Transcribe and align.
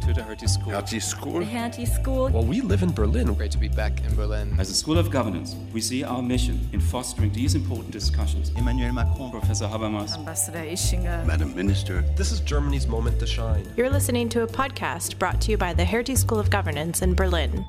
to 0.00 0.14
the 0.14 0.22
Hertie 0.22 0.48
School. 0.48 0.72
Hertie 0.72 1.00
School? 1.00 1.40
The 1.40 1.44
Hertie 1.44 1.86
School. 1.86 2.28
Well, 2.30 2.44
we 2.44 2.60
live 2.62 2.82
in 2.82 2.92
Berlin. 2.92 3.32
Great 3.34 3.50
to 3.52 3.58
be 3.58 3.68
back 3.68 4.02
in 4.04 4.14
Berlin. 4.14 4.54
As 4.58 4.70
a 4.70 4.74
School 4.74 4.98
of 4.98 5.10
Governance, 5.10 5.54
we 5.72 5.80
see 5.80 6.02
our 6.02 6.22
mission 6.22 6.68
in 6.72 6.80
fostering 6.80 7.32
these 7.32 7.54
important 7.54 7.90
discussions. 7.90 8.50
Emmanuel 8.56 8.92
Macron. 8.92 9.30
Professor 9.30 9.66
Habermas. 9.66 10.16
Ambassador 10.16 10.60
Ischinger. 10.60 11.24
Madam 11.26 11.54
Minister. 11.54 12.02
This 12.16 12.32
is 12.32 12.40
Germany's 12.40 12.86
moment 12.86 13.18
to 13.20 13.26
shine. 13.26 13.66
You're 13.76 13.90
listening 13.90 14.28
to 14.30 14.42
a 14.42 14.46
podcast 14.46 15.18
brought 15.18 15.40
to 15.42 15.50
you 15.50 15.58
by 15.58 15.74
the 15.74 15.84
Hertie 15.84 16.16
School 16.16 16.38
of 16.38 16.50
Governance 16.50 17.02
in 17.02 17.14
Berlin. 17.14 17.66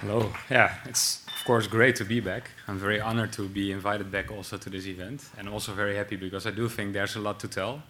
Hello. 0.00 0.32
Yeah, 0.50 0.74
it's 0.86 1.24
of 1.38 1.44
course 1.44 1.66
great 1.66 1.94
to 1.96 2.04
be 2.04 2.20
back. 2.20 2.50
I'm 2.66 2.78
very 2.78 3.00
honored 3.00 3.32
to 3.34 3.48
be 3.48 3.70
invited 3.70 4.10
back 4.10 4.30
also 4.32 4.56
to 4.56 4.70
this 4.70 4.86
event, 4.86 5.28
and 5.38 5.48
also 5.48 5.72
very 5.72 5.94
happy 5.94 6.16
because 6.16 6.46
I 6.46 6.50
do 6.50 6.68
think 6.68 6.92
there's 6.92 7.16
a 7.16 7.20
lot 7.20 7.38
to 7.40 7.48
tell. 7.48 7.82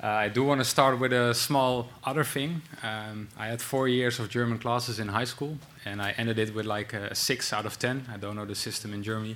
Uh, 0.00 0.06
I 0.06 0.28
do 0.28 0.44
want 0.44 0.60
to 0.60 0.64
start 0.64 1.00
with 1.00 1.12
a 1.12 1.34
small 1.34 1.88
other 2.04 2.22
thing. 2.22 2.62
Um, 2.84 3.26
I 3.36 3.48
had 3.48 3.60
four 3.60 3.88
years 3.88 4.20
of 4.20 4.28
German 4.28 4.60
classes 4.60 5.00
in 5.00 5.08
high 5.08 5.24
school, 5.24 5.58
and 5.84 6.00
I 6.00 6.14
ended 6.16 6.38
it 6.38 6.54
with 6.54 6.66
like 6.66 6.92
a 6.92 7.16
six 7.16 7.52
out 7.52 7.66
of 7.66 7.80
ten. 7.80 8.06
I 8.08 8.16
don't 8.16 8.36
know 8.36 8.44
the 8.44 8.54
system 8.54 8.94
in 8.94 9.02
Germany, 9.02 9.34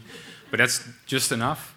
but 0.53 0.59
that's 0.59 0.89
just 1.05 1.33
enough. 1.33 1.77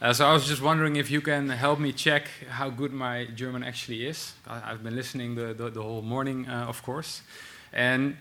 Uh, 0.00 0.12
so 0.12 0.28
I 0.28 0.32
was 0.32 0.46
just 0.46 0.62
wondering 0.62 0.94
if 0.94 1.10
you 1.10 1.20
can 1.20 1.48
help 1.48 1.80
me 1.80 1.92
check 1.92 2.28
how 2.48 2.70
good 2.70 2.92
my 2.92 3.26
German 3.34 3.64
actually 3.64 4.06
is. 4.06 4.32
I, 4.46 4.60
have 4.60 4.84
been 4.84 4.94
listening 4.94 5.34
the, 5.34 5.52
the, 5.52 5.68
the 5.68 5.82
whole 5.82 6.00
morning, 6.00 6.48
uh, 6.48 6.66
of 6.68 6.84
course, 6.84 7.22
and 7.72 8.16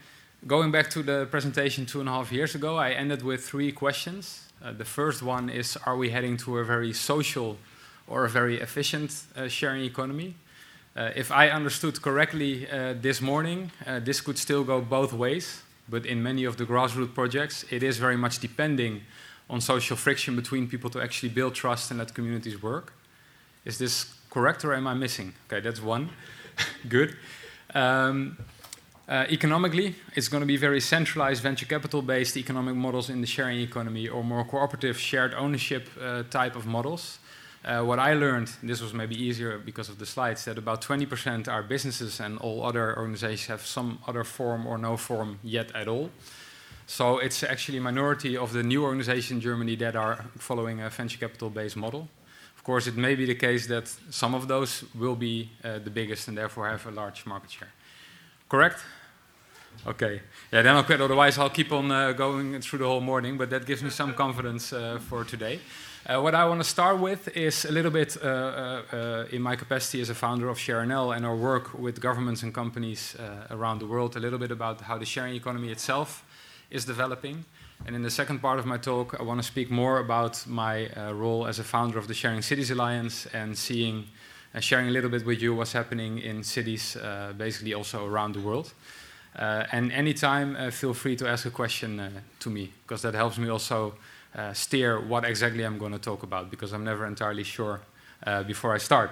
going 0.48 0.72
back 0.72 0.90
to 0.90 1.04
the 1.04 1.28
presentation 1.30 1.86
two 1.86 2.00
and 2.00 2.10
a 2.10 2.14
half 2.14 2.32
years 2.32 2.56
ago, 2.56 2.78
I 2.78 2.92
ended 2.94 3.22
with 3.22 3.46
three 3.46 3.72
questions. 3.72 4.48
Uh, 4.64 4.72
the 4.72 4.86
first 4.86 5.22
one 5.22 5.52
is 5.52 5.78
Are 5.86 5.96
we 5.96 6.10
heading 6.10 6.36
to 6.38 6.58
a 6.58 6.66
very 6.66 6.94
social 6.94 7.60
or 8.10 8.26
a 8.26 8.30
very 8.30 8.60
efficient 8.60 9.24
uh, 9.38 9.48
sharing 9.48 9.84
economy? 9.84 10.36
Uh, 10.96 11.12
if 11.16 11.32
I 11.32 11.50
understood 11.50 12.02
correctly 12.02 12.70
uh, 12.70 12.96
this 13.00 13.22
morning, 13.22 13.72
this 14.02 14.20
could 14.20 14.38
still 14.38 14.64
go 14.64 14.82
both 14.82 15.14
ways, 15.14 15.62
but 15.88 16.06
in 16.06 16.22
many 16.22 16.44
of 16.44 16.58
the 16.58 16.66
grassroots 16.66 17.14
projects, 17.14 17.64
it 17.70 17.84
is 17.84 17.98
very 17.98 18.18
much 18.18 18.40
depending 18.40 19.02
on 19.50 19.62
social 19.62 19.96
friction 19.96 20.36
between 20.36 20.68
people 20.68 20.90
to 20.90 21.02
actually 21.02 21.30
build 21.30 21.56
trust 21.56 21.92
and 21.92 22.00
let 22.00 22.14
communities 22.14 22.62
work. 22.62 22.94
Is 23.66 23.78
this 23.78 24.14
correct 24.30 24.64
or 24.66 24.74
am 24.74 24.88
I 24.88 24.94
missing? 24.94 25.34
Okay, 25.48 25.60
that's 25.60 25.82
one. 25.82 26.10
Good. 26.90 27.16
Um, 27.74 28.38
uh, 29.08 29.26
economically, 29.30 29.96
it's 30.16 30.28
going 30.28 30.42
to 30.42 30.48
be 30.48 30.58
very 30.58 30.80
centralized 30.80 31.42
venture 31.42 31.66
capital 31.66 32.02
based 32.02 32.38
economic 32.38 32.76
models 32.76 33.10
in 33.10 33.22
the 33.22 33.28
sharing 33.28 33.60
economy 33.60 34.08
or 34.08 34.24
more 34.24 34.46
cooperative 34.46 35.00
shared 35.00 35.34
ownership 35.34 35.90
uh, 36.00 36.24
type 36.30 36.56
of 36.56 36.68
models. 36.68 37.18
Uh, 37.64 37.84
what 37.84 38.00
I 38.00 38.14
learned, 38.14 38.52
this 38.64 38.82
was 38.82 38.94
maybe 38.94 39.16
easier 39.16 39.58
because 39.58 39.90
of 39.90 40.00
the 40.00 40.06
slides, 40.06 40.46
that 40.46 40.58
about 40.58 40.82
20% 40.82 41.48
are 41.48 41.62
businesses 41.62 42.20
and 42.20 42.38
all 42.38 42.66
other 42.66 42.98
organizations 42.98 43.48
have 43.48 43.66
some 43.66 44.00
other 44.08 44.24
form 44.24 44.66
or 44.66 44.78
no 44.78 44.96
form 44.96 45.40
yet 45.44 45.76
at 45.76 45.88
all. 45.88 46.10
So 46.88 47.20
it's 47.20 47.44
actually 47.44 47.78
a 47.78 47.82
minority 47.82 48.38
of 48.38 48.54
the 48.54 48.64
new 48.64 48.84
organizations 48.84 49.32
in 49.32 49.42
Germany 49.42 49.76
that 49.76 49.96
are 49.96 50.26
following 50.38 50.82
a 50.82 50.90
venture 50.90 51.20
capital 51.20 51.50
based 51.50 51.76
model. 51.76 52.08
Of 52.58 52.64
course, 52.64 52.88
it 52.88 52.96
may 52.96 53.16
be 53.16 53.26
the 53.26 53.36
case 53.36 53.68
that 53.68 53.88
some 54.10 54.34
of 54.34 54.48
those 54.48 54.84
will 54.96 55.16
be 55.16 55.50
uh, 55.64 55.80
the 55.80 55.90
biggest 55.90 56.28
and 56.28 56.38
therefore 56.38 56.68
have 56.68 56.86
a 56.88 56.92
large 56.92 57.26
market 57.26 57.52
share. 57.52 57.72
Correct? 58.48 58.80
Okay. 59.86 60.22
Yeah, 60.52 60.62
then 60.62 60.76
I'll 60.76 60.84
quit. 60.84 61.00
Otherwise, 61.00 61.38
I'll 61.38 61.50
keep 61.50 61.72
on 61.72 61.92
uh, 61.92 62.12
going 62.14 62.60
through 62.62 62.80
the 62.80 62.86
whole 62.86 63.02
morning. 63.02 63.38
But 63.38 63.50
that 63.52 63.66
gives 63.66 63.84
me 63.84 63.90
some 63.90 64.14
confidence 64.14 64.74
uh, 64.74 65.00
for 65.00 65.24
today. 65.24 65.60
Uh, 66.10 66.20
what 66.20 66.34
I 66.34 66.44
want 66.46 66.60
to 66.60 66.68
start 66.68 66.98
with 66.98 67.28
is 67.38 67.66
a 67.66 67.72
little 67.72 67.92
bit 67.92 68.18
uh, 68.18 68.28
uh, 68.28 68.82
uh, 68.92 69.26
in 69.32 69.44
my 69.44 69.56
capacity 69.56 70.02
as 70.02 70.10
a 70.10 70.16
founder 70.16 70.50
of 70.50 70.58
ShareNL 70.58 71.16
and 71.16 71.24
our 71.24 71.36
work 71.36 71.78
with 71.78 72.02
governments 72.02 72.42
and 72.42 72.52
companies 72.52 73.16
around 73.52 73.78
the 73.78 73.86
world. 73.86 74.16
A 74.16 74.20
little 74.20 74.40
bit 74.40 74.50
about 74.50 74.82
how 74.82 74.98
the 74.98 75.06
sharing 75.06 75.36
economy 75.36 75.70
itself 75.70 76.26
is 76.72 76.84
developing. 76.84 77.46
And 77.86 77.96
in 77.96 78.02
the 78.02 78.10
second 78.10 78.40
part 78.40 78.58
of 78.58 78.66
my 78.66 78.78
talk, 78.78 79.18
I 79.20 79.24
want 79.24 79.40
to 79.40 79.46
speak 79.46 79.70
more 79.70 80.00
about 80.00 80.48
my 80.48 80.90
role 81.12 81.46
as 81.46 81.60
a 81.60 81.64
founder 81.64 82.00
of 82.00 82.08
the 82.08 82.16
Sharing 82.16 82.42
Cities 82.42 82.72
Alliance 82.72 83.28
and 83.28 83.56
seeing 83.56 84.08
and 84.56 84.64
sharing 84.64 84.88
a 84.88 84.92
little 84.92 85.12
bit 85.12 85.28
with 85.28 85.44
you 85.44 85.54
what's 85.54 85.74
happening 85.74 86.18
in 86.18 86.42
cities, 86.42 86.98
basically 87.38 87.76
also 87.76 88.08
around 88.08 88.34
the 88.34 88.42
world. 88.42 88.74
Uh, 89.36 89.66
and 89.72 89.92
anytime, 89.92 90.56
uh, 90.56 90.72
feel 90.72 90.94
free 90.94 91.16
to 91.16 91.28
ask 91.28 91.46
a 91.46 91.52
question 91.52 92.00
uh, 92.00 92.10
to 92.40 92.50
me, 92.50 92.74
because 92.82 93.04
that 93.04 93.14
helps 93.14 93.38
me 93.38 93.48
also 93.48 93.94
steer 94.54 95.00
what 95.00 95.26
exactly 95.26 95.64
I'm 95.64 95.78
going 95.78 95.92
to 95.92 96.00
talk 96.00 96.24
about, 96.24 96.50
because 96.50 96.74
I'm 96.74 96.84
never 96.84 97.06
entirely 97.06 97.44
sure 97.44 97.82
before 98.46 98.74
I 98.74 98.78
start. 98.78 99.12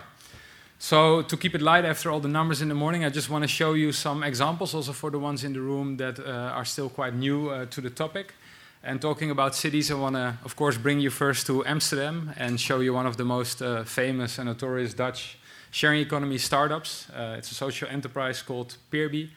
So, 0.79 1.23
to 1.23 1.35
keep 1.35 1.55
it 1.55 1.61
light 1.61 1.85
after 1.85 2.11
all 2.11 2.19
the 2.19 2.27
numbers 2.27 2.61
in 2.61 2.67
the 2.67 2.75
morning, 2.75 3.03
I 3.03 3.09
just 3.09 3.31
want 3.31 3.43
to 3.43 3.47
show 3.47 3.73
you 3.73 3.91
some 3.91 4.21
examples 4.21 4.75
also 4.75 4.93
for 4.93 5.09
the 5.09 5.17
ones 5.17 5.43
in 5.43 5.53
the 5.53 5.59
room 5.59 5.97
that 5.97 6.19
uh, 6.19 6.53
are 6.53 6.65
still 6.65 6.87
quite 6.87 7.15
new 7.15 7.49
uh, 7.49 7.65
to 7.65 7.81
the 7.81 7.89
topic. 7.89 8.35
And 8.83 9.01
talking 9.01 9.31
about 9.31 9.55
cities, 9.55 9.89
I 9.89 9.95
want 9.95 10.15
to, 10.15 10.37
of 10.45 10.55
course, 10.55 10.77
bring 10.77 10.99
you 10.99 11.09
first 11.09 11.47
to 11.47 11.65
Amsterdam 11.65 12.31
and 12.37 12.59
show 12.59 12.79
you 12.79 12.93
one 12.93 13.07
of 13.07 13.17
the 13.17 13.25
most 13.25 13.59
uh, 13.59 13.85
famous 13.85 14.37
and 14.37 14.47
notorious 14.47 14.93
Dutch 14.93 15.39
sharing 15.71 15.99
economy 15.99 16.37
startups. 16.37 17.07
it's 17.37 17.51
a 17.51 17.55
social 17.55 17.89
enterprise 17.89 18.43
called 18.43 18.77
Peerby. 18.91 19.31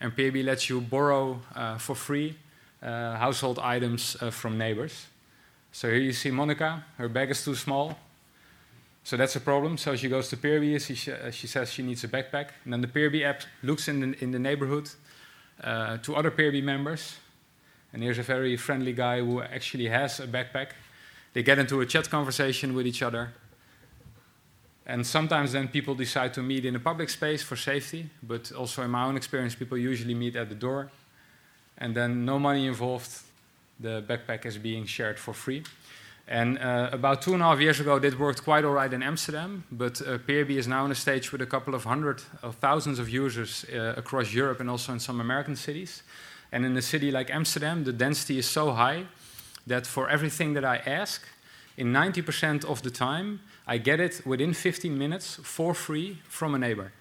And 0.00 0.16
Peerby 0.16 0.42
lets 0.42 0.70
you 0.70 0.80
borrow 0.80 1.40
uh, 1.54 1.76
for 1.76 1.94
free 1.94 2.36
uh, 2.82 3.16
household 3.16 3.58
items 3.58 4.16
uh, 4.20 4.30
from 4.30 4.56
neighbors. 4.56 5.06
So 5.76 5.90
here 5.90 5.98
you 5.98 6.14
see 6.14 6.30
Monica, 6.30 6.82
her 6.96 7.06
bag 7.06 7.30
is 7.30 7.44
too 7.44 7.54
small. 7.54 7.98
So 9.04 9.18
that's 9.18 9.36
a 9.36 9.40
problem. 9.40 9.76
So 9.76 9.94
she 9.94 10.08
goes 10.08 10.30
to 10.30 10.36
Peerby, 10.38 10.78
she, 10.78 10.94
she 10.94 11.46
says 11.46 11.70
she 11.70 11.82
needs 11.82 12.02
a 12.02 12.08
backpack. 12.08 12.48
And 12.64 12.72
then 12.72 12.80
the 12.80 12.88
Peerby 12.88 13.22
app 13.22 13.42
looks 13.62 13.86
in 13.86 14.00
the, 14.00 14.24
in 14.24 14.30
the 14.30 14.38
neighborhood 14.38 14.88
uh, 15.62 15.98
to 15.98 16.16
other 16.16 16.30
Peerby 16.30 16.62
members. 16.62 17.16
And 17.92 18.02
here's 18.02 18.16
a 18.16 18.22
very 18.22 18.56
friendly 18.56 18.94
guy 18.94 19.18
who 19.18 19.42
actually 19.42 19.88
has 19.88 20.18
a 20.18 20.26
backpack. 20.26 20.68
They 21.34 21.42
get 21.42 21.58
into 21.58 21.82
a 21.82 21.84
chat 21.84 22.08
conversation 22.08 22.74
with 22.74 22.86
each 22.86 23.02
other. 23.02 23.34
And 24.86 25.06
sometimes 25.06 25.52
then 25.52 25.68
people 25.68 25.94
decide 25.94 26.32
to 26.34 26.42
meet 26.42 26.64
in 26.64 26.74
a 26.74 26.80
public 26.80 27.10
space 27.10 27.42
for 27.42 27.54
safety, 27.54 28.08
but 28.22 28.50
also 28.50 28.82
in 28.82 28.90
my 28.90 29.04
own 29.04 29.18
experience, 29.18 29.54
people 29.54 29.76
usually 29.76 30.14
meet 30.14 30.36
at 30.36 30.48
the 30.48 30.54
door. 30.54 30.90
And 31.76 31.94
then 31.94 32.24
no 32.24 32.38
money 32.38 32.66
involved, 32.66 33.10
the 33.80 34.02
backpack 34.02 34.46
is 34.46 34.58
being 34.58 34.86
shared 34.86 35.18
for 35.18 35.34
free. 35.34 35.62
And 36.28 36.58
uh, 36.58 36.90
about 36.92 37.22
two 37.22 37.34
and 37.34 37.42
a 37.42 37.46
half 37.46 37.60
years 37.60 37.78
ago, 37.78 38.00
this 38.00 38.18
worked 38.18 38.42
quite 38.42 38.64
all 38.64 38.72
right 38.72 38.92
in 38.92 39.02
Amsterdam, 39.02 39.64
but 39.70 40.02
uh, 40.02 40.18
Peerby 40.18 40.58
is 40.58 40.66
now 40.66 40.82
on 40.82 40.90
a 40.90 40.94
stage 40.94 41.30
with 41.30 41.40
a 41.40 41.46
couple 41.46 41.74
of 41.74 41.84
hundred 41.84 42.22
of 42.42 42.56
thousands 42.56 42.98
of 42.98 43.08
users 43.08 43.64
uh, 43.72 43.94
across 43.96 44.32
Europe 44.32 44.58
and 44.58 44.68
also 44.68 44.92
in 44.92 44.98
some 44.98 45.20
American 45.20 45.54
cities. 45.54 46.02
And 46.50 46.64
in 46.64 46.76
a 46.76 46.82
city 46.82 47.12
like 47.12 47.30
Amsterdam, 47.30 47.84
the 47.84 47.92
density 47.92 48.38
is 48.38 48.46
so 48.46 48.72
high 48.72 49.04
that 49.68 49.86
for 49.86 50.08
everything 50.08 50.54
that 50.54 50.64
I 50.64 50.78
ask, 50.78 51.22
in 51.76 51.92
90% 51.92 52.64
of 52.64 52.82
the 52.82 52.90
time, 52.90 53.40
I 53.66 53.78
get 53.78 54.00
it 54.00 54.22
within 54.24 54.54
15 54.54 54.96
minutes 54.96 55.38
for 55.42 55.74
free 55.74 56.18
from 56.28 56.54
a 56.54 56.58
neighbor. 56.58 56.92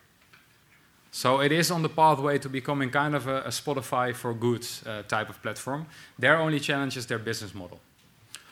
So 1.15 1.39
it 1.39 1.53
is 1.53 1.71
on 1.71 1.81
the 1.81 1.87
pathway 1.87 2.39
to 2.39 2.49
becoming 2.49 2.89
kind 2.89 3.15
of 3.15 3.25
a, 3.25 3.43
a 3.43 3.49
Spotify 3.49 4.13
for 4.13 4.33
goods 4.33 4.83
uh, 4.85 5.01
type 5.07 5.29
of 5.29 5.41
platform. 5.41 5.85
Their 6.19 6.35
only 6.35 6.59
challenge 6.59 6.97
is 6.97 7.05
their 7.07 7.19
business 7.19 7.55
model. 7.55 7.79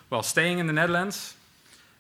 Well, 0.10 0.24
staying 0.24 0.60
in 0.60 0.68
the 0.68 0.72
Netherlands, 0.72 1.34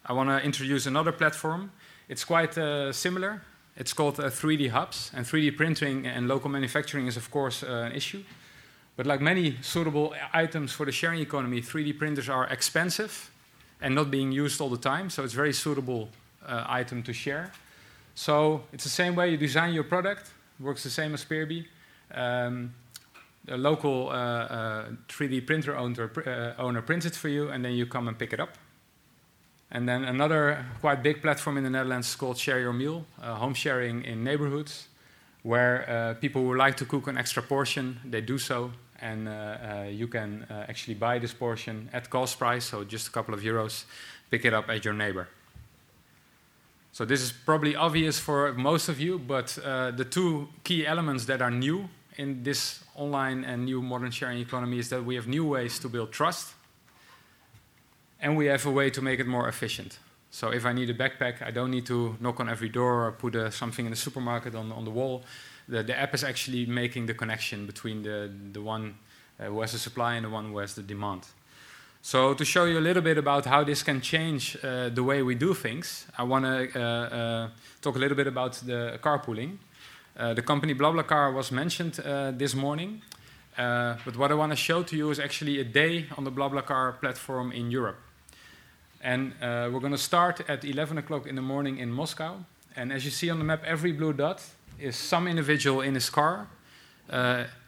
I 0.05 0.13
want 0.13 0.29
to 0.29 0.41
introduce 0.41 0.85
another 0.85 1.11
platform. 1.11 1.73
It's 2.07 2.23
quite 2.23 2.57
uh, 2.57 2.93
similar. 2.93 3.41
It's 3.75 3.91
called 3.91 4.21
uh, 4.21 4.29
3D 4.29 4.69
Hubs, 4.69 5.11
and 5.13 5.25
3D 5.25 5.57
printing 5.57 6.07
and 6.07 6.29
local 6.29 6.49
manufacturing 6.49 7.07
is, 7.07 7.17
of 7.17 7.29
course, 7.29 7.61
uh, 7.61 7.89
an 7.89 7.91
issue. 7.91 8.23
But 8.95 9.05
like 9.05 9.19
many 9.19 9.57
suitable 9.61 10.15
items 10.31 10.71
for 10.71 10.85
the 10.85 10.93
sharing 10.93 11.19
economy, 11.19 11.61
3D 11.61 11.99
printers 11.99 12.29
are 12.29 12.47
expensive 12.47 13.31
and 13.81 13.93
not 13.93 14.09
being 14.09 14.31
used 14.31 14.61
all 14.61 14.69
the 14.69 14.77
time. 14.77 15.09
So 15.09 15.25
it's 15.25 15.33
a 15.33 15.35
very 15.35 15.51
suitable 15.51 16.07
uh, 16.47 16.63
item 16.69 17.03
to 17.03 17.11
share. 17.11 17.51
So 18.15 18.63
it's 18.71 18.85
the 18.85 18.89
same 18.89 19.13
way 19.13 19.29
you 19.29 19.35
design 19.35 19.73
your 19.73 19.83
product. 19.83 20.31
Works 20.59 20.83
the 20.83 20.89
same 20.89 21.13
as 21.13 21.25
Peerby. 21.25 21.65
Um, 22.13 22.73
a 23.47 23.57
local 23.57 24.09
uh, 24.09 24.13
uh, 24.13 24.85
3D 25.09 25.45
printer 25.45 25.75
owner, 25.75 26.11
uh, 26.25 26.61
owner 26.61 26.81
prints 26.81 27.05
it 27.05 27.15
for 27.15 27.29
you, 27.29 27.49
and 27.49 27.63
then 27.63 27.73
you 27.73 27.85
come 27.85 28.07
and 28.07 28.17
pick 28.17 28.33
it 28.33 28.39
up. 28.39 28.57
And 29.71 29.89
then 29.89 30.03
another 30.03 30.65
quite 30.81 31.01
big 31.01 31.21
platform 31.21 31.57
in 31.57 31.63
the 31.63 31.69
Netherlands 31.69 32.07
is 32.07 32.15
called 32.15 32.37
Share 32.37 32.59
Your 32.59 32.73
Meal, 32.73 33.05
uh, 33.21 33.35
home 33.35 33.53
sharing 33.53 34.03
in 34.05 34.23
neighborhoods, 34.23 34.87
where 35.41 35.89
uh, 35.89 36.13
people 36.19 36.41
who 36.43 36.55
like 36.55 36.77
to 36.77 36.85
cook 36.85 37.07
an 37.07 37.17
extra 37.17 37.41
portion, 37.41 37.99
they 38.05 38.21
do 38.21 38.37
so, 38.37 38.71
and 39.01 39.27
uh, 39.27 39.85
you 39.89 40.07
can 40.07 40.45
actually 40.49 40.93
buy 40.93 41.19
this 41.19 41.33
portion 41.33 41.89
at 41.91 42.09
cost 42.09 42.39
price, 42.39 42.65
so 42.65 42.85
just 42.85 43.07
a 43.07 43.11
couple 43.11 43.33
of 43.33 43.41
euros, 43.41 43.83
pick 44.31 44.45
it 44.45 44.53
up 44.53 44.69
at 44.69 44.85
your 44.85 44.93
neighbor. 44.93 45.27
So 46.93 47.05
this 47.05 47.23
is 47.23 47.31
probably 47.31 47.75
obvious 47.75 48.19
for 48.19 48.53
most 48.53 48.87
of 48.87 48.99
you, 48.99 49.17
but 49.17 49.57
uh, 49.57 49.89
the 49.89 50.05
two 50.05 50.47
key 50.63 50.85
elements 50.85 51.25
that 51.25 51.41
are 51.41 51.49
new 51.49 51.89
in 52.17 52.43
this 52.43 52.83
online 52.93 53.43
and 53.43 53.65
new 53.65 53.81
modern 53.81 54.11
sharing 54.11 54.37
economy 54.37 54.77
is 54.77 54.89
that 54.89 55.03
we 55.03 55.15
have 55.15 55.27
new 55.27 55.43
ways 55.43 55.79
to 55.79 55.89
build 55.89 56.11
trust, 56.11 56.53
and 58.21 58.37
we 58.37 58.45
have 58.45 58.67
a 58.67 58.71
way 58.71 58.91
to 58.91 59.01
make 59.01 59.19
it 59.19 59.25
more 59.25 59.49
efficient. 59.49 59.97
So 60.29 60.49
if 60.49 60.65
I 60.67 60.73
need 60.73 60.87
a 60.91 60.93
backpack, 60.93 61.41
I 61.41 61.49
don't 61.49 61.71
need 61.71 61.87
to 61.87 62.15
knock 62.19 62.39
on 62.39 62.47
every 62.47 62.69
door 62.69 63.07
or 63.07 63.11
put 63.11 63.35
uh, 63.35 63.49
something 63.49 63.85
in 63.85 63.91
the 63.91 63.97
supermarket 63.97 64.53
on, 64.53 64.71
on 64.71 64.85
the 64.85 64.91
wall. 64.91 65.23
The, 65.67 65.81
the 65.81 65.99
app 65.99 66.13
is 66.13 66.23
actually 66.23 66.67
making 66.67 67.07
the 67.07 67.15
connection 67.15 67.65
between 67.65 68.03
the, 68.03 68.31
the 68.51 68.61
one 68.61 68.93
uh, 69.39 69.45
who 69.45 69.61
has 69.61 69.71
the 69.71 69.79
supply 69.79 70.13
and 70.13 70.25
the 70.25 70.29
one 70.29 70.49
who 70.49 70.59
has 70.59 70.75
the 70.75 70.83
demand. 70.83 71.25
So 72.05 72.33
to 72.33 72.43
show 72.43 72.65
you 72.65 72.79
a 72.79 72.81
little 72.81 73.01
bit 73.01 73.17
about 73.17 73.45
how 73.45 73.63
this 73.63 73.81
can 73.81 74.01
change 74.01 74.57
uh, 74.61 74.89
the 74.89 75.01
way 75.01 75.23
we 75.23 75.35
do 75.35 75.53
things, 75.53 76.05
I 76.17 76.23
want 76.23 76.43
to 76.43 76.77
uh, 76.77 76.83
uh, 76.83 77.49
talk 77.81 77.95
a 77.95 77.99
little 77.99 78.17
bit 78.17 78.27
about 78.27 78.55
the 78.55 78.99
carpooling. 79.01 79.57
Uh, 80.17 80.33
the 80.33 80.41
company 80.41 80.75
BlaBlaCar 80.75 81.33
was 81.33 81.49
mentioned 81.49 82.01
uh, 82.01 82.31
this 82.31 82.55
morning, 82.55 83.01
uh, 83.57 83.95
but 84.03 84.17
what 84.17 84.31
I 84.31 84.33
want 84.33 84.51
to 84.51 84.57
show 84.57 84.83
to 84.83 84.97
you 84.97 85.11
is 85.11 85.19
actually 85.19 85.61
a 85.61 85.63
day 85.63 86.05
on 86.17 86.25
the 86.25 86.31
BlaBlaCar 86.31 86.99
platform 86.99 87.53
in 87.53 87.71
Europe. 87.71 88.01
And 89.01 89.33
we're 89.41 89.79
going 89.79 89.93
to 89.93 89.97
start 89.97 90.41
at 90.49 90.65
11 90.65 90.97
o'clock 90.97 91.25
in 91.25 91.35
the 91.35 91.41
morning 91.41 91.77
in 91.77 91.89
Moscow. 91.89 92.43
And 92.75 92.91
as 92.91 93.05
you 93.05 93.11
see 93.11 93.29
on 93.29 93.37
the 93.37 93.45
map, 93.45 93.63
every 93.63 93.93
blue 93.93 94.11
dot 94.11 94.43
is 94.77 94.97
some 94.97 95.25
individual 95.25 95.79
in 95.79 95.93
his 95.93 96.09
car 96.09 96.49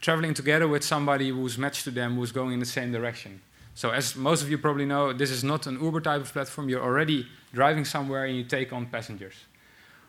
traveling 0.01 0.33
together 0.33 0.67
with 0.67 0.83
somebody 0.83 1.29
who's 1.29 1.57
matched 1.57 1.85
to 1.85 1.91
them 1.91 2.17
who's 2.17 2.33
going 2.33 2.51
in 2.51 2.59
the 2.59 2.65
same 2.65 2.91
direction. 2.91 3.39
So 3.75 3.91
as 3.91 4.15
most 4.15 4.41
of 4.41 4.49
you 4.49 4.57
probably 4.57 4.85
know, 4.85 5.13
this 5.13 5.29
is 5.29 5.43
not 5.43 5.67
an 5.67 5.79
Uber 5.81 6.01
type 6.01 6.21
of 6.21 6.33
platform. 6.33 6.69
You're 6.69 6.83
already 6.83 7.27
driving 7.53 7.85
somewhere 7.85 8.25
and 8.25 8.35
you 8.35 8.43
take 8.43 8.73
on 8.73 8.87
passengers. 8.87 9.35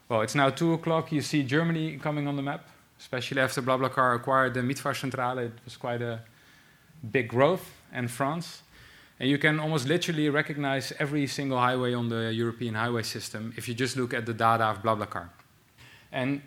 Well, 0.08 0.22
it's 0.22 0.34
now 0.34 0.50
2 0.50 0.72
o'clock. 0.72 1.12
You 1.12 1.20
see 1.20 1.42
Germany 1.42 1.98
coming 1.98 2.28
on 2.28 2.36
the 2.36 2.42
map, 2.42 2.68
especially 2.98 3.40
after 3.40 3.60
BlaBlaCar 3.60 4.14
acquired 4.16 4.54
the 4.54 4.60
Mitfahrzentrale. 4.60 5.46
It 5.46 5.52
was 5.64 5.76
quite 5.76 6.00
a 6.00 6.20
big 7.10 7.28
growth, 7.28 7.72
and 7.92 8.10
France. 8.10 8.62
And 9.18 9.30
you 9.30 9.38
can 9.38 9.58
almost 9.58 9.88
literally 9.88 10.28
recognize 10.28 10.92
every 10.98 11.26
single 11.26 11.58
highway 11.58 11.94
on 11.94 12.08
the 12.08 12.32
European 12.32 12.74
highway 12.74 13.02
system 13.02 13.54
if 13.56 13.68
you 13.68 13.74
just 13.74 13.96
look 13.96 14.12
at 14.12 14.26
the 14.26 14.34
data 14.34 14.64
of 14.64 14.82
BlaBlaCar. 14.82 15.28
And 16.12 16.42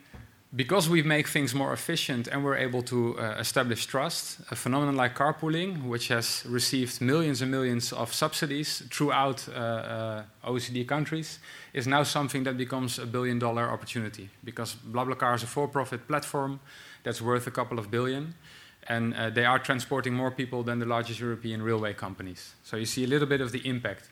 because 0.56 0.90
we 0.90 1.04
make 1.04 1.28
things 1.28 1.54
more 1.54 1.74
efficient 1.74 2.28
and 2.28 2.44
we're 2.44 2.58
able 2.58 2.82
to 2.82 3.20
uh, 3.20 3.36
establish 3.40 3.86
trust, 3.86 4.40
a 4.50 4.56
phenomenon 4.56 4.96
like 4.96 5.16
carpooling, 5.16 5.84
which 5.84 6.08
has 6.08 6.44
received 6.48 7.02
millions 7.02 7.42
and 7.44 7.52
millions 7.52 7.94
of 7.94 8.12
subsidies 8.12 8.82
throughout 8.90 9.48
uh, 9.50 9.52
uh, 9.54 10.24
OECD 10.44 10.88
countries, 10.88 11.40
is 11.74 11.86
now 11.86 12.02
something 12.02 12.44
that 12.46 12.58
becomes 12.58 12.98
a 12.98 13.06
billion 13.06 13.38
dollar 13.38 13.70
opportunity 13.70 14.30
because 14.44 14.76
BlaBlaCar 14.92 15.36
is 15.36 15.44
a 15.44 15.48
for 15.48 15.68
profit 15.68 16.08
platform 16.08 16.60
that's 17.04 17.22
worth 17.22 17.46
a 17.46 17.52
couple 17.52 17.78
of 17.78 17.92
billion. 17.92 18.34
And 18.88 19.14
uh, 19.14 19.30
they 19.30 19.46
are 19.46 19.60
transporting 19.60 20.16
more 20.16 20.32
people 20.32 20.64
than 20.64 20.80
the 20.80 20.86
largest 20.88 21.20
European 21.20 21.62
railway 21.62 21.94
companies. 21.94 22.56
So 22.64 22.76
you 22.76 22.86
see 22.86 23.04
a 23.04 23.08
little 23.08 23.28
bit 23.28 23.40
of 23.40 23.52
the 23.52 23.60
impact. 23.68 24.10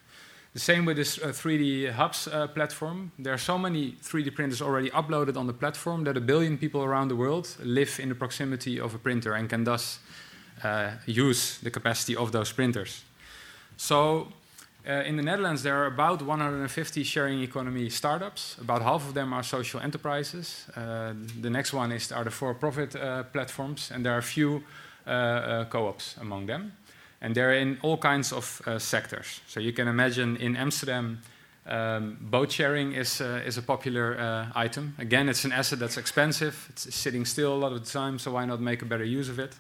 The 0.57 0.63
same 0.63 0.85
with 0.85 0.97
this 0.97 1.19
uh, 1.19 1.27
3D 1.27 1.91
Hubs 1.91 2.27
uh, 2.27 2.47
platform. 2.47 3.11
There 3.19 3.31
are 3.31 3.37
so 3.37 3.59
many 3.59 3.91
3D 4.01 4.33
printers 4.33 4.59
already 4.59 4.89
uploaded 4.89 5.37
on 5.37 5.45
the 5.45 5.53
platform 5.53 6.03
that 6.05 6.17
a 6.17 6.19
billion 6.19 6.57
people 6.57 6.83
around 6.83 7.09
the 7.09 7.15
world 7.15 7.55
live 7.63 7.99
in 7.99 8.09
the 8.09 8.15
proximity 8.15 8.79
of 8.79 8.95
a 8.95 8.97
printer 8.97 9.35
and 9.35 9.47
can 9.47 9.65
thus 9.65 9.99
uh, 10.63 10.93
use 11.05 11.59
the 11.59 11.69
capacity 11.69 12.15
of 12.15 12.31
those 12.31 12.51
printers. 12.51 13.03
So 13.77 14.29
uh, 14.89 15.03
in 15.05 15.15
the 15.15 15.21
Netherlands, 15.21 15.61
there 15.61 15.75
are 15.75 15.85
about 15.85 16.23
150 16.23 17.03
sharing 17.03 17.43
economy 17.43 17.87
startups. 17.91 18.57
About 18.59 18.81
half 18.81 19.07
of 19.07 19.13
them 19.13 19.33
are 19.33 19.43
social 19.43 19.79
enterprises. 19.79 20.65
Uh, 20.75 21.13
the 21.39 21.51
next 21.51 21.71
one 21.71 21.91
is 21.91 22.11
are 22.11 22.23
the 22.23 22.31
for-profit 22.31 22.95
uh, 22.95 23.21
platforms, 23.25 23.91
and 23.93 24.03
there 24.03 24.15
are 24.15 24.25
a 24.25 24.31
few 24.33 24.63
co-ops 25.05 26.17
among 26.19 26.47
them 26.47 26.71
and 27.21 27.35
they're 27.35 27.53
in 27.53 27.77
all 27.81 27.97
kinds 27.97 28.31
of 28.31 28.61
uh, 28.65 28.79
sectors. 28.79 29.41
So 29.47 29.59
you 29.59 29.73
can 29.73 29.87
imagine 29.87 30.37
in 30.37 30.55
Amsterdam, 30.55 31.21
um, 31.65 32.17
boat 32.21 32.51
sharing 32.51 32.93
is, 32.93 33.19
uh, 33.19 33.41
is 33.45 33.57
a 33.57 33.61
popular 33.61 34.17
uh, 34.17 34.47
item. 34.55 34.95
Again, 34.97 35.27
it's 35.27 35.43
an 35.43 35.51
asset 35.51 35.79
that's 35.79 35.97
expensive, 35.97 36.67
it's 36.69 36.95
sitting 36.95 37.25
still 37.25 37.53
a 37.53 37.59
lot 37.59 37.73
of 37.73 37.83
the 37.83 37.91
time, 37.91 38.19
so 38.19 38.31
why 38.31 38.45
not 38.45 38.61
make 38.61 38.81
a 38.81 38.85
better 38.85 39.03
use 39.03 39.29
of 39.29 39.39
it? 39.39 39.53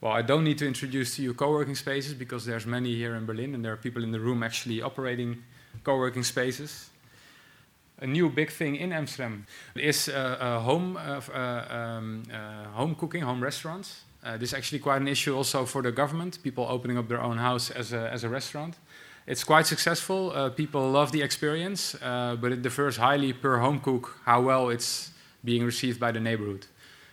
Well, 0.00 0.12
I 0.12 0.22
don't 0.22 0.44
need 0.44 0.58
to 0.58 0.66
introduce 0.66 1.16
to 1.16 1.22
you 1.22 1.34
co-working 1.34 1.74
spaces 1.74 2.14
because 2.14 2.44
there's 2.44 2.66
many 2.66 2.94
here 2.94 3.14
in 3.14 3.26
Berlin, 3.26 3.54
and 3.54 3.64
there 3.64 3.72
are 3.72 3.78
people 3.78 4.04
in 4.04 4.12
the 4.12 4.20
room 4.20 4.42
actually 4.42 4.82
operating 4.82 5.42
co-working 5.84 6.22
spaces. 6.22 6.90
A 8.00 8.06
new 8.06 8.28
big 8.28 8.50
thing 8.50 8.76
in 8.76 8.92
Amsterdam 8.92 9.46
is 9.74 10.08
uh, 10.08 10.12
uh, 10.12 10.60
home, 10.60 10.98
uh, 10.98 11.20
um, 11.34 12.24
home 12.74 12.94
cooking, 12.94 13.22
home 13.22 13.42
restaurants. 13.42 14.02
Uh, 14.26 14.36
this 14.36 14.50
is 14.50 14.54
actually 14.54 14.80
quite 14.80 15.00
an 15.00 15.06
issue 15.06 15.36
also 15.36 15.64
for 15.64 15.82
the 15.82 15.92
government, 15.92 16.42
people 16.42 16.66
opening 16.68 16.98
up 16.98 17.06
their 17.06 17.22
own 17.22 17.38
house 17.38 17.70
as 17.70 17.92
a, 17.92 18.10
as 18.12 18.24
a 18.24 18.28
restaurant. 18.28 18.74
It's 19.24 19.44
quite 19.44 19.66
successful. 19.66 20.32
Uh, 20.34 20.50
people 20.50 20.90
love 20.90 21.12
the 21.12 21.22
experience, 21.22 21.94
uh, 22.02 22.36
but 22.40 22.50
it 22.50 22.60
differs 22.60 22.96
highly 22.96 23.32
per 23.32 23.58
home 23.58 23.78
cook 23.78 24.18
how 24.24 24.40
well 24.40 24.68
it's 24.68 25.12
being 25.44 25.64
received 25.64 26.00
by 26.00 26.10
the 26.10 26.18
neighborhood. 26.18 26.66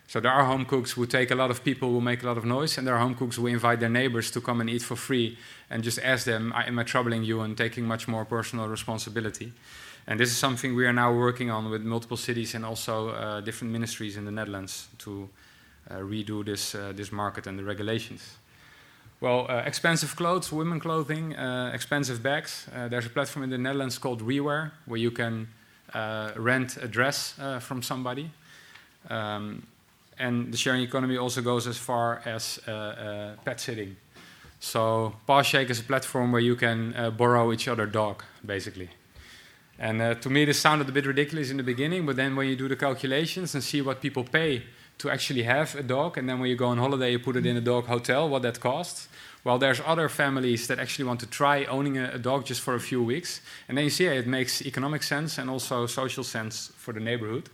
So 0.07 0.19
there 0.19 0.31
are 0.31 0.45
home 0.45 0.65
cooks 0.65 0.91
who 0.93 1.05
take 1.05 1.29
a 1.29 1.35
lot 1.35 1.51
of 1.51 1.63
people 1.63 1.89
who 1.89 2.01
make 2.01 2.23
a 2.23 2.25
lot 2.25 2.37
of 2.37 2.45
noise, 2.45 2.79
and 2.79 2.87
there 2.87 2.95
are 2.95 2.99
home 2.99 3.15
cooks 3.15 3.35
who 3.35 3.45
invite 3.45 3.79
their 3.79 3.89
neighbors 3.89 4.31
to 4.31 4.41
come 4.41 4.59
and 4.59 4.69
eat 4.69 4.81
for 4.81 4.95
free 4.95 5.37
and 5.69 5.83
just 5.83 5.99
ask 5.99 6.25
them, 6.25 6.51
"Am 6.55 6.79
I 6.79 6.83
troubling 6.83 7.23
you?" 7.23 7.41
and 7.41 7.55
taking 7.55 7.85
much 7.85 8.07
more 8.07 8.25
personal 8.25 8.67
responsibility. 8.67 9.53
And 10.07 10.19
this 10.19 10.29
is 10.29 10.37
something 10.37 10.75
we 10.75 10.85
are 10.85 10.93
now 10.93 11.13
working 11.13 11.51
on 11.51 11.69
with 11.69 11.83
multiple 11.83 12.17
cities 12.17 12.55
and 12.55 12.65
also 12.65 13.09
uh, 13.09 13.41
different 13.41 13.71
ministries 13.71 14.17
in 14.17 14.25
the 14.25 14.31
Netherlands 14.31 14.87
to 14.97 15.29
redo 15.89 16.43
this, 16.45 16.75
uh, 16.75 16.93
this 16.95 17.11
market 17.11 17.47
and 17.47 17.57
the 17.57 17.63
regulations. 17.63 18.37
Well, 19.19 19.45
uh, 19.49 19.63
expensive 19.65 20.15
clothes, 20.15 20.51
women 20.51 20.79
clothing, 20.79 21.31
expensive 21.73 22.21
bags. 22.21 22.67
there's 22.89 23.05
a 23.05 23.09
platform 23.09 23.43
in 23.43 23.49
the 23.49 23.57
Netherlands 23.57 23.97
called 23.97 24.21
Rewear 24.21 24.71
where 24.85 24.99
you 24.99 25.11
can 25.11 25.47
rent 26.35 26.77
a 26.81 26.87
dress 26.87 27.35
from 27.59 27.81
somebody. 27.81 28.31
Um, 29.09 29.63
and 30.19 30.53
the 30.53 30.57
sharing 30.57 30.81
economy 30.81 31.17
also 31.17 31.41
goes 31.41 31.67
as 31.67 31.77
far 31.77 32.21
as 32.25 32.59
uh, 32.67 32.71
uh, 32.71 33.35
pet 33.43 33.59
sitting. 33.59 33.95
So 34.59 35.15
Pawshake 35.27 35.69
is 35.69 35.79
a 35.79 35.83
platform 35.83 36.31
where 36.31 36.41
you 36.41 36.55
can 36.55 36.95
uh, 36.95 37.11
borrow 37.11 37.51
each 37.51 37.67
other 37.67 37.85
dog, 37.85 38.23
basically. 38.45 38.89
And 39.79 40.21
to 40.21 40.29
me, 40.29 40.45
this 40.45 40.59
sounded 40.59 40.87
a 40.87 40.91
bit 40.91 41.05
ridiculous 41.05 41.49
in 41.49 41.57
the 41.57 41.63
beginning, 41.63 42.05
but 42.05 42.15
then 42.15 42.35
when 42.35 42.47
you 42.47 42.55
do 42.55 42.67
the 42.67 42.75
calculations 42.75 43.55
and 43.55 43.63
see 43.63 43.81
what 43.81 44.01
people 44.01 44.23
pay 44.23 44.63
to 45.03 45.11
actually 45.11 45.43
have 45.43 45.75
a 45.75 45.83
dog, 45.83 46.17
and 46.17 46.29
then 46.29 46.39
when 46.39 46.49
you 46.49 46.55
go 46.55 46.67
on 46.67 46.77
holiday, 46.77 47.11
you 47.11 47.19
put 47.19 47.35
it 47.35 47.45
in 47.45 47.57
a 47.57 47.61
dog 47.61 47.85
hotel, 47.87 48.29
what 48.29 48.41
that 48.41 48.59
costs. 48.59 49.09
Well, 49.43 49.59
there's 49.59 49.81
other 49.85 50.07
families 50.07 50.67
that 50.67 50.79
actually 50.79 51.03
want 51.03 51.19
to 51.19 51.25
try 51.25 51.65
owning 51.65 51.97
a, 51.97 52.11
a 52.13 52.17
dog 52.17 52.45
just 52.45 52.61
for 52.61 52.73
a 52.75 52.79
few 52.79 53.03
weeks, 53.03 53.41
and 53.67 53.77
then 53.77 53.83
you 53.83 53.89
see 53.89 54.05
it 54.05 54.27
makes 54.27 54.61
economic 54.61 55.03
sense 55.03 55.41
and 55.41 55.49
also 55.49 55.87
social 55.87 56.23
sense 56.23 56.71
for 56.77 56.93
the 56.93 57.01
neighborhood. 57.01 57.49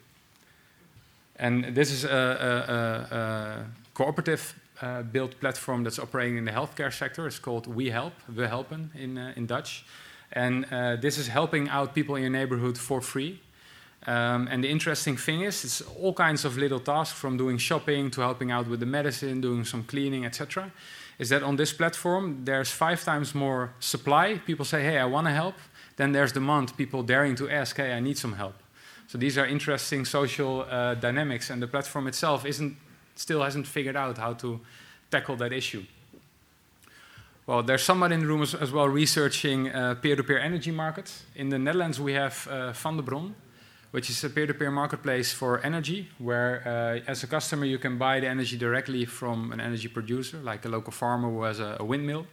And 1.38 1.75
this 1.75 1.92
is 1.92 2.04
a, 2.04 2.10
a, 2.10 3.16
a 3.16 3.66
cooperative 3.95 4.54
uh, 4.81 5.02
built 5.02 5.40
platform 5.40 5.83
that's 5.83 5.97
operating 5.97 6.38
in 6.38 6.45
the 6.45 6.52
healthcare 6.52 6.94
sector. 6.94 7.26
It's 7.26 7.40
called 7.40 7.66
We 7.66 7.90
Help, 7.90 8.14
We 8.28 8.44
Helpen 8.44 8.90
in, 8.95 9.18
uh, 9.18 9.33
in 9.35 9.47
Dutch. 9.47 9.85
And 10.31 10.66
uh, 10.71 10.97
this 10.97 11.18
is 11.18 11.28
helping 11.28 11.68
out 11.69 11.95
people 11.95 12.16
in 12.16 12.21
your 12.21 12.31
neighborhood 12.31 12.78
for 12.78 13.02
free. 13.02 13.40
Um, 14.08 14.48
and 14.50 14.64
the 14.64 14.70
interesting 14.70 15.18
thing 15.18 15.42
is, 15.42 15.64
it's 15.66 15.82
all 15.82 16.14
kinds 16.14 16.46
of 16.46 16.58
little 16.58 16.80
tasks 16.80 17.20
from 17.20 17.38
doing 17.38 17.58
shopping 17.58 18.10
to 18.12 18.22
helping 18.22 18.52
out 18.52 18.68
with 18.68 18.80
the 18.80 18.86
medicine, 18.86 19.42
doing 19.42 19.66
some 19.66 19.84
cleaning, 19.84 20.26
etc. 20.26 20.72
Is 21.20 21.30
that 21.30 21.44
on 21.44 21.58
this 21.58 21.74
platform, 21.74 22.46
there's 22.46 22.72
five 22.72 23.04
times 23.04 23.36
more 23.36 23.74
supply. 23.80 24.40
People 24.46 24.66
say, 24.66 24.82
hey, 24.82 24.98
I 24.98 25.06
want 25.06 25.28
to 25.28 25.34
help. 25.34 25.56
Then 25.98 26.14
there's 26.14 26.32
demand, 26.32 26.78
people 26.78 27.04
daring 27.04 27.36
to 27.36 27.50
ask, 27.50 27.76
hey, 27.76 27.92
I 27.92 28.00
need 28.00 28.18
some 28.18 28.34
help. 28.34 28.56
So 29.08 29.18
these 29.18 29.38
are 29.38 29.46
interesting 29.46 30.06
social 30.06 30.62
uh, 30.70 30.94
dynamics, 30.94 31.50
and 31.50 31.62
the 31.62 31.68
platform 31.68 32.08
itself 32.08 32.46
isn't, 32.46 32.78
still 33.16 33.44
hasn't 33.44 33.68
figured 33.68 33.98
out 33.98 34.18
how 34.18 34.34
to 34.34 34.62
tackle 35.12 35.36
that 35.38 35.52
issue. 35.52 35.84
Well, 37.46 37.64
there's 37.64 37.84
someone 37.84 38.12
in 38.12 38.20
the 38.20 38.28
room 38.28 38.44
as, 38.44 38.54
as 38.54 38.72
well 38.72 38.88
researching 38.88 39.70
uh, 39.70 39.96
peer-to-peer 39.96 40.38
energy 40.38 40.72
markets. 40.72 41.24
In 41.36 41.50
the 41.50 41.58
Netherlands, 41.58 42.00
we 42.00 42.14
have 42.14 42.48
uh, 42.50 42.72
Vandebron, 42.72 43.34
which 43.92 44.10
is 44.10 44.24
a 44.24 44.30
peer-to-peer 44.30 44.72
marketplace 44.72 45.31
for 45.34 45.60
energy, 45.66 46.10
where 46.19 46.62
uh, 46.66 47.12
as 47.12 47.24
a 47.24 47.28
customer 47.28 47.66
you 47.66 47.80
can 47.80 47.98
buy 47.98 48.19
the 48.19 48.28
energy 48.28 48.58
directly 48.58 49.06
from 49.06 49.52
an 49.52 49.60
energy 49.60 49.88
producer, 49.88 50.38
like 50.38 50.66
a 50.66 50.69
local 50.69 50.92
farmer 50.92 51.30
who 51.30 51.44
has 51.44 51.60
a, 51.60 51.78
a 51.80 51.84
windmill. 51.84 52.26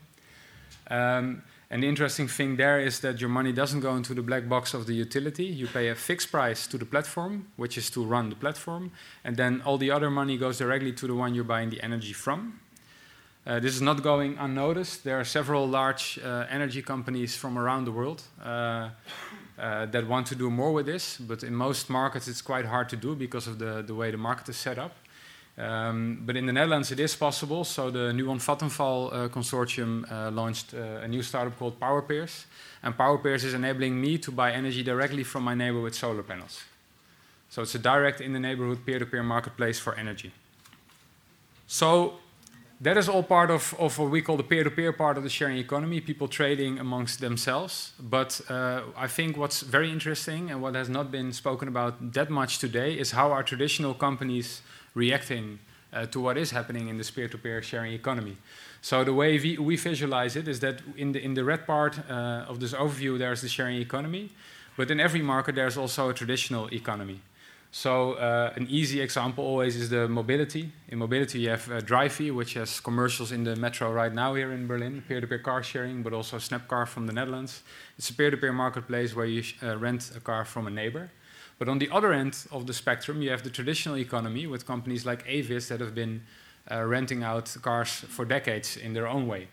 Um, 0.91 1.43
and 1.69 1.83
the 1.83 1.89
interesting 1.89 2.29
thing 2.29 2.57
there 2.57 2.79
is 2.79 3.01
that 3.01 3.21
your 3.21 3.31
money 3.31 3.53
doesn't 3.53 3.81
go 3.81 3.97
into 3.97 4.15
the 4.15 4.23
black 4.23 4.49
box 4.49 4.73
of 4.73 4.87
the 4.87 4.95
utility. 4.95 5.45
You 5.45 5.67
pay 5.67 5.89
a 5.89 5.95
fixed 5.95 6.31
price 6.31 6.67
to 6.69 6.79
the 6.79 6.85
platform, 6.85 7.49
which 7.57 7.77
is 7.77 7.91
to 7.91 8.05
run 8.05 8.31
the 8.31 8.37
platform, 8.37 8.93
and 9.25 9.37
then 9.37 9.63
all 9.63 9.79
the 9.79 9.91
other 9.91 10.11
money 10.11 10.37
goes 10.37 10.59
directly 10.59 10.93
to 10.93 11.07
the 11.07 11.15
one 11.15 11.35
you're 11.35 11.45
buying 11.45 11.71
the 11.71 11.83
energy 11.83 12.13
from. 12.13 12.61
Uh, 13.47 13.61
this 13.61 13.75
is 13.75 13.83
not 13.83 14.03
going 14.03 14.37
unnoticed. 14.39 15.05
There 15.05 15.21
are 15.21 15.25
several 15.25 15.69
large 15.69 16.19
uh, 16.19 16.47
energy 16.51 16.83
companies 16.83 17.37
from 17.37 17.57
around 17.57 17.85
the 17.85 17.93
world 17.93 18.23
uh, 18.45 18.91
uh, 19.59 19.87
that 19.87 20.07
want 20.07 20.27
to 20.27 20.35
do 20.35 20.51
more 20.51 20.73
with 20.73 20.87
this, 20.87 21.17
but 21.19 21.43
in 21.43 21.55
most 21.55 21.89
markets 21.89 22.29
it's 22.29 22.43
quite 22.43 22.67
hard 22.67 22.89
to 22.89 22.97
do 22.97 23.15
because 23.15 23.47
of 23.47 23.59
the, 23.59 23.83
the 23.83 23.95
way 23.95 24.11
the 24.11 24.17
market 24.17 24.49
is 24.49 24.57
set 24.57 24.79
up. 24.79 24.93
Um, 25.59 26.23
but 26.27 26.37
in 26.37 26.45
the 26.45 26.53
Netherlands, 26.53 26.93
it 26.93 27.01
is 27.01 27.17
possible. 27.17 27.65
So 27.65 27.91
the 27.91 28.13
Nuon 28.13 28.39
Vattenfall 28.39 29.13
uh, 29.13 29.29
consortium 29.29 30.11
uh, 30.11 30.31
launched 30.31 30.75
uh, 30.75 31.01
a 31.03 31.09
new 31.09 31.23
startup 31.23 31.59
called 31.59 31.81
PowerPeers. 31.81 32.45
And 32.83 32.95
PowerPeers 32.97 33.43
is 33.43 33.55
enabling 33.55 33.99
me 33.99 34.19
to 34.19 34.31
buy 34.31 34.53
energy 34.53 34.83
directly 34.83 35.25
from 35.25 35.45
my 35.45 35.55
neighbor 35.55 35.81
with 35.81 35.95
solar 35.95 36.23
panels. 36.23 36.65
So 37.49 37.63
it's 37.63 37.75
a 37.75 37.79
direct 37.79 38.21
in 38.21 38.35
the 38.35 38.41
neighborhood 38.41 38.85
peer 38.85 38.99
to 38.99 39.07
peer 39.07 39.23
marketplace 39.23 39.79
for 39.79 39.95
energy. 39.95 40.33
So 41.67 42.19
that 42.81 42.97
is 42.97 43.09
all 43.09 43.23
part 43.23 43.51
of, 43.51 43.75
of 43.79 43.99
what 43.99 44.11
we 44.11 44.21
call 44.21 44.37
the 44.37 44.43
peer 44.43 44.63
to 44.63 44.71
peer 44.71 44.93
part 44.93 45.17
of 45.17 45.23
the 45.23 45.31
sharing 45.31 45.57
economy, 45.57 46.01
people 46.01 46.29
trading 46.29 46.79
amongst 46.79 47.21
themselves. 47.21 47.93
But 47.99 48.41
uh, 48.51 48.83
I 48.97 49.07
think 49.07 49.37
what's 49.37 49.63
very 49.63 49.91
interesting 49.91 50.51
and 50.51 50.61
what 50.61 50.75
has 50.75 50.89
not 50.89 51.11
been 51.11 51.33
spoken 51.33 51.69
about 51.69 52.13
that 52.13 52.29
much 52.29 52.59
today 52.59 52.93
is 52.95 53.13
how 53.13 53.33
our 53.33 53.43
traditional 53.43 53.95
companies 53.95 54.61
reacting 54.95 55.59
uh, 55.93 56.05
to 56.07 56.21
what 56.21 56.37
is 56.37 56.51
happening 56.51 56.89
in 56.89 56.99
this 56.99 57.11
peer-to-peer 57.11 57.63
sharing 57.63 57.93
economy. 57.93 58.37
So 58.83 59.05
the 59.05 59.15
way 59.15 59.39
we, 59.39 59.57
we, 59.57 59.77
visualize 59.77 60.37
it 60.37 60.47
is 60.47 60.61
that 60.61 60.83
in 60.97 61.13
the, 61.13 61.25
in 61.25 61.35
the 61.35 61.45
red 61.45 61.67
part 61.67 61.99
uh, 62.11 62.45
of 62.47 62.61
this 62.61 62.73
overview, 62.75 63.19
there's 63.19 63.41
the 63.41 63.49
sharing 63.49 63.81
economy, 63.81 64.31
but 64.77 64.91
in 64.91 65.01
every 65.01 65.23
market, 65.23 65.55
there's 65.55 65.79
also 65.79 66.11
a 66.11 66.15
traditional 66.15 66.69
economy. 66.73 67.21
So 67.77 68.15
uh, 68.15 68.55
an 68.57 68.67
easy 68.71 69.03
example 69.03 69.45
always 69.45 69.77
is 69.77 69.91
the 69.91 70.09
mobility. 70.09 70.73
In 70.89 70.97
mobility, 70.99 71.41
you 71.41 71.51
have 71.51 71.71
uh, 71.71 71.83
Drivy, 71.83 72.31
which 72.31 72.55
has 72.55 72.81
commercials 72.81 73.33
in 73.33 73.45
the 73.45 73.55
metro 73.55 73.93
right 73.93 74.15
now 74.15 74.33
here 74.33 74.51
in 74.53 74.67
Berlin, 74.67 75.05
peer-to-peer 75.07 75.41
car 75.41 75.63
sharing, 75.63 76.03
but 76.03 76.15
also 76.15 76.39
SnappCar 76.39 76.89
from 76.89 77.07
the 77.07 77.13
Netherlands. 77.13 77.63
It's 77.99 78.09
a 78.09 78.15
peer-to-peer 78.15 78.55
marketplace 78.55 79.15
where 79.15 79.27
you 79.27 79.43
uh, 79.63 79.77
rent 79.77 80.11
a 80.17 80.21
car 80.21 80.47
from 80.47 80.67
a 80.67 80.71
neighbor. 80.71 81.11
But 81.59 81.69
on 81.69 81.79
the 81.79 81.91
other 81.91 82.15
end 82.15 82.47
of 82.51 82.67
the 82.67 82.73
spectrum, 82.73 83.21
you 83.21 83.29
have 83.29 83.43
the 83.43 83.51
traditional 83.51 83.99
economy 83.99 84.47
with 84.47 84.67
companies 84.67 85.05
like 85.05 85.23
Avis 85.27 85.69
that 85.69 85.81
have 85.81 85.95
been 85.95 86.23
uh, 86.71 86.83
renting 86.83 87.23
out 87.23 87.55
cars 87.61 87.91
for 87.91 88.25
decades 88.25 88.79
in 88.79 88.95
their 88.95 89.07
own 89.07 89.27
way. 89.27 89.49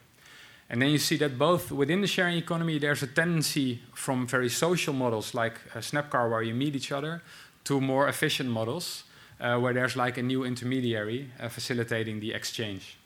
And 0.70 0.82
then 0.82 0.92
you 0.92 0.98
see 0.98 1.18
that 1.18 1.38
both 1.38 1.74
within 1.74 2.00
the 2.00 2.08
sharing 2.08 2.38
economy, 2.38 2.80
there's 2.80 3.04
a 3.04 3.08
tendency 3.08 3.82
from 3.94 4.26
very 4.26 4.50
social 4.50 4.94
models 4.94 5.34
like 5.34 5.60
SnappCar, 5.74 6.32
where 6.32 6.42
you 6.42 6.56
meet 6.56 6.74
each 6.74 6.94
other, 6.94 7.22
to 7.66 7.80
more 7.80 8.08
efficient 8.08 8.50
models, 8.50 9.04
uh, 9.40 9.58
where 9.60 9.74
there's 9.74 9.96
like 9.96 10.18
a 10.18 10.24
new 10.24 10.44
intermediary 10.44 11.30
uh, 11.40 11.50
facilitating 11.50 12.20
the 12.20 12.34
exchange. 12.34 12.98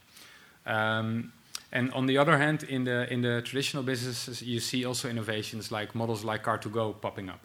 Um, 0.65 1.31
and 1.71 1.91
on 1.93 2.05
the 2.05 2.17
other 2.17 2.37
hand, 2.37 2.63
in 2.63 2.85
the, 2.85 3.11
in 3.11 3.21
the 3.21 3.41
traditional 3.41 3.83
businesses, 3.83 4.41
you 4.41 4.59
see 4.59 4.85
also 4.85 5.09
innovations 5.09 5.71
like 5.71 5.93
models 5.95 6.23
like 6.23 6.43
Car2Go 6.43 7.01
popping 7.01 7.29
up. 7.29 7.39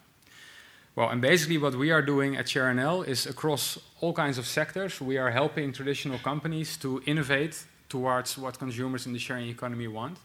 Well, 0.95 1.09
and 1.09 1.21
basically 1.21 1.57
what 1.57 1.75
we 1.75 1.91
are 1.91 2.03
doing 2.03 2.37
at 2.37 2.45
ShareNL 2.45 3.07
is 3.07 3.25
across 3.25 3.79
all 3.99 4.13
kinds 4.13 4.37
of 4.37 4.45
sectors, 4.45 5.01
we 5.01 5.17
are 5.17 5.31
helping 5.31 5.73
traditional 5.73 6.19
companies 6.19 6.77
to 6.77 7.01
innovate 7.05 7.65
towards 7.89 8.37
what 8.37 8.59
consumers 8.59 9.07
in 9.07 9.13
the 9.13 9.19
sharing 9.19 9.49
economy 9.49 9.87
want. 9.87 10.17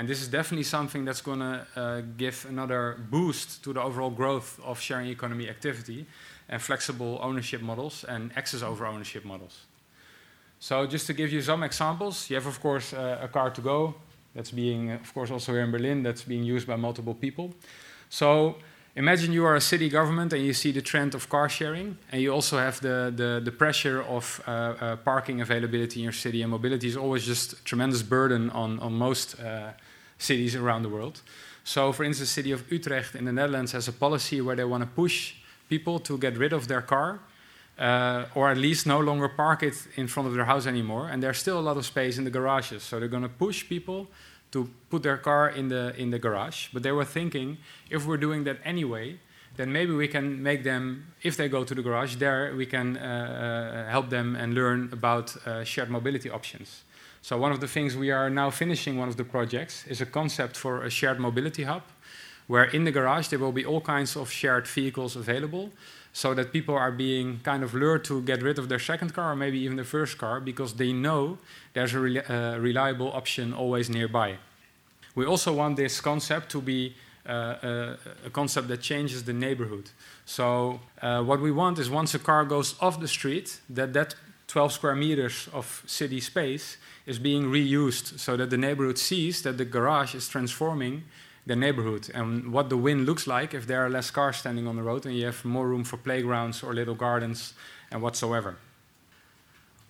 And 0.00 0.08
this 0.08 0.22
is 0.22 0.28
definitely 0.28 0.64
something 0.64 1.04
that's 1.04 1.20
going 1.20 1.40
to 1.40 1.66
uh, 1.76 2.00
give 2.16 2.46
another 2.48 2.96
boost 3.10 3.62
to 3.64 3.74
the 3.74 3.82
overall 3.82 4.08
growth 4.08 4.58
of 4.64 4.80
sharing 4.80 5.08
economy 5.08 5.46
activity 5.46 6.06
and 6.48 6.62
flexible 6.62 7.18
ownership 7.20 7.60
models 7.60 8.04
and 8.04 8.32
access 8.34 8.62
over 8.62 8.86
ownership 8.86 9.26
models. 9.26 9.66
So 10.58 10.86
just 10.86 11.06
to 11.08 11.12
give 11.12 11.30
you 11.30 11.42
some 11.42 11.62
examples, 11.62 12.30
you 12.30 12.36
have 12.36 12.46
of 12.46 12.62
course 12.62 12.94
uh, 12.94 13.18
a 13.20 13.28
Car2Go 13.28 13.92
that's 14.34 14.50
being, 14.50 14.92
of 14.92 15.12
course 15.12 15.30
also 15.30 15.52
here 15.52 15.64
in 15.64 15.70
Berlin, 15.70 16.02
that's 16.02 16.22
being 16.22 16.44
used 16.44 16.66
by 16.66 16.76
multiple 16.76 17.14
people. 17.14 17.52
So 18.08 18.56
Imagine 18.96 19.32
you 19.32 19.44
are 19.44 19.54
a 19.54 19.60
city 19.60 19.88
government 19.88 20.32
and 20.32 20.44
you 20.44 20.52
see 20.52 20.72
the 20.72 20.82
trend 20.82 21.14
of 21.14 21.28
car 21.28 21.48
sharing, 21.48 21.96
and 22.10 22.20
you 22.20 22.32
also 22.32 22.58
have 22.58 22.80
the, 22.80 23.12
the, 23.14 23.40
the 23.42 23.52
pressure 23.52 24.02
of 24.02 24.42
uh, 24.46 24.50
uh, 24.50 24.96
parking 24.96 25.40
availability 25.40 26.00
in 26.00 26.02
your 26.04 26.12
city, 26.12 26.42
and 26.42 26.50
mobility 26.50 26.88
is 26.88 26.96
always 26.96 27.24
just 27.24 27.52
a 27.52 27.64
tremendous 27.64 28.02
burden 28.02 28.50
on, 28.50 28.80
on 28.80 28.92
most 28.92 29.38
uh, 29.38 29.70
cities 30.20 30.54
around 30.54 30.82
the 30.82 30.88
world. 30.88 31.22
So, 31.64 31.92
for 31.92 32.04
instance, 32.04 32.28
the 32.28 32.34
city 32.34 32.52
of 32.52 32.70
Utrecht 32.70 33.14
in 33.14 33.24
the 33.24 33.32
Netherlands 33.32 33.72
has 33.72 33.88
a 33.88 33.92
policy 33.92 34.40
where 34.40 34.56
they 34.56 34.64
want 34.64 34.82
to 34.82 34.88
push 34.88 35.34
people 35.68 35.98
to 36.00 36.18
get 36.18 36.36
rid 36.36 36.52
of 36.52 36.66
their 36.66 36.82
car, 36.82 37.20
uh, 37.78 38.26
or 38.34 38.50
at 38.50 38.56
least 38.56 38.86
no 38.86 38.98
longer 38.98 39.28
park 39.28 39.62
it 39.62 39.74
in 39.96 40.06
front 40.06 40.28
of 40.28 40.34
their 40.34 40.44
house 40.44 40.66
anymore. 40.66 41.08
And 41.08 41.22
there's 41.22 41.38
still 41.38 41.58
a 41.58 41.64
lot 41.68 41.76
of 41.76 41.84
space 41.84 42.18
in 42.18 42.24
the 42.24 42.30
garages, 42.30 42.82
so 42.82 42.98
they're 42.98 43.08
going 43.08 43.22
to 43.22 43.28
push 43.28 43.68
people 43.68 44.08
to 44.52 44.68
put 44.90 45.02
their 45.02 45.16
car 45.16 45.48
in 45.48 45.68
the 45.68 45.94
in 45.96 46.10
the 46.10 46.18
garage. 46.18 46.68
But 46.72 46.82
they 46.82 46.92
were 46.92 47.04
thinking, 47.04 47.58
if 47.88 48.06
we're 48.06 48.20
doing 48.20 48.44
that 48.44 48.58
anyway, 48.64 49.18
then 49.56 49.72
maybe 49.72 49.92
we 49.92 50.08
can 50.08 50.42
make 50.42 50.62
them, 50.62 51.06
if 51.22 51.36
they 51.36 51.48
go 51.48 51.64
to 51.64 51.74
the 51.74 51.82
garage, 51.82 52.16
there 52.16 52.54
we 52.56 52.66
can 52.66 52.96
uh, 52.96 53.00
uh, 53.00 53.90
help 53.90 54.08
them 54.08 54.36
and 54.36 54.54
learn 54.54 54.88
about 54.92 55.36
uh, 55.46 55.64
shared 55.64 55.90
mobility 55.90 56.30
options. 56.30 56.84
So 57.22 57.36
one 57.36 57.52
of 57.52 57.60
the 57.60 57.68
things 57.68 57.96
we 57.96 58.10
are 58.10 58.30
now 58.30 58.50
finishing, 58.50 58.96
one 58.96 59.08
of 59.08 59.16
the 59.16 59.24
projects, 59.24 59.86
is 59.86 60.00
a 60.00 60.06
concept 60.06 60.56
for 60.56 60.82
a 60.82 60.90
shared 60.90 61.20
mobility 61.20 61.64
hub, 61.64 61.82
where 62.46 62.64
in 62.64 62.84
the 62.84 62.90
garage 62.90 63.28
there 63.28 63.38
will 63.38 63.52
be 63.52 63.64
all 63.64 63.80
kinds 63.80 64.16
of 64.16 64.30
shared 64.30 64.66
vehicles 64.66 65.16
available, 65.16 65.70
so 66.12 66.34
that 66.34 66.52
people 66.52 66.74
are 66.74 66.90
being 66.90 67.40
kind 67.44 67.62
of 67.62 67.74
lured 67.74 68.04
to 68.04 68.20
get 68.22 68.42
rid 68.42 68.58
of 68.58 68.68
their 68.68 68.78
second 68.78 69.14
car 69.14 69.32
or 69.32 69.36
maybe 69.36 69.58
even 69.58 69.76
the 69.76 69.84
first 69.84 70.18
car 70.18 70.40
because 70.40 70.74
they 70.74 70.92
know 70.92 71.38
there's 71.72 71.94
a 71.94 71.98
uh, 71.98 72.58
reliable 72.58 73.12
option 73.12 73.52
always 73.52 73.88
nearby. 73.88 74.36
We 75.14 75.24
also 75.24 75.52
want 75.52 75.76
this 75.76 76.00
concept 76.00 76.50
to 76.50 76.60
be 76.60 76.94
uh, 77.28 77.32
a, 77.32 77.68
uh, 77.68 77.96
a, 78.26 78.30
concept 78.30 78.68
that 78.68 78.80
changes 78.80 79.24
the 79.24 79.32
neighborhood. 79.32 79.90
So 80.24 80.80
uh, 81.02 81.22
what 81.22 81.40
we 81.40 81.52
want 81.52 81.78
is 81.78 81.90
once 81.90 82.14
a 82.14 82.18
car 82.18 82.44
goes 82.44 82.74
off 82.80 82.98
the 82.98 83.08
street, 83.08 83.60
that 83.68 83.92
that 83.92 84.14
12 84.50 84.72
square 84.72 84.96
meters 84.96 85.48
of 85.52 85.82
city 85.86 86.20
space 86.20 86.76
is 87.06 87.18
being 87.18 87.44
reused 87.44 88.18
so 88.18 88.36
that 88.36 88.50
the 88.50 88.56
neighborhood 88.56 88.98
sees 88.98 89.42
that 89.42 89.56
the 89.58 89.64
garage 89.64 90.14
is 90.14 90.28
transforming 90.28 91.04
the 91.46 91.54
neighborhood 91.54 92.10
and 92.14 92.52
what 92.52 92.68
the 92.68 92.76
win 92.76 93.04
looks 93.04 93.26
like 93.26 93.54
if 93.54 93.66
there 93.66 93.84
are 93.84 93.88
less 93.88 94.10
cars 94.10 94.36
standing 94.36 94.66
on 94.66 94.76
the 94.76 94.82
road 94.82 95.06
and 95.06 95.14
you 95.14 95.24
have 95.24 95.44
more 95.44 95.68
room 95.68 95.84
for 95.84 95.96
playgrounds 95.96 96.62
or 96.64 96.74
little 96.74 96.96
gardens 96.96 97.54
and 97.92 98.02
whatsoever. 98.02 98.56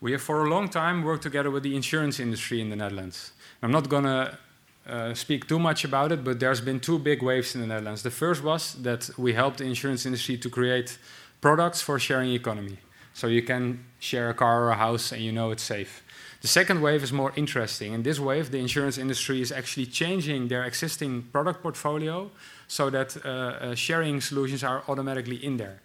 We 0.01 0.13
have 0.13 0.23
for 0.23 0.45
a 0.45 0.49
long 0.51 0.69
time 0.69 1.05
worked 1.05 1.23
together 1.23 1.51
with 1.51 1.63
the 1.63 1.75
insurance 1.75 2.21
industry 2.21 2.61
in 2.61 2.69
the 2.69 2.77
Netherlands. 2.77 3.33
I'm 3.63 3.73
not 3.73 3.89
going 3.89 4.05
to 4.05 4.39
uh, 4.87 5.15
speak 5.15 5.49
too 5.49 5.59
much 5.59 5.85
about 5.85 6.13
it, 6.13 6.23
but 6.23 6.39
there's 6.39 6.61
been 6.61 6.81
two 6.81 6.99
big 6.99 7.23
waves 7.23 7.55
in 7.55 7.63
the 7.63 7.67
Netherlands. 7.67 8.03
The 8.03 8.11
first 8.11 8.43
was 8.43 8.75
that 8.83 9.11
we 9.19 9.33
helped 9.33 9.59
the 9.59 9.65
insurance 9.65 10.05
industry 10.07 10.37
to 10.39 10.51
create 10.51 10.99
products 11.41 11.81
for 11.81 11.99
sharing 11.99 12.33
economy. 12.33 12.79
So 13.15 13.27
you 13.27 13.43
can 13.43 13.85
share 13.99 14.31
a 14.31 14.35
car 14.35 14.65
or 14.65 14.71
a 14.71 14.77
house 14.77 15.13
and 15.13 15.23
you 15.23 15.33
know 15.33 15.51
it's 15.51 15.63
safe. 15.63 16.03
The 16.41 16.49
second 16.49 16.81
wave 16.81 17.03
is 17.03 17.13
more 17.13 17.33
interesting. 17.37 17.93
In 17.93 18.03
this 18.03 18.19
wave, 18.19 18.51
the 18.51 18.59
insurance 18.59 18.97
industry 18.97 19.43
is 19.43 19.53
actually 19.53 19.87
changing 19.87 20.49
their 20.49 20.65
existing 20.65 21.23
product 21.33 21.63
portfolio 21.63 22.31
so 22.67 22.89
that 22.89 23.17
uh, 23.25 23.29
uh, 23.29 23.75
sharing 23.75 24.23
solutions 24.23 24.65
are 24.65 24.83
automatically 24.89 25.37
in 25.45 25.59
there. 25.59 25.81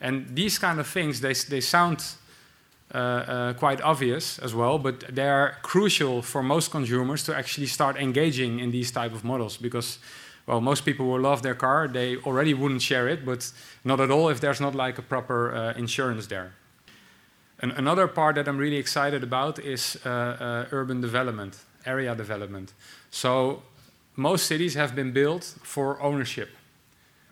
And 0.00 0.36
these 0.36 0.58
kind 0.58 0.78
of 0.78 0.86
things, 0.86 1.20
they, 1.20 1.32
they 1.32 1.60
sound 1.60 2.04
uh, 2.94 2.98
uh, 2.98 3.52
quite 3.54 3.80
obvious 3.80 4.38
as 4.38 4.54
well, 4.54 4.78
but 4.78 5.00
they 5.12 5.28
are 5.28 5.56
crucial 5.62 6.22
for 6.22 6.40
most 6.42 6.70
consumers 6.70 7.24
to 7.24 7.34
actually 7.34 7.66
start 7.66 7.96
engaging 7.96 8.60
in 8.60 8.70
these 8.70 8.92
type 8.92 9.12
of 9.12 9.24
models 9.24 9.56
because 9.56 9.98
well, 10.46 10.60
most 10.60 10.84
people 10.84 11.06
will 11.06 11.20
love 11.20 11.42
their 11.42 11.56
car. 11.56 11.88
They 11.88 12.16
already 12.18 12.54
wouldn't 12.54 12.82
share 12.82 13.08
it, 13.08 13.26
but 13.26 13.50
not 13.84 13.98
at 14.00 14.12
all 14.12 14.28
if 14.28 14.40
there's 14.40 14.60
not 14.60 14.76
like 14.76 14.98
a 14.98 15.02
proper 15.02 15.52
uh, 15.52 15.72
insurance 15.72 16.28
there. 16.28 16.52
And 17.60 17.72
another 17.72 18.06
part 18.06 18.34
that 18.34 18.48
I'm 18.48 18.58
really 18.58 18.76
excited 18.76 19.22
about 19.22 19.58
is 19.58 19.98
uh, 20.04 20.08
uh, 20.08 20.66
urban 20.72 21.00
development, 21.00 21.58
area 21.86 22.14
development. 22.14 22.74
So 23.10 23.62
most 24.14 24.46
cities 24.46 24.74
have 24.74 24.94
been 24.94 25.12
built 25.12 25.44
for 25.62 26.00
ownership. 26.00 26.50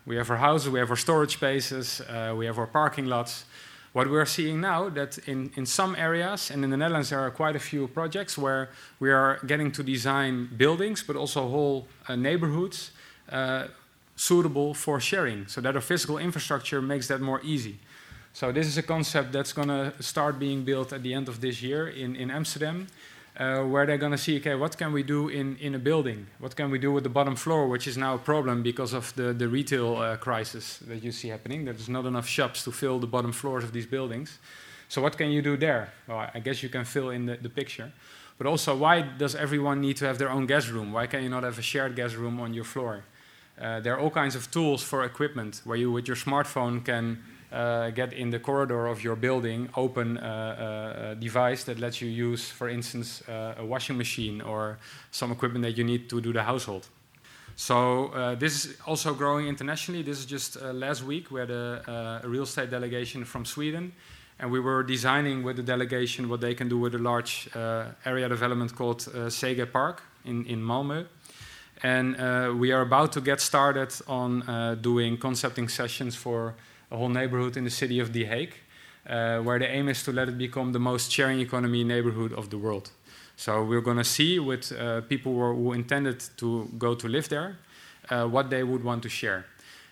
We 0.07 0.17
have 0.17 0.31
our 0.31 0.37
houses, 0.37 0.71
we 0.71 0.79
have 0.79 0.91
our 0.91 0.97
storage 0.97 1.35
spaces, 1.35 2.01
uh, 2.01 2.35
we 2.37 2.47
have 2.47 2.59
our 2.59 2.67
parking 2.67 3.07
lots. 3.07 3.45
What 3.93 4.11
we're 4.11 4.27
seeing 4.27 4.61
now 4.61 4.89
that 4.91 5.19
in, 5.29 5.51
in 5.57 5.67
some 5.67 5.95
areas, 5.97 6.51
and 6.51 6.65
in 6.65 6.71
the 6.71 6.77
Netherlands 6.77 7.11
there 7.11 7.21
are 7.21 7.31
quite 7.31 7.57
a 7.57 7.61
few 7.61 7.87
projects 7.89 8.37
where 8.37 8.71
we 9.01 9.11
are 9.11 9.39
getting 9.47 9.73
to 9.73 9.83
design 9.83 10.51
buildings, 10.57 11.03
but 11.03 11.17
also 11.17 11.49
whole 11.49 11.87
uh, 12.09 12.17
neighborhoods 12.17 12.91
uh, 13.31 13.69
suitable 14.17 14.75
for 14.75 15.01
sharing, 15.01 15.47
so 15.47 15.61
that 15.61 15.75
our 15.75 15.81
physical 15.81 16.19
infrastructure 16.19 16.83
makes 16.83 17.09
that 17.09 17.21
more 17.21 17.41
easy. 17.43 17.79
So 18.35 18.51
this 18.51 18.67
is 18.67 18.77
a 18.77 18.83
concept 18.83 19.31
that's 19.31 19.53
going 19.53 19.69
to 19.69 19.93
start 20.01 20.41
being 20.41 20.65
built 20.65 20.93
at 20.93 21.05
the 21.05 21.15
end 21.15 21.29
of 21.29 21.41
this 21.41 21.63
year 21.63 21.87
in, 21.87 22.17
in 22.17 22.33
Amsterdam, 22.33 22.89
uh, 23.39 23.63
where 23.63 23.87
they're 23.87 23.97
going 23.97 24.11
to 24.11 24.19
see, 24.19 24.39
okay, 24.39 24.57
what 24.57 24.77
can 24.77 24.93
we 24.93 25.05
do 25.05 25.29
in, 25.29 25.57
in 25.59 25.77
a 25.77 25.79
building? 25.79 26.27
What 26.41 26.57
can 26.57 26.69
we 26.69 26.81
do 26.81 26.91
with 26.91 27.05
the 27.05 27.11
bottom 27.11 27.37
floor, 27.37 27.69
which 27.69 27.87
is 27.87 27.97
now 27.97 28.17
a 28.17 28.19
problem 28.19 28.65
because 28.65 28.93
of 28.93 29.15
the, 29.15 29.33
the 29.33 29.47
retail 29.47 29.99
uh, 29.99 30.17
crisis 30.17 30.79
that 30.89 31.05
you 31.05 31.13
see 31.13 31.29
happening. 31.29 31.65
There's 31.65 31.89
not 31.89 32.07
enough 32.07 32.27
shops 32.27 32.65
to 32.65 32.73
fill 32.73 32.99
the 32.99 33.07
bottom 33.07 33.31
floors 33.31 33.63
of 33.63 33.73
these 33.73 33.87
buildings. 33.87 34.39
So 34.89 35.01
what 35.01 35.17
can 35.17 35.31
you 35.31 35.41
do 35.41 35.57
there? 35.57 35.93
Well, 36.09 36.29
I 36.35 36.41
guess 36.41 36.61
you 36.61 36.69
can 36.69 36.85
fill 36.85 37.11
in 37.11 37.27
the, 37.27 37.37
the 37.37 37.49
picture. 37.49 37.93
But 38.37 38.49
also, 38.49 38.77
why 38.77 39.03
does 39.03 39.37
everyone 39.37 39.81
need 39.81 39.97
to 39.99 40.07
have 40.07 40.19
their 40.19 40.31
own 40.31 40.47
guest 40.47 40.73
room? 40.73 40.93
Why 40.93 41.07
can 41.07 41.23
you 41.23 41.29
not 41.29 41.45
have 41.45 41.57
a 41.61 41.63
shared 41.63 41.95
guest 41.95 42.17
room 42.17 42.41
on 42.41 42.53
your 42.53 42.65
floor? 42.65 43.05
Uh, 43.61 43.79
there 43.79 43.95
are 43.95 44.01
all 44.01 44.11
kinds 44.11 44.35
of 44.35 44.51
tools 44.51 44.83
for 44.83 45.05
equipment 45.05 45.61
where 45.63 45.77
you, 45.77 45.93
with 45.93 46.09
your 46.09 46.17
smartphone, 46.17 46.85
can 46.85 47.23
uh, 47.55 47.91
get 47.91 48.13
in 48.13 48.31
the 48.31 48.39
corridor 48.39 48.87
of 48.87 49.05
your 49.05 49.17
building, 49.17 49.69
open 49.77 50.19
uh, 50.19 51.13
a 51.13 51.15
device 51.15 51.65
that 51.65 51.79
lets 51.79 52.01
you 52.01 52.09
use, 52.09 52.51
for 52.51 52.69
instance, 52.69 53.23
uh, 53.29 53.55
a 53.59 53.65
washing 53.65 53.97
machine 53.97 54.41
or 54.41 54.79
some 55.11 55.31
equipment 55.31 55.63
that 55.63 55.79
you 55.79 55.85
need 55.85 56.11
to 56.11 56.21
do 56.21 56.33
the 56.33 56.43
household. 56.43 56.89
So 57.57 58.09
uh, 58.09 58.35
this 58.35 58.65
is 58.65 58.77
also 58.85 59.15
growing 59.15 59.47
internationally. 59.47 60.03
This 60.03 60.19
is 60.19 60.27
just 60.27 60.57
uh, 60.57 60.73
last 60.73 61.05
week 61.05 61.31
we 61.31 61.39
had 61.39 61.51
a, 61.51 62.21
a, 62.25 62.29
real 62.29 62.43
estate 62.43 62.71
delegation 62.71 63.25
from 63.25 63.45
Sweden, 63.45 63.93
and 64.41 64.51
we 64.51 64.59
were 64.59 64.83
designing 64.83 65.45
with 65.45 65.57
the 65.57 65.63
delegation 65.63 66.29
what 66.29 66.41
they 66.41 66.55
can 66.55 66.69
do 66.69 66.79
with 66.79 66.97
a 66.97 66.99
large 66.99 67.49
uh, 67.55 67.87
area 68.05 68.29
development 68.29 68.75
called 68.75 69.07
uh, 69.07 69.31
Sege 69.31 69.71
Park 69.71 70.03
in, 70.25 70.45
in 70.47 70.61
Malmö. 70.61 71.07
And 71.83 72.17
uh, 72.17 72.53
we 72.57 72.73
are 72.73 72.81
about 72.81 73.13
to 73.13 73.21
get 73.21 73.41
started 73.41 73.93
on 74.09 74.43
uh, 74.43 74.75
doing 74.75 75.17
concepting 75.17 75.69
sessions 75.69 76.17
for 76.17 76.55
a 76.91 76.97
whole 76.97 77.09
neighborhood 77.09 77.57
in 77.57 77.65
the 77.65 77.71
city 77.71 78.01
of 78.01 78.13
The 78.13 78.25
Hague, 78.25 78.55
where 79.07 79.59
the 79.59 79.69
aim 79.69 79.89
is 79.89 80.03
to 80.05 80.13
let 80.13 80.29
it 80.29 80.39
become 80.39 80.73
the 80.73 80.79
most 80.79 81.11
sharing 81.11 81.41
economy 81.41 81.85
neighborhood 81.85 82.33
of 82.33 82.51
the 82.51 82.59
world. 82.59 82.91
So 83.37 83.65
we're 83.65 83.81
going 83.81 83.97
to 83.97 84.05
see 84.05 84.39
with 84.39 84.73
uh, 84.73 85.01
people 85.03 85.33
who, 85.33 85.55
who, 85.55 85.73
intended 85.73 86.23
to 86.37 86.69
go 86.79 86.95
to 86.95 87.09
live 87.09 87.29
there 87.29 87.59
uh, 88.09 88.27
what 88.27 88.49
they 88.51 88.63
would 88.63 88.85
want 88.85 89.03
to 89.03 89.09
share. 89.09 89.47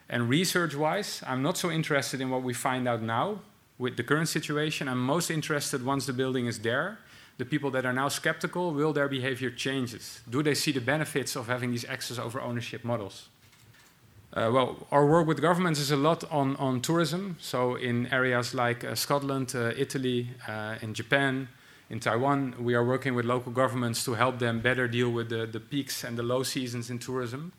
And 0.08 0.28
research-wise, 0.28 1.22
I'm 1.26 1.42
not 1.42 1.58
so 1.58 1.70
interested 1.70 2.20
in 2.20 2.30
what 2.30 2.42
we 2.42 2.54
find 2.54 2.86
out 2.86 3.02
now 3.02 3.40
with 3.78 3.96
the 3.96 4.04
current 4.04 4.28
situation. 4.28 4.88
I'm 4.88 5.04
most 5.04 5.30
interested 5.30 5.84
once 5.84 6.06
the 6.06 6.12
building 6.12 6.46
is 6.46 6.60
there. 6.60 6.98
The 7.38 7.44
people 7.44 7.70
that 7.72 7.84
are 7.84 7.92
now 7.92 8.08
skeptical, 8.08 8.72
will 8.72 8.92
their 8.92 9.08
behavior 9.08 9.50
changes? 9.50 10.20
Do 10.28 10.42
they 10.42 10.54
see 10.54 10.70
the 10.70 10.80
benefits 10.80 11.34
of 11.34 11.48
having 11.48 11.70
these 11.70 11.84
access 11.86 12.18
over 12.18 12.40
ownership 12.40 12.84
models? 12.84 13.28
Uh, 14.34 14.50
well, 14.50 14.86
our 14.90 15.04
work 15.04 15.26
with 15.26 15.42
governments 15.42 15.78
is 15.78 15.90
a 15.90 15.96
lot 15.96 16.24
on, 16.30 16.56
on 16.56 16.80
tourism. 16.80 17.36
So 17.38 17.74
in 17.74 18.06
areas 18.06 18.54
like 18.54 18.82
uh, 18.82 18.94
Scotland, 18.94 19.52
uh, 19.54 19.72
Italy, 19.76 20.30
uh, 20.48 20.76
in 20.80 20.94
Japan, 20.94 21.48
in 21.90 22.00
Taiwan, 22.00 22.54
we 22.58 22.74
are 22.74 22.82
working 22.82 23.14
with 23.14 23.26
local 23.26 23.52
governments 23.52 24.06
to 24.06 24.14
help 24.14 24.38
them 24.38 24.60
better 24.60 24.88
deal 24.88 25.10
with 25.10 25.28
the, 25.28 25.44
the 25.44 25.60
peaks 25.60 26.02
and 26.02 26.16
the 26.16 26.22
low 26.22 26.42
seasons 26.42 26.88
in 26.88 26.98
tourism. 26.98 27.52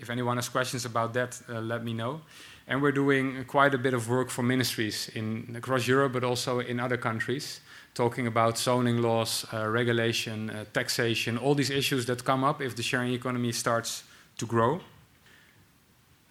If 0.00 0.10
anyone 0.10 0.36
has 0.36 0.48
questions 0.48 0.84
about 0.84 1.14
that, 1.14 1.40
uh, 1.48 1.60
let 1.60 1.84
me 1.84 1.92
know. 1.92 2.22
And 2.66 2.82
we're 2.82 2.90
doing 2.90 3.44
quite 3.44 3.72
a 3.72 3.78
bit 3.78 3.94
of 3.94 4.08
work 4.08 4.30
for 4.30 4.42
ministries 4.42 5.10
in, 5.14 5.54
across 5.56 5.86
Europe, 5.86 6.12
but 6.12 6.24
also 6.24 6.58
in 6.58 6.80
other 6.80 6.96
countries, 6.96 7.60
talking 7.94 8.26
about 8.26 8.58
zoning 8.58 9.00
laws, 9.00 9.46
uh, 9.52 9.68
regulation, 9.68 10.66
taxation, 10.72 11.38
all 11.38 11.54
these 11.54 11.70
issues 11.70 12.06
that 12.06 12.24
come 12.24 12.42
up 12.42 12.60
if 12.60 12.74
the 12.74 12.82
sharing 12.82 13.12
economy 13.12 13.52
starts 13.52 14.02
to 14.38 14.46
grow. 14.46 14.80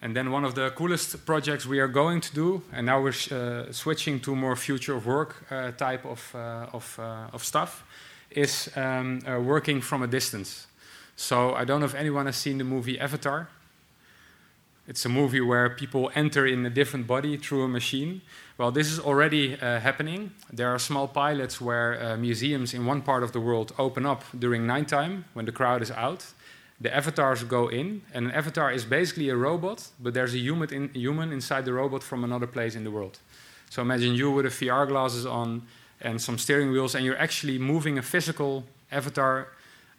And 0.02 0.16
then 0.16 0.30
one 0.30 0.44
of 0.46 0.54
the 0.54 0.70
coolest 0.70 1.26
projects 1.26 1.66
we 1.66 1.78
are 1.78 1.88
going 1.88 2.22
to 2.22 2.34
do, 2.34 2.62
and 2.72 2.86
now 2.86 3.02
we're 3.02 3.12
uh, 3.30 3.70
switching 3.70 4.18
to 4.20 4.34
more 4.34 4.56
future 4.56 4.94
of 4.94 5.06
work 5.06 5.44
uh, 5.50 5.72
type 5.72 6.06
of, 6.06 6.34
uh, 6.34 6.66
of, 6.72 6.98
uh, 6.98 7.34
of 7.34 7.44
stuff, 7.44 7.84
is 8.30 8.70
um, 8.76 9.20
uh, 9.28 9.38
working 9.38 9.82
from 9.82 10.02
a 10.02 10.06
distance. 10.06 10.66
So 11.16 11.54
I 11.54 11.66
don't 11.66 11.80
know 11.80 11.86
if 11.86 11.94
anyone 11.94 12.24
has 12.26 12.36
seen 12.36 12.56
the 12.56 12.64
movie 12.64 12.98
Avatar. 12.98 13.48
It's 14.88 15.04
a 15.04 15.10
movie 15.10 15.42
where 15.42 15.68
people 15.68 16.10
enter 16.14 16.46
in 16.46 16.64
a 16.64 16.70
different 16.70 17.06
body 17.06 17.36
through 17.36 17.64
a 17.64 17.68
machine. 17.68 18.22
Well, 18.56 18.70
this 18.70 18.90
is 18.90 18.98
already 18.98 19.60
uh, 19.60 19.80
happening. 19.80 20.32
There 20.50 20.68
are 20.68 20.78
small 20.78 21.08
pilots 21.08 21.60
where 21.60 22.16
museums 22.16 22.72
in 22.72 22.86
one 22.86 23.02
part 23.02 23.22
of 23.22 23.32
the 23.32 23.40
world 23.40 23.72
open 23.78 24.06
up 24.06 24.24
during 24.36 24.66
nighttime 24.66 25.26
when 25.34 25.44
the 25.44 25.52
crowd 25.52 25.82
is 25.82 25.90
out 25.90 26.32
the 26.80 26.94
avatars 26.94 27.44
go 27.44 27.68
in, 27.68 28.02
and 28.14 28.26
an 28.26 28.32
avatar 28.32 28.72
is 28.72 28.84
basically 28.84 29.28
a 29.28 29.36
robot, 29.36 29.88
but 30.00 30.14
there's 30.14 30.34
a 30.34 30.38
human, 30.38 30.72
in, 30.72 30.88
human 30.94 31.32
inside 31.32 31.64
the 31.64 31.72
robot 31.72 32.02
from 32.02 32.24
another 32.24 32.46
place 32.46 32.74
in 32.74 32.84
the 32.84 32.90
world. 32.90 33.18
So 33.68 33.82
imagine 33.82 34.14
you 34.14 34.30
with 34.30 34.46
a 34.46 34.48
VR 34.48 34.88
glasses 34.88 35.26
on 35.26 35.62
and 36.00 36.20
some 36.20 36.38
steering 36.38 36.72
wheels, 36.72 36.94
and 36.94 37.04
you're 37.04 37.18
actually 37.18 37.58
moving 37.58 37.98
a 37.98 38.02
physical 38.02 38.64
avatar 38.90 39.48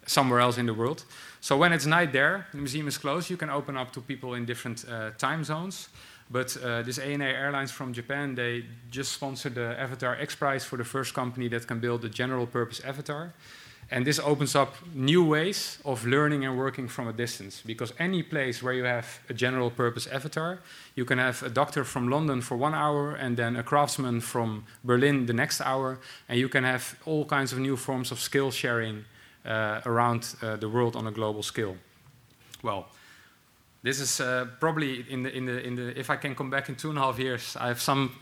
somewhere 0.07 0.39
else 0.39 0.57
in 0.57 0.65
the 0.65 0.73
world. 0.73 1.03
So 1.41 1.57
when 1.57 1.71
it's 1.71 1.85
night 1.85 2.11
there, 2.11 2.47
the 2.51 2.57
museum 2.57 2.87
is 2.87 2.97
closed, 2.97 3.29
you 3.29 3.37
can 3.37 3.49
open 3.49 3.77
up 3.77 3.91
to 3.93 4.01
people 4.01 4.33
in 4.33 4.45
different 4.45 4.85
uh, 4.89 5.11
time 5.17 5.43
zones. 5.43 5.89
But 6.31 6.55
uh, 6.63 6.81
this 6.83 6.97
ANA 6.97 7.25
Airlines 7.25 7.71
from 7.71 7.93
Japan, 7.93 8.35
they 8.35 8.63
just 8.89 9.11
sponsored 9.11 9.55
the 9.55 9.77
Avatar 9.77 10.15
X 10.15 10.33
Prize 10.33 10.63
for 10.63 10.77
the 10.77 10.85
first 10.85 11.13
company 11.13 11.49
that 11.49 11.67
can 11.67 11.79
build 11.79 12.05
a 12.05 12.09
general 12.09 12.47
purpose 12.47 12.79
avatar. 12.79 13.33
And 13.91 14.05
this 14.05 14.19
opens 14.19 14.55
up 14.55 14.75
new 14.95 15.21
ways 15.21 15.77
of 15.83 16.05
learning 16.05 16.45
and 16.45 16.57
working 16.57 16.87
from 16.87 17.09
a 17.09 17.13
distance. 17.13 17.61
Because 17.65 17.93
any 17.99 18.23
place 18.23 18.63
where 18.63 18.73
you 18.73 18.85
have 18.85 19.19
a 19.29 19.33
general 19.33 19.69
purpose 19.69 20.07
avatar, 20.07 20.59
you 20.95 21.03
can 21.03 21.17
have 21.17 21.43
a 21.43 21.49
doctor 21.49 21.83
from 21.83 22.07
London 22.07 22.41
for 22.41 22.55
one 22.55 22.73
hour 22.73 23.13
and 23.13 23.35
then 23.35 23.57
a 23.57 23.63
craftsman 23.63 24.21
from 24.21 24.63
Berlin 24.85 25.25
the 25.25 25.33
next 25.33 25.59
hour. 25.59 25.99
And 26.29 26.39
you 26.39 26.47
can 26.47 26.63
have 26.63 26.97
all 27.05 27.25
kinds 27.25 27.51
of 27.51 27.59
new 27.59 27.75
forms 27.75 28.11
of 28.11 28.19
skill 28.19 28.49
sharing 28.49 29.03
uh, 29.45 29.81
around 29.85 30.35
uh, 30.41 30.55
the 30.55 30.69
world 30.69 30.95
on 30.95 31.07
a 31.07 31.11
global 31.11 31.43
scale. 31.43 31.75
Well, 32.63 32.87
this 33.83 33.99
is 33.99 34.21
uh, 34.21 34.47
probably 34.61 35.05
in 35.09 35.23
the, 35.23 35.35
in 35.35 35.45
the, 35.45 35.67
in 35.67 35.75
the, 35.75 35.99
if 35.99 36.09
I 36.09 36.15
can 36.15 36.33
come 36.33 36.49
back 36.49 36.69
in 36.69 36.75
two 36.75 36.89
and 36.89 36.97
a 36.97 37.01
half 37.01 37.19
years, 37.19 37.57
I 37.59 37.67
have 37.67 37.81
some, 37.81 38.15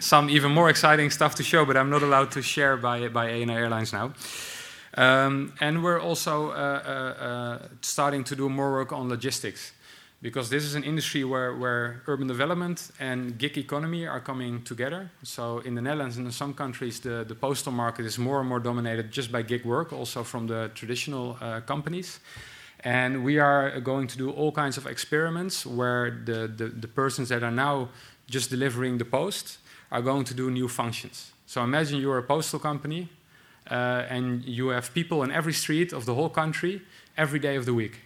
some 0.00 0.30
even 0.30 0.50
more 0.50 0.68
exciting 0.68 1.10
stuff 1.10 1.36
to 1.36 1.44
show, 1.44 1.64
but 1.64 1.76
I'm 1.76 1.90
not 1.90 2.02
allowed 2.02 2.32
to 2.32 2.42
share 2.42 2.76
by, 2.76 3.06
by 3.08 3.28
ANA 3.28 3.52
Airlines 3.52 3.92
now. 3.92 4.14
Um, 4.94 5.54
and 5.60 5.82
we're 5.82 6.00
also 6.00 6.50
uh, 6.50 6.54
uh, 6.54 7.24
uh, 7.24 7.58
starting 7.80 8.24
to 8.24 8.36
do 8.36 8.48
more 8.48 8.72
work 8.72 8.92
on 8.92 9.08
logistics 9.08 9.72
because 10.20 10.50
this 10.50 10.64
is 10.64 10.74
an 10.74 10.84
industry 10.84 11.24
where, 11.24 11.56
where 11.56 12.02
urban 12.06 12.28
development 12.28 12.90
and 13.00 13.38
gig 13.38 13.58
economy 13.58 14.06
are 14.06 14.20
coming 14.20 14.62
together. 14.62 15.10
So 15.24 15.58
in 15.60 15.74
the 15.74 15.82
Netherlands 15.82 16.16
and 16.16 16.26
in 16.26 16.32
some 16.32 16.54
countries, 16.54 17.00
the, 17.00 17.24
the 17.26 17.34
postal 17.34 17.72
market 17.72 18.06
is 18.06 18.18
more 18.18 18.38
and 18.38 18.48
more 18.48 18.60
dominated 18.60 19.10
just 19.10 19.32
by 19.32 19.42
gig 19.42 19.64
work, 19.64 19.92
also 19.92 20.22
from 20.22 20.46
the 20.46 20.70
traditional 20.74 21.36
uh, 21.40 21.60
companies. 21.62 22.20
And 22.84 23.24
we 23.24 23.38
are 23.38 23.80
going 23.80 24.06
to 24.08 24.18
do 24.18 24.30
all 24.30 24.52
kinds 24.52 24.76
of 24.76 24.86
experiments 24.86 25.66
where 25.66 26.22
the, 26.24 26.46
the, 26.48 26.66
the 26.66 26.88
persons 26.88 27.28
that 27.30 27.42
are 27.42 27.50
now 27.50 27.88
just 28.28 28.50
delivering 28.50 28.98
the 28.98 29.04
post 29.04 29.58
are 29.90 30.02
going 30.02 30.24
to 30.24 30.34
do 30.34 30.50
new 30.50 30.68
functions. 30.68 31.32
So 31.46 31.64
imagine 31.64 32.00
you're 32.00 32.18
a 32.18 32.22
postal 32.22 32.60
company 32.60 33.08
uh, 33.70 34.06
and 34.08 34.44
you 34.44 34.68
have 34.68 34.92
people 34.92 35.22
in 35.22 35.30
every 35.30 35.52
street 35.52 35.92
of 35.92 36.04
the 36.04 36.14
whole 36.14 36.28
country 36.28 36.82
every 37.16 37.38
day 37.38 37.56
of 37.56 37.64
the 37.64 37.74
week. 37.74 38.00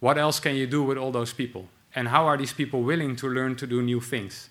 What 0.00 0.18
else 0.18 0.40
can 0.40 0.56
you 0.56 0.66
do 0.66 0.82
with 0.82 0.98
all 0.98 1.12
those 1.12 1.32
people? 1.32 1.68
And 1.94 2.08
how 2.08 2.26
are 2.26 2.36
these 2.36 2.52
people 2.52 2.82
willing 2.82 3.16
to 3.16 3.28
learn 3.28 3.56
to 3.56 3.66
do 3.66 3.82
new 3.82 4.00
things? 4.00 4.48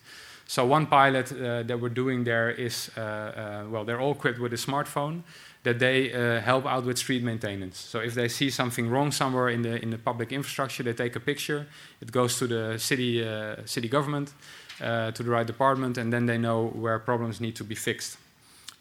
So, 0.48 0.66
one 0.66 0.88
pilot 0.88 1.32
uh, 1.32 1.64
that 1.64 1.80
we're 1.80 1.94
doing 1.94 2.24
there 2.24 2.50
is 2.50 2.90
uh, 2.98 3.02
uh 3.02 3.64
well, 3.70 3.86
they're 3.86 4.00
all 4.00 4.14
equipped 4.14 4.40
with 4.40 4.52
a 4.54 4.58
smartphone 4.58 5.22
that 5.64 5.78
they 5.78 6.12
uh, 6.12 6.42
help 6.42 6.66
out 6.66 6.86
with 6.86 6.98
street 6.98 7.24
maintenance. 7.24 7.78
So, 7.78 8.00
if 8.00 8.14
they 8.16 8.28
see 8.28 8.50
something 8.50 8.90
wrong 8.90 9.12
somewhere 9.12 9.50
in 9.50 9.62
the, 9.62 9.82
in 9.82 9.92
the 9.92 9.98
public 9.98 10.32
infrastructure, 10.32 10.84
they 10.84 10.94
take 10.94 11.16
a 11.16 11.20
picture, 11.20 11.68
it 12.02 12.12
goes 12.12 12.40
to 12.40 12.48
the 12.48 12.80
city, 12.80 13.24
uh, 13.24 13.58
city 13.66 13.88
government, 13.88 14.34
to 14.80 15.24
the 15.24 15.30
right 15.30 15.46
department, 15.46 15.98
and 15.98 16.12
then 16.12 16.26
they 16.26 16.38
know 16.38 16.68
where 16.68 16.98
problems 17.00 17.40
need 17.40 17.56
to 17.56 17.64
be 17.64 17.76
fixed. 17.76 18.18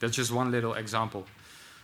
That's 0.01 0.17
just 0.17 0.33
one 0.33 0.51
little 0.51 0.75
example. 0.75 1.27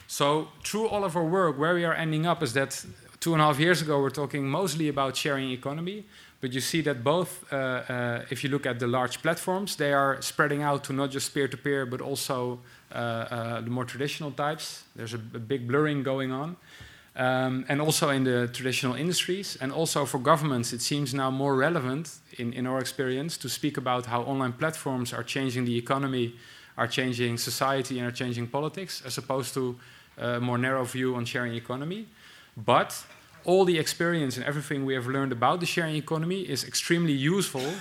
So 0.07 0.49
through 0.63 0.89
all 0.89 1.05
of 1.05 1.17
our 1.17 1.25
work, 1.25 1.59
where 1.59 1.75
we 1.75 1.85
are 1.85 1.95
ending 1.95 2.27
up 2.27 2.43
is 2.43 2.53
that 2.53 2.85
two 3.21 3.33
and 3.33 3.43
a 3.43 3.47
half 3.47 3.59
years 3.59 3.83
ago, 3.83 4.01
we're 4.01 4.11
talking 4.11 4.47
mostly 4.47 4.89
about 4.89 5.17
sharing 5.17 5.51
economy. 5.51 6.05
But 6.41 6.53
you 6.53 6.61
see 6.61 6.83
that 6.83 7.03
both, 7.03 7.43
uh, 7.51 7.57
uh, 7.57 8.25
if 8.29 8.45
you 8.45 8.51
look 8.51 8.67
at 8.67 8.79
the 8.79 8.87
large 8.87 9.23
platforms, 9.23 9.77
they 9.77 9.95
are 9.95 10.21
spreading 10.21 10.63
out 10.63 10.85
to 10.85 10.93
not 10.93 11.11
just 11.11 11.33
peer-to-peer, 11.33 11.87
but 11.87 12.03
also 12.03 12.61
uh, 12.93 12.97
uh, 12.99 13.61
the 13.63 13.71
more 13.71 13.87
traditional 13.87 14.31
types. 14.31 14.85
There's 14.95 15.15
a, 15.15 15.21
a 15.35 15.39
big 15.39 15.67
blurring 15.67 16.03
going 16.03 16.33
on. 16.33 16.57
Um, 17.17 17.65
and 17.69 17.81
also 17.81 18.11
in 18.11 18.25
the 18.25 18.49
traditional 18.49 18.95
industries. 18.95 19.57
And 19.61 19.73
also 19.73 20.05
for 20.05 20.19
governments, 20.19 20.73
it 20.73 20.83
seems 20.83 21.15
now 21.15 21.31
more 21.31 21.57
relevant, 21.57 22.11
in, 22.39 22.53
in 22.53 22.67
our 22.67 22.79
experience, 22.79 23.39
to 23.39 23.49
speak 23.49 23.79
about 23.79 24.07
how 24.07 24.23
online 24.23 24.53
platforms 24.53 25.15
are 25.15 25.23
changing 25.23 25.65
the 25.65 25.79
economy, 25.79 26.35
are 26.77 26.89
changing 26.89 27.39
society, 27.39 27.99
and 27.99 28.09
are 28.09 28.15
changing 28.15 28.47
politics, 28.49 29.03
as 29.07 29.19
opposed 29.19 29.55
to 29.55 29.77
a 30.19 30.41
more 30.41 30.59
narrow 30.59 30.85
view 30.85 31.15
on 31.15 31.25
sharing 31.25 31.55
economy. 31.55 32.07
But 32.57 33.05
all 33.45 33.65
the 33.65 33.79
experience 33.79 34.37
and 34.37 34.47
everything 34.47 34.85
we 34.85 34.95
have 34.95 35.07
learned 35.07 35.33
about 35.33 35.61
the 35.61 35.67
sharing 35.67 35.97
economy 35.97 36.43
is 36.43 36.65
extremely 36.65 37.13
useful 37.13 37.75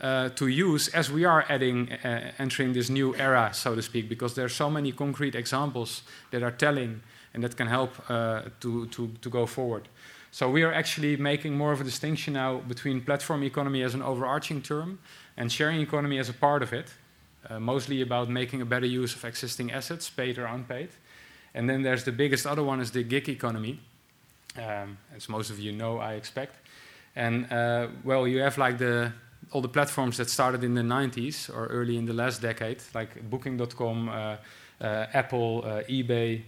uh, 0.00 0.28
to 0.30 0.46
use 0.46 0.88
as 0.88 1.10
we 1.10 1.24
are 1.24 1.44
adding, 1.48 1.90
uh, 1.92 2.32
entering 2.38 2.72
this 2.72 2.90
new 2.90 3.14
era, 3.16 3.50
so 3.52 3.74
to 3.74 3.82
speak, 3.82 4.08
because 4.08 4.34
there 4.34 4.44
are 4.44 4.50
so 4.50 4.68
many 4.68 4.92
concrete 4.92 5.34
examples 5.34 6.02
that 6.30 6.42
are 6.42 6.50
telling 6.50 7.00
and 7.32 7.42
that 7.42 7.56
can 7.56 7.66
help 7.66 7.92
uh, 8.10 8.42
to, 8.60 8.86
to, 8.86 9.08
to 9.20 9.30
go 9.30 9.46
forward. 9.46 9.88
So 10.30 10.50
we 10.50 10.62
are 10.64 10.72
actually 10.72 11.16
making 11.16 11.56
more 11.56 11.72
of 11.72 11.80
a 11.80 11.84
distinction 11.84 12.34
now 12.34 12.58
between 12.58 13.00
platform 13.00 13.42
economy 13.42 13.82
as 13.82 13.94
an 13.94 14.02
overarching 14.02 14.60
term 14.60 14.98
and 15.36 15.50
sharing 15.50 15.80
economy 15.80 16.18
as 16.18 16.28
a 16.28 16.34
part 16.34 16.62
of 16.62 16.72
it, 16.74 16.92
uh, 17.48 17.60
mostly 17.60 18.02
about 18.02 18.28
making 18.28 18.62
a 18.62 18.64
better 18.64 18.86
use 18.86 19.14
of 19.14 19.24
existing 19.24 19.72
assets, 19.72 20.10
paid 20.10 20.38
or 20.38 20.46
unpaid. 20.46 20.88
And 21.54 21.68
then 21.68 21.82
there's 21.82 22.04
the 22.04 22.12
biggest 22.12 22.46
other 22.46 22.62
one 22.62 22.80
is 22.80 22.90
the 22.90 23.02
gig 23.02 23.28
economy, 23.28 23.80
um, 24.56 24.98
as 25.14 25.28
most 25.28 25.50
of 25.50 25.58
you 25.58 25.72
know, 25.72 25.98
I 25.98 26.14
expect. 26.14 26.56
And 27.14 27.50
uh, 27.52 27.88
well, 28.04 28.26
you 28.28 28.40
have 28.40 28.58
like 28.58 28.78
the 28.78 29.12
all 29.52 29.60
the 29.60 29.68
platforms 29.68 30.16
that 30.16 30.28
started 30.28 30.64
in 30.64 30.74
the 30.74 30.82
90s 30.82 31.48
or 31.54 31.66
early 31.66 31.96
in 31.96 32.04
the 32.04 32.12
last 32.12 32.42
decade, 32.42 32.82
like 32.94 33.30
Booking.com, 33.30 34.08
uh, 34.08 34.36
uh, 34.80 35.06
Apple, 35.12 35.62
uh, 35.64 35.82
eBay, 35.88 36.42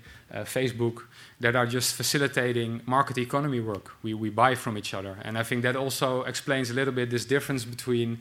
Facebook, 0.45 1.05
that 1.41 1.57
are 1.57 1.67
just 1.67 1.95
facilitating 1.95 2.83
market 2.87 3.17
economy 3.17 3.61
work. 3.61 3.93
We, 4.03 4.15
we 4.15 4.31
buy 4.31 4.57
from 4.57 4.77
each 4.77 4.93
other. 4.95 5.17
And 5.23 5.39
I 5.39 5.43
think 5.43 5.63
that 5.63 5.77
also 5.77 6.25
explains 6.25 6.71
a 6.71 6.75
little 6.75 6.93
bit 6.93 7.09
this 7.09 7.25
difference 7.25 7.65
between 7.65 8.19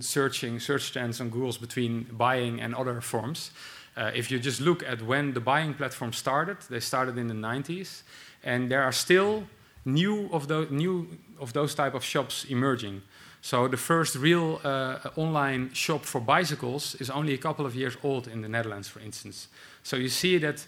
searching 0.00 0.60
search 0.60 0.92
trends 0.92 1.20
on 1.20 1.30
Google's 1.30 1.58
between 1.58 2.06
buying 2.12 2.60
and 2.60 2.74
other 2.74 3.00
forms. 3.00 3.50
Uh, 3.96 4.10
if 4.14 4.30
you 4.30 4.38
just 4.38 4.60
look 4.60 4.82
at 4.84 5.02
when 5.02 5.34
the 5.34 5.40
buying 5.40 5.74
platform 5.74 6.12
started, 6.12 6.56
they 6.70 6.80
started 6.80 7.18
in 7.18 7.28
the 7.28 7.34
90s, 7.34 8.02
and 8.42 8.70
there 8.70 8.82
are 8.82 8.92
still 8.92 9.44
new 9.84 10.28
of 10.32 10.48
those 10.48 10.70
new 10.70 11.06
of 11.40 11.52
those 11.52 11.74
type 11.74 11.94
of 11.94 12.04
shops 12.04 12.44
emerging. 12.44 13.02
So 13.40 13.66
the 13.66 13.76
first 13.76 14.14
real 14.14 14.60
uh, 14.62 14.98
online 15.16 15.72
shop 15.72 16.04
for 16.04 16.20
bicycles 16.20 16.94
is 17.00 17.10
only 17.10 17.34
a 17.34 17.38
couple 17.38 17.66
of 17.66 17.74
years 17.74 17.96
old 18.04 18.28
in 18.28 18.40
the 18.40 18.48
Netherlands, 18.48 18.88
for 18.88 19.00
instance. 19.00 19.48
So 19.82 19.96
you 19.96 20.08
see 20.08 20.38
that 20.38 20.64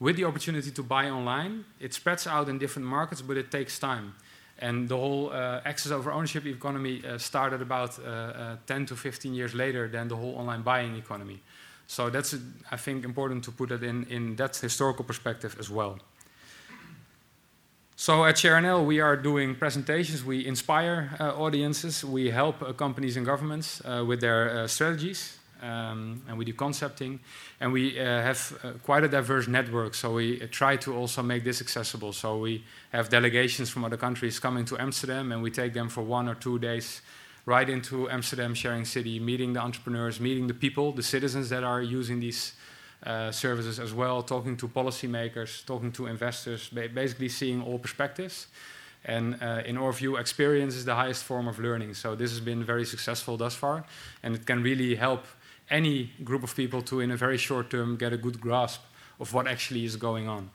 with 0.00 0.16
the 0.16 0.24
opportunity 0.24 0.72
to 0.72 0.82
buy 0.82 1.10
online, 1.10 1.64
it 1.78 1.94
spreads 1.94 2.26
out 2.26 2.48
in 2.48 2.58
different 2.58 2.88
markets, 2.88 3.22
but 3.22 3.36
it 3.36 3.52
takes 3.52 3.78
time. 3.78 4.14
And 4.58 4.88
the 4.88 4.96
whole 4.96 5.30
uh, 5.30 5.60
access 5.64 5.92
over 5.92 6.10
ownership 6.10 6.44
economy 6.46 7.02
uh, 7.06 7.18
started 7.18 7.62
about 7.62 7.98
uh, 7.98 8.02
uh 8.02 8.56
10 8.66 8.86
to 8.86 8.96
15 8.96 9.34
years 9.34 9.54
later 9.54 9.88
than 9.88 10.08
the 10.08 10.16
whole 10.16 10.34
online 10.36 10.62
buying 10.62 10.96
economy. 10.96 11.40
So 11.86 12.10
that's, 12.10 12.34
I 12.70 12.76
think, 12.76 13.04
important 13.04 13.44
to 13.44 13.52
put 13.52 13.70
it 13.70 13.82
in, 13.82 14.04
in 14.10 14.36
that 14.36 14.56
historical 14.56 15.04
perspective 15.04 15.56
as 15.58 15.70
well. 15.70 15.98
So 17.96 18.24
at 18.24 18.36
ShareNL, 18.36 18.84
we 18.84 19.00
are 19.00 19.16
doing 19.16 19.54
presentations. 19.54 20.24
We 20.24 20.46
inspire 20.46 21.16
uh, 21.18 21.32
audiences. 21.34 22.04
We 22.04 22.30
help 22.30 22.62
uh, 22.62 22.72
companies 22.72 23.16
and 23.16 23.26
governments 23.26 23.82
with 24.06 24.20
their 24.20 24.68
strategies. 24.68 25.37
Um, 25.60 26.22
and 26.28 26.38
we 26.38 26.44
do 26.44 26.52
concepting. 26.52 27.20
And 27.60 27.72
we 27.72 27.98
uh, 27.98 28.04
have 28.04 28.58
uh, 28.62 28.72
quite 28.84 29.04
a 29.04 29.08
diverse 29.08 29.48
network. 29.48 29.94
So 29.94 30.14
we 30.14 30.38
try 30.48 30.76
to 30.76 30.94
also 30.94 31.22
make 31.22 31.42
this 31.44 31.60
accessible. 31.60 32.12
So 32.12 32.38
we 32.38 32.64
have 32.92 33.08
delegations 33.08 33.70
from 33.70 33.84
other 33.84 33.96
countries 33.96 34.38
coming 34.38 34.64
to 34.66 34.78
Amsterdam, 34.78 35.32
and 35.32 35.42
we 35.42 35.50
take 35.50 35.72
them 35.72 35.88
for 35.88 36.02
one 36.02 36.28
or 36.28 36.34
two 36.34 36.58
days 36.58 37.02
right 37.48 37.68
into 37.70 38.10
Amsterdam, 38.10 38.54
sharing 38.54 38.84
city, 38.84 39.18
meeting 39.18 39.54
the 39.54 39.60
entrepreneurs, 39.60 40.20
meeting 40.20 40.46
the 40.46 40.54
people, 40.54 40.92
the 40.92 41.02
citizens 41.02 41.48
that 41.48 41.64
are 41.64 41.80
using 41.80 42.20
these 42.20 42.52
uh, 43.06 43.30
services 43.30 43.80
as 43.80 43.94
well, 43.94 44.22
talking 44.22 44.56
to 44.56 44.68
policymakers, 44.68 45.64
talking 45.64 45.90
to 45.92 46.06
investors, 46.06 46.68
ba 46.68 46.88
basically 46.88 47.28
seeing 47.28 47.62
all 47.62 47.78
perspectives. 47.78 48.48
And 49.04 49.36
uh, 49.40 49.62
in 49.64 49.78
our 49.78 49.92
view, 49.92 50.16
experience 50.16 50.74
is 50.74 50.84
the 50.84 50.94
highest 50.94 51.24
form 51.24 51.48
of 51.48 51.58
learning. 51.58 51.94
So 51.94 52.14
this 52.14 52.30
has 52.32 52.40
been 52.40 52.64
very 52.64 52.84
successful 52.84 53.36
thus 53.36 53.54
far, 53.54 53.84
and 54.22 54.34
it 54.34 54.44
can 54.44 54.62
really 54.62 54.96
help 54.96 55.24
any 55.70 56.10
group 56.24 56.42
of 56.42 56.54
people 56.54 56.82
to, 56.82 57.00
in 57.00 57.10
a 57.10 57.16
very 57.16 57.38
short 57.38 57.70
term, 57.70 57.96
get 57.96 58.12
a 58.12 58.16
good 58.16 58.40
grasp 58.40 58.80
of 59.20 59.32
what 59.32 59.46
actually 59.46 59.84
is 59.84 59.96
going 59.96 60.28
on. 60.28 60.50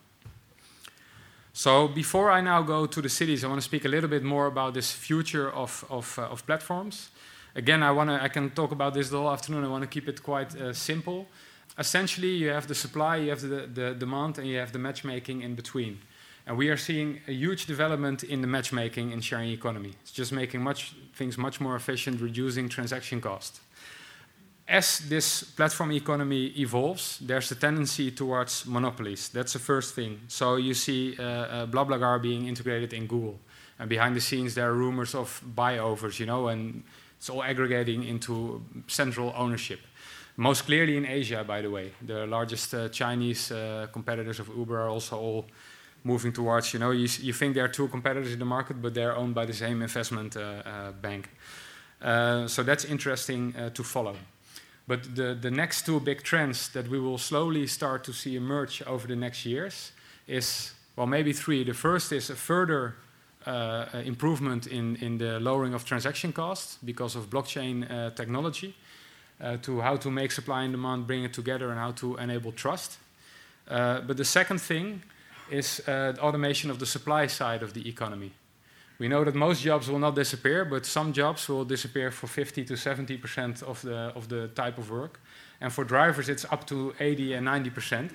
So 1.54 1.88
before 1.88 2.32
I 2.32 2.42
now 2.42 2.64
go 2.64 2.88
to 2.88 3.02
the 3.02 3.10
cities, 3.10 3.44
I 3.44 3.48
want 3.48 3.62
to 3.62 3.66
speak 3.66 3.86
a 3.86 3.88
little 3.88 4.10
bit 4.10 4.24
more 4.24 4.48
about 4.48 4.74
this 4.74 4.92
future 4.92 5.52
of, 5.52 5.86
of, 5.90 6.18
uh, 6.18 6.24
of 6.24 6.46
platforms. 6.48 7.12
Again, 7.56 7.84
I, 7.84 7.92
wanna, 7.92 8.20
I 8.20 8.28
can 8.28 8.50
talk 8.50 8.72
about 8.72 8.96
this 8.96 9.10
the 9.12 9.18
whole 9.18 9.32
afternoon. 9.32 9.64
I 9.64 9.68
want 9.68 9.84
to 9.84 9.88
keep 9.88 10.10
it 10.10 10.24
quite 10.24 10.56
uh, 10.56 10.74
simple. 10.74 11.28
Essentially, 11.78 12.30
you 12.30 12.50
have 12.50 12.68
the 12.68 12.74
supply, 12.74 13.18
you 13.18 13.30
have 13.30 13.42
the, 13.42 13.70
the 13.72 13.94
demand, 13.94 14.40
and 14.40 14.48
you 14.48 14.58
have 14.58 14.72
the 14.72 14.80
matchmaking 14.80 15.42
in 15.42 15.54
between. 15.54 16.00
And 16.48 16.58
we 16.58 16.70
are 16.70 16.78
seeing 16.78 17.22
a 17.28 17.32
huge 17.32 17.68
development 17.68 18.24
in 18.24 18.42
the 18.42 18.48
matchmaking 18.48 19.12
in 19.12 19.22
sharing 19.22 19.52
economy. 19.52 19.94
It's 20.02 20.12
just 20.12 20.32
making 20.32 20.62
much, 20.62 20.96
things 21.14 21.38
much 21.38 21.62
more 21.62 21.76
efficient, 21.76 22.20
reducing 22.20 22.68
transaction 22.68 23.22
cost 23.22 23.60
as 24.68 25.00
this 25.10 25.44
platform 25.44 25.92
economy 25.92 26.46
evolves, 26.58 27.20
there's 27.20 27.52
a 27.52 27.56
tendency 27.56 28.12
towards 28.12 28.66
monopolies. 28.66 29.30
That's 29.30 29.54
the 29.54 29.60
first 29.60 29.94
thing. 29.94 30.22
So 30.28 30.56
you 30.56 30.74
see 30.74 31.18
uh, 31.20 31.24
uh, 31.24 31.66
BlaBlaCar 31.68 32.22
being 32.22 32.48
integrated 32.48 32.94
in 32.94 33.08
Google. 33.08 33.40
And 33.78 33.90
behind 33.90 34.16
the 34.16 34.22
scenes, 34.22 34.56
there 34.56 34.70
are 34.70 34.74
rumors 34.74 35.16
of 35.16 35.42
buyovers, 35.56 36.20
you 36.20 36.26
know, 36.26 36.48
and 36.48 36.84
it's 37.18 37.30
all 37.30 37.44
aggregating 37.44 38.04
into 38.04 38.64
central 38.88 39.34
ownership. 39.36 39.80
Most 40.38 40.66
clearly 40.66 40.98
in 40.98 41.06
Asia, 41.06 41.44
by 41.44 41.62
the 41.62 41.70
way. 41.70 41.92
The 42.02 42.26
largest 42.26 42.74
uh, 42.74 42.90
Chinese 42.90 43.52
uh, 43.52 43.88
competitors 43.92 44.40
of 44.40 44.50
Uber 44.56 44.80
are 44.80 44.90
also 44.90 45.18
all 45.18 45.46
moving 46.06 46.32
towards, 46.32 46.74
you 46.74 46.80
know, 46.80 46.92
you, 46.92 47.08
you, 47.22 47.34
think 47.34 47.54
there 47.54 47.64
are 47.64 47.70
two 47.70 47.88
competitors 47.88 48.34
in 48.34 48.40
the 48.40 48.46
market, 48.46 48.82
but 48.82 48.94
they're 48.94 49.16
owned 49.16 49.36
by 49.36 49.46
the 49.46 49.54
same 49.54 49.82
investment 49.82 50.36
uh, 50.36 50.62
uh, 50.66 50.92
bank. 50.92 51.30
so 52.50 52.64
that's 52.64 52.86
interesting 52.86 53.54
to 53.74 53.84
follow. 53.84 54.16
But 54.88 55.16
the, 55.16 55.34
the 55.40 55.52
next 55.52 55.86
two 55.86 56.00
big 56.00 56.24
trends 56.24 56.70
that 56.70 56.90
we 56.90 57.00
will 57.00 57.18
slowly 57.18 57.68
start 57.68 58.04
to 58.04 58.14
see 58.14 58.36
emerge 58.36 58.82
over 58.86 59.08
the 59.08 59.16
next 59.16 59.46
years 59.46 59.94
is, 60.28 60.74
well, 60.96 61.08
maybe 61.08 61.34
three. 61.34 61.64
The 61.64 61.74
first 61.74 62.12
is 62.12 62.30
a 62.30 62.36
further 62.36 62.96
uh, 63.46 63.86
improvement 64.06 64.68
in, 64.68 64.98
in 64.98 65.18
the 65.18 65.40
lowering 65.40 65.74
of 65.74 65.86
transaction 65.86 66.34
costs 66.34 66.78
because 66.84 67.16
of 67.16 67.30
blockchain 67.30 67.90
uh, 67.90 68.10
technology, 68.12 68.76
uh, 69.42 69.58
to 69.58 69.82
how 69.82 69.96
to 69.98 70.12
make 70.12 70.32
supply 70.32 70.64
and 70.64 70.74
demand, 70.74 71.08
bring 71.08 71.24
it 71.24 71.34
together, 71.34 71.70
and 71.70 71.80
how 71.80 71.92
to 71.92 72.18
enable 72.18 72.52
trust. 72.52 72.98
Uh, 73.68 74.02
but 74.02 74.18
the 74.18 74.26
second 74.26 74.60
thing 74.60 75.02
is 75.50 75.82
uh, 75.88 76.14
automation 76.20 76.70
of 76.70 76.80
the 76.80 76.86
supply 76.86 77.28
side 77.28 77.64
of 77.64 77.74
the 77.74 77.88
economy. 77.88 78.32
We 79.04 79.10
know 79.10 79.26
that 79.26 79.36
most 79.36 79.62
jobs 79.62 79.90
will 79.90 80.00
not 80.00 80.16
disappear, 80.16 80.64
but 80.64 80.86
some 80.86 81.12
jobs 81.12 81.50
will 81.50 81.66
disappear 81.66 82.10
for 82.10 82.28
50 82.28 82.64
to 82.64 82.78
70 82.78 83.18
percent 83.18 83.62
of 83.62 83.82
the 83.82 84.14
of 84.16 84.30
the 84.30 84.48
type 84.56 84.78
of 84.78 84.90
work, 84.90 85.20
and 85.60 85.74
for 85.74 85.84
drivers 85.84 86.30
it's 86.30 86.46
up 86.46 86.66
to 86.68 86.94
80 87.02 87.34
and 87.34 87.44
90 87.44 87.70
percent. 87.70 88.12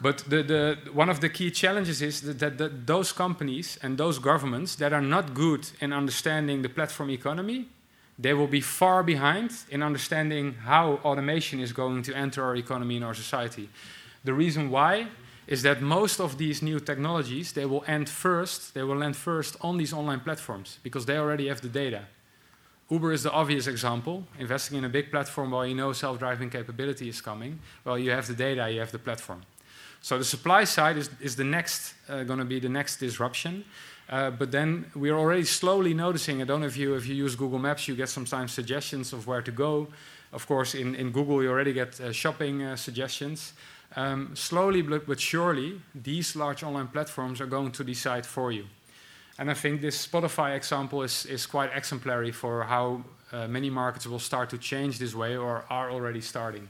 But 0.00 0.18
the, 0.18 0.44
the, 0.44 0.78
one 0.92 1.10
of 1.10 1.18
the 1.18 1.28
key 1.28 1.50
challenges 1.50 2.00
is 2.00 2.20
that, 2.20 2.38
that, 2.38 2.58
that 2.58 2.86
those 2.86 3.10
companies 3.10 3.76
and 3.82 3.98
those 3.98 4.20
governments 4.20 4.76
that 4.76 4.92
are 4.92 5.02
not 5.02 5.34
good 5.34 5.66
in 5.80 5.92
understanding 5.92 6.62
the 6.62 6.68
platform 6.68 7.10
economy, 7.10 7.66
they 8.16 8.32
will 8.32 8.46
be 8.46 8.60
far 8.60 9.02
behind 9.02 9.50
in 9.68 9.82
understanding 9.82 10.54
how 10.64 11.00
automation 11.04 11.58
is 11.58 11.72
going 11.72 12.02
to 12.04 12.14
enter 12.14 12.44
our 12.44 12.54
economy 12.54 12.94
and 12.94 13.04
our 13.04 13.14
society. 13.14 13.68
The 14.22 14.32
reason 14.32 14.70
why 14.70 15.08
is 15.46 15.62
that 15.62 15.80
most 15.80 16.20
of 16.20 16.38
these 16.38 16.62
new 16.62 16.80
technologies 16.80 17.52
they 17.52 17.66
will 17.66 17.84
end 17.86 18.08
first 18.08 18.74
they 18.74 18.82
will 18.82 18.96
land 18.96 19.16
first 19.16 19.56
on 19.60 19.76
these 19.76 19.92
online 19.92 20.20
platforms 20.20 20.78
because 20.82 21.06
they 21.06 21.16
already 21.16 21.48
have 21.48 21.60
the 21.60 21.68
data. 21.68 22.02
Uber 22.90 23.12
is 23.12 23.22
the 23.22 23.30
obvious 23.30 23.68
example. 23.68 24.24
Investing 24.38 24.76
in 24.78 24.84
a 24.84 24.88
big 24.88 25.10
platform 25.10 25.52
while 25.52 25.66
you 25.66 25.76
know 25.76 25.92
self-driving 25.92 26.50
capability 26.50 27.08
is 27.08 27.20
coming. 27.20 27.58
Well 27.84 27.98
you 27.98 28.10
have 28.10 28.26
the 28.26 28.34
data 28.34 28.70
you 28.70 28.80
have 28.80 28.92
the 28.92 28.98
platform. 28.98 29.42
So 30.02 30.16
the 30.16 30.24
supply 30.24 30.64
side 30.64 30.96
is, 30.96 31.10
is 31.20 31.36
the 31.36 31.44
next 31.44 31.94
uh, 32.08 32.24
going 32.24 32.38
to 32.38 32.44
be 32.44 32.58
the 32.58 32.70
next 32.70 32.96
disruption. 32.96 33.64
Uh, 34.08 34.30
but 34.30 34.50
then 34.50 34.86
we're 34.94 35.16
already 35.16 35.44
slowly 35.44 35.94
noticing 35.94 36.42
i 36.42 36.44
don't 36.44 36.60
know 36.60 36.66
if 36.66 36.76
you 36.76 36.96
if 36.96 37.06
you 37.06 37.14
use 37.14 37.36
google 37.36 37.60
maps 37.60 37.86
you 37.86 37.94
get 37.94 38.08
sometimes 38.08 38.50
suggestions 38.52 39.12
of 39.12 39.26
where 39.26 39.42
to 39.42 39.52
go. 39.52 39.86
Of 40.32 40.46
course 40.46 40.74
in, 40.74 40.94
in 40.94 41.12
google 41.12 41.42
you 41.42 41.50
already 41.50 41.72
get 41.72 42.00
uh, 42.00 42.12
shopping 42.12 42.62
uh, 42.62 42.76
suggestions 42.76 43.52
um, 43.96 44.30
slowly 44.34 44.82
but 44.82 45.20
surely, 45.20 45.80
these 45.94 46.36
large 46.36 46.62
online 46.62 46.88
platforms 46.88 47.40
are 47.40 47.46
going 47.46 47.72
to 47.72 47.84
decide 47.84 48.24
for 48.24 48.52
you. 48.52 48.66
And 49.38 49.50
I 49.50 49.54
think 49.54 49.80
this 49.80 50.06
Spotify 50.06 50.54
example 50.54 51.02
is, 51.02 51.26
is 51.26 51.46
quite 51.46 51.70
exemplary 51.74 52.30
for 52.30 52.62
how 52.62 53.02
uh, 53.32 53.48
many 53.48 53.70
markets 53.70 54.06
will 54.06 54.18
start 54.18 54.50
to 54.50 54.58
change 54.58 54.98
this 54.98 55.14
way 55.14 55.36
or 55.36 55.64
are 55.70 55.90
already 55.90 56.20
starting. 56.20 56.68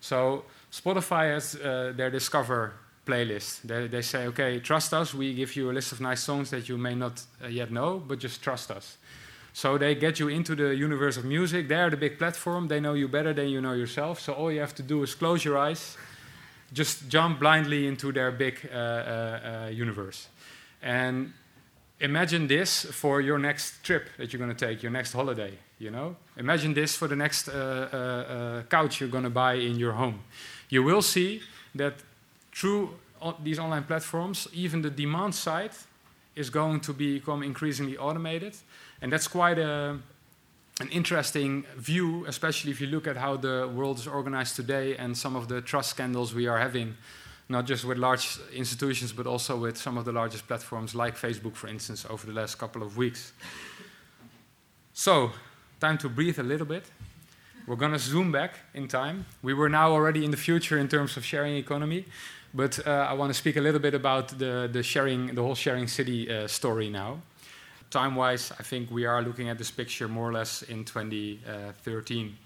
So 0.00 0.44
Spotify 0.70 1.34
has 1.34 1.56
uh, 1.56 1.92
their 1.96 2.10
Discover 2.10 2.74
playlist. 3.06 3.62
They, 3.62 3.86
they, 3.86 4.02
say, 4.02 4.26
okay, 4.28 4.60
trust 4.60 4.94
us. 4.94 5.12
We 5.12 5.34
give 5.34 5.56
you 5.56 5.70
a 5.70 5.72
list 5.72 5.92
of 5.92 6.00
nice 6.00 6.22
songs 6.22 6.50
that 6.50 6.68
you 6.68 6.78
may 6.78 6.94
not 6.94 7.22
uh, 7.42 7.48
yet 7.48 7.70
know, 7.70 7.98
but 7.98 8.18
just 8.18 8.42
trust 8.42 8.70
us. 8.70 8.96
So 9.52 9.76
they 9.76 9.94
get 9.94 10.18
you 10.18 10.28
into 10.28 10.54
the 10.54 10.74
universe 10.74 11.16
of 11.16 11.24
music. 11.24 11.68
They're 11.68 11.90
the 11.90 11.96
big 11.96 12.18
platform. 12.18 12.68
They 12.68 12.80
know 12.80 12.94
you 12.94 13.08
better 13.08 13.32
than 13.34 13.48
you 13.48 13.60
know 13.60 13.74
yourself. 13.74 14.20
So 14.20 14.32
all 14.32 14.50
you 14.50 14.60
have 14.60 14.74
to 14.76 14.82
do 14.82 15.02
is 15.02 15.14
close 15.14 15.44
your 15.44 15.58
eyes 15.58 15.96
just 16.72 17.08
jump 17.08 17.40
blindly 17.40 17.86
into 17.86 18.12
their 18.12 18.30
big 18.30 18.68
uh, 18.72 18.76
uh, 18.76 18.80
uh, 18.80 19.68
universe. 19.68 20.28
And 20.82 21.32
imagine 22.00 22.46
this 22.46 22.84
for 22.84 23.20
your 23.20 23.38
next 23.38 23.82
trip 23.82 24.08
that 24.18 24.32
you're 24.32 24.44
going 24.44 24.54
to 24.54 24.66
take, 24.66 24.82
your 24.82 24.92
next 24.92 25.12
holiday. 25.12 25.58
You 25.78 25.90
know, 25.90 26.16
imagine 26.36 26.74
this 26.74 26.96
for 26.96 27.08
the 27.08 27.16
next 27.16 27.48
couch 28.68 29.00
you're 29.00 29.10
going 29.10 29.24
to 29.24 29.30
buy 29.30 29.54
in 29.54 29.76
your 29.76 29.92
home. 29.92 30.20
You 30.68 30.82
will 30.82 31.02
see 31.02 31.42
that 31.74 31.94
through 32.52 32.90
these 33.42 33.58
online 33.58 33.84
platforms, 33.84 34.48
even 34.52 34.82
the 34.82 34.90
demand 34.90 35.34
side 35.34 35.72
is 36.36 36.50
going 36.50 36.80
to 36.80 36.92
become 36.92 37.42
increasingly 37.42 37.96
automated, 37.96 38.56
and 39.00 39.12
that's 39.12 39.28
quite 39.28 39.58
a 39.58 39.98
an 40.80 40.88
interesting 40.88 41.64
view, 41.76 42.24
especially 42.26 42.70
if 42.70 42.80
you 42.80 42.88
look 42.88 43.06
at 43.06 43.16
how 43.16 43.36
the 43.36 43.70
world 43.72 43.98
is 43.98 44.06
organized 44.06 44.56
today 44.56 44.96
and 44.96 45.16
some 45.16 45.36
of 45.36 45.46
the 45.46 45.60
trust 45.60 45.90
scandals 45.90 46.34
we 46.34 46.48
are 46.48 46.58
having, 46.58 46.96
not 47.48 47.64
just 47.64 47.84
with 47.84 47.96
large 47.96 48.38
institutions, 48.52 49.12
but 49.12 49.26
also 49.26 49.56
with 49.56 49.76
some 49.76 49.96
of 49.96 50.04
the 50.04 50.12
largest 50.12 50.48
platforms 50.48 50.94
like 50.94 51.16
Facebook, 51.16 51.54
for 51.54 51.68
instance, 51.68 52.04
over 52.10 52.26
the 52.26 52.32
last 52.32 52.56
couple 52.58 52.82
of 52.82 52.96
weeks. 52.96 53.32
So, 54.92 55.30
time 55.80 55.96
to 55.98 56.08
breathe 56.08 56.40
a 56.40 56.42
little 56.42 56.66
bit. 56.66 56.84
We're 57.66 57.76
going 57.76 57.92
to 57.92 57.98
zoom 57.98 58.32
back 58.32 58.58
in 58.74 58.88
time. 58.88 59.26
We 59.42 59.54
were 59.54 59.68
now 59.68 59.92
already 59.92 60.24
in 60.24 60.30
the 60.32 60.36
future 60.36 60.78
in 60.78 60.88
terms 60.88 61.16
of 61.16 61.24
sharing 61.24 61.56
economy, 61.56 62.04
but 62.52 62.84
uh, 62.84 62.90
I 62.90 63.12
want 63.12 63.30
to 63.30 63.34
speak 63.34 63.56
a 63.56 63.60
little 63.60 63.80
bit 63.80 63.94
about 63.94 64.28
the, 64.38 64.68
the 64.70 64.82
sharing, 64.82 65.34
the 65.34 65.42
whole 65.42 65.54
sharing 65.54 65.86
city 65.86 66.30
uh, 66.30 66.48
story 66.48 66.90
now. 66.90 67.20
Time-wise, 67.94 68.50
I 68.58 68.64
think 68.64 68.90
we 68.90 69.06
are 69.06 69.22
looking 69.22 69.48
at 69.48 69.56
this 69.56 69.70
picture 69.70 70.08
more 70.08 70.28
or 70.28 70.32
less 70.32 70.62
in 70.62 70.84
2013. 70.84 72.36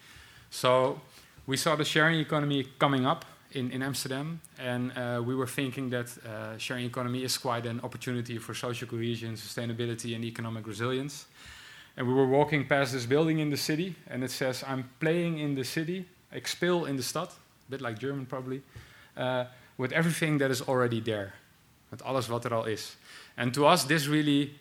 So 0.50 1.00
we 1.46 1.56
saw 1.56 1.74
the 1.74 1.86
sharing 1.86 2.20
economy 2.20 2.66
coming 2.78 3.06
up 3.06 3.24
in, 3.52 3.70
in 3.70 3.82
Amsterdam, 3.82 4.42
and 4.58 4.92
uh, 4.92 5.22
we 5.24 5.34
were 5.34 5.46
thinking 5.46 5.88
that 5.88 6.08
uh, 6.18 6.58
sharing 6.58 6.84
economy 6.84 7.24
is 7.24 7.38
quite 7.38 7.64
an 7.64 7.80
opportunity 7.80 8.36
for 8.36 8.52
social 8.52 8.86
cohesion, 8.86 9.36
sustainability, 9.36 10.14
and 10.14 10.22
economic 10.22 10.66
resilience. 10.66 11.24
And 11.96 12.06
we 12.06 12.12
were 12.12 12.28
walking 12.28 12.66
past 12.66 12.92
this 12.92 13.06
building 13.06 13.38
in 13.38 13.48
the 13.48 13.56
city, 13.56 13.94
and 14.10 14.22
it 14.22 14.30
says, 14.30 14.62
I'm 14.68 14.90
playing 15.00 15.38
in 15.38 15.54
the 15.54 15.64
city, 15.64 16.04
speel 16.44 16.84
in 16.84 16.96
de 16.96 17.02
stad, 17.02 17.28
a 17.28 17.70
bit 17.70 17.80
like 17.80 17.98
German 17.98 18.26
probably, 18.26 18.60
uh, 19.16 19.46
with 19.78 19.92
everything 19.92 20.36
that 20.40 20.50
is 20.50 20.60
already 20.60 21.00
there, 21.00 21.32
with 21.90 22.02
alles 22.02 22.28
wat 22.28 22.44
er 22.44 22.52
al 22.52 22.64
is. 22.64 22.96
And 23.38 23.54
to 23.54 23.64
us, 23.64 23.84
this 23.84 24.08
really 24.08 24.58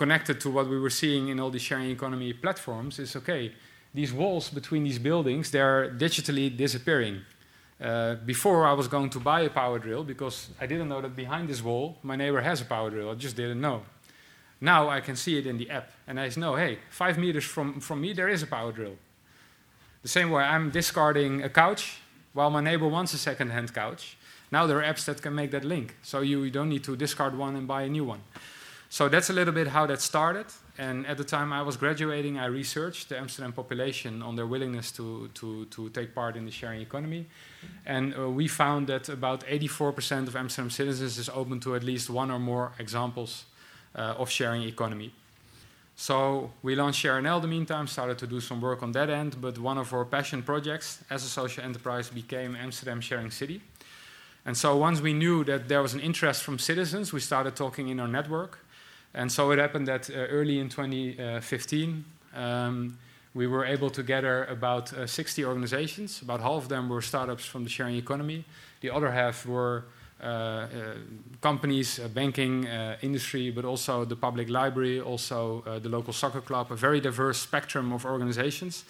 connected 0.00 0.40
to 0.40 0.48
what 0.48 0.66
we 0.66 0.78
were 0.80 0.94
seeing 1.02 1.28
in 1.28 1.38
all 1.38 1.50
the 1.50 1.58
sharing 1.58 1.90
economy 1.90 2.32
platforms 2.32 2.98
is 2.98 3.14
okay, 3.16 3.52
these 3.92 4.12
walls 4.14 4.48
between 4.48 4.82
these 4.82 4.98
buildings, 4.98 5.50
they're 5.50 5.90
digitally 6.06 6.48
disappearing. 6.64 7.16
Uh, 7.78 8.14
before 8.34 8.60
I 8.66 8.72
was 8.72 8.88
going 8.88 9.10
to 9.10 9.20
buy 9.20 9.40
a 9.42 9.50
power 9.50 9.78
drill 9.78 10.04
because 10.04 10.36
I 10.62 10.64
didn't 10.66 10.88
know 10.88 11.02
that 11.02 11.14
behind 11.14 11.48
this 11.48 11.62
wall 11.62 11.98
my 12.02 12.16
neighbor 12.16 12.40
has 12.40 12.62
a 12.62 12.64
power 12.64 12.88
drill. 12.88 13.10
I 13.10 13.14
just 13.14 13.36
didn't 13.36 13.60
know. 13.60 13.82
Now 14.60 14.88
I 14.88 15.00
can 15.00 15.16
see 15.16 15.34
it 15.40 15.46
in 15.46 15.58
the 15.58 15.68
app 15.68 15.88
and 16.06 16.18
I 16.18 16.30
know, 16.36 16.56
hey, 16.56 16.78
five 16.88 17.18
meters 17.18 17.44
from, 17.44 17.80
from 17.80 18.00
me 18.00 18.14
there 18.14 18.30
is 18.34 18.42
a 18.42 18.46
power 18.46 18.72
drill. 18.72 18.96
The 20.00 20.08
same 20.08 20.30
way 20.30 20.42
I'm 20.42 20.70
discarding 20.70 21.42
a 21.42 21.50
couch 21.50 21.82
while 22.32 22.50
my 22.50 22.62
neighbor 22.62 22.88
wants 22.88 23.12
a 23.12 23.18
second-hand 23.18 23.74
couch. 23.74 24.16
Now 24.50 24.66
there 24.66 24.78
are 24.80 24.92
apps 24.92 25.04
that 25.04 25.20
can 25.20 25.34
make 25.34 25.50
that 25.50 25.64
link. 25.64 25.88
So 26.02 26.20
you, 26.20 26.42
you 26.44 26.50
don't 26.50 26.70
need 26.70 26.84
to 26.84 26.96
discard 26.96 27.36
one 27.36 27.54
and 27.56 27.66
buy 27.68 27.82
a 27.82 27.88
new 27.88 28.06
one. 28.14 28.22
So 28.92 29.08
that's 29.08 29.30
a 29.30 29.32
little 29.32 29.54
bit 29.54 29.68
how 29.68 29.86
that 29.86 30.00
started. 30.00 30.46
And 30.76 31.06
at 31.06 31.16
the 31.16 31.22
time 31.22 31.52
I 31.52 31.62
was 31.62 31.76
graduating, 31.76 32.38
I 32.38 32.46
researched 32.46 33.08
the 33.08 33.18
Amsterdam 33.18 33.52
population 33.52 34.20
on 34.20 34.34
their 34.34 34.46
willingness 34.46 34.90
to, 34.92 35.30
to, 35.34 35.66
to 35.66 35.90
take 35.90 36.12
part 36.12 36.34
in 36.34 36.44
the 36.44 36.50
sharing 36.50 36.80
economy. 36.80 37.26
And 37.86 38.12
uh, 38.18 38.28
we 38.28 38.48
found 38.48 38.88
that 38.88 39.08
about 39.08 39.46
84% 39.46 40.26
of 40.26 40.34
Amsterdam 40.34 40.70
citizens 40.70 41.18
is 41.18 41.28
open 41.28 41.60
to 41.60 41.76
at 41.76 41.84
least 41.84 42.10
one 42.10 42.32
or 42.32 42.40
more 42.40 42.72
examples 42.80 43.44
uh, 43.94 44.14
of 44.18 44.28
sharing 44.28 44.62
economy. 44.64 45.12
So 45.94 46.50
we 46.62 46.74
launched 46.74 47.04
ShareNL 47.04 47.40
the 47.40 47.46
meantime, 47.46 47.86
started 47.86 48.18
to 48.18 48.26
do 48.26 48.40
some 48.40 48.60
work 48.60 48.82
on 48.82 48.90
that 48.92 49.08
end, 49.08 49.40
but 49.40 49.56
one 49.58 49.78
of 49.78 49.92
our 49.94 50.04
passion 50.04 50.42
projects 50.42 51.04
as 51.10 51.22
a 51.22 51.28
social 51.28 51.62
enterprise 51.62 52.10
became 52.10 52.56
Amsterdam 52.56 53.00
Sharing 53.00 53.30
City. 53.30 53.60
And 54.44 54.56
so 54.56 54.76
once 54.76 55.00
we 55.00 55.12
knew 55.12 55.44
that 55.44 55.68
there 55.68 55.80
was 55.80 55.94
an 55.94 56.00
interest 56.00 56.42
from 56.42 56.58
citizens, 56.58 57.12
we 57.12 57.20
started 57.20 57.54
talking 57.54 57.88
in 57.88 58.00
our 58.00 58.08
network. 58.08 58.58
And 59.14 59.30
so 59.30 59.50
it 59.50 59.58
happened 59.58 59.88
that 59.88 60.08
uh, 60.10 60.14
early 60.14 60.58
in 60.58 60.68
2015, 60.68 62.04
um, 62.34 62.98
we 63.34 63.46
were 63.46 63.64
able 63.64 63.90
to 63.90 64.02
gather 64.02 64.44
about 64.44 64.92
uh, 64.92 65.06
60 65.06 65.44
organizations. 65.44 66.22
About 66.22 66.40
half 66.40 66.62
of 66.62 66.68
them 66.68 66.88
were 66.88 67.02
startups 67.02 67.44
from 67.44 67.64
the 67.64 67.70
sharing 67.70 67.96
economy. 67.96 68.44
The 68.80 68.90
other 68.90 69.10
half 69.10 69.46
were 69.46 69.84
uh, 70.22 70.26
uh, 70.26 70.66
companies, 71.40 71.98
uh, 71.98 72.06
banking, 72.08 72.66
uh, 72.66 72.96
industry, 73.00 73.50
but 73.50 73.64
also 73.64 74.04
the 74.04 74.16
public 74.16 74.50
library, 74.50 75.00
also 75.00 75.62
the 75.82 75.88
local 75.88 76.12
soccer 76.12 76.42
club, 76.42 76.70
a 76.70 76.76
very 76.76 77.00
diverse 77.00 77.38
spectrum 77.38 77.90
of 77.92 78.04
organizations 78.04 78.84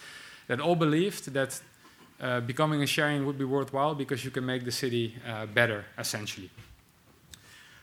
that 0.49 0.61
all 0.61 0.75
believed 0.75 1.33
that 1.33 1.61
becoming 2.47 2.83
a 2.83 2.87
sharing 2.87 3.25
would 3.27 3.39
be 3.39 3.45
worthwhile 3.45 3.95
because 3.95 4.25
you 4.25 4.31
can 4.33 4.45
make 4.45 4.65
the 4.65 4.73
city 4.73 5.15
better, 5.55 5.85
essentially. 5.99 6.51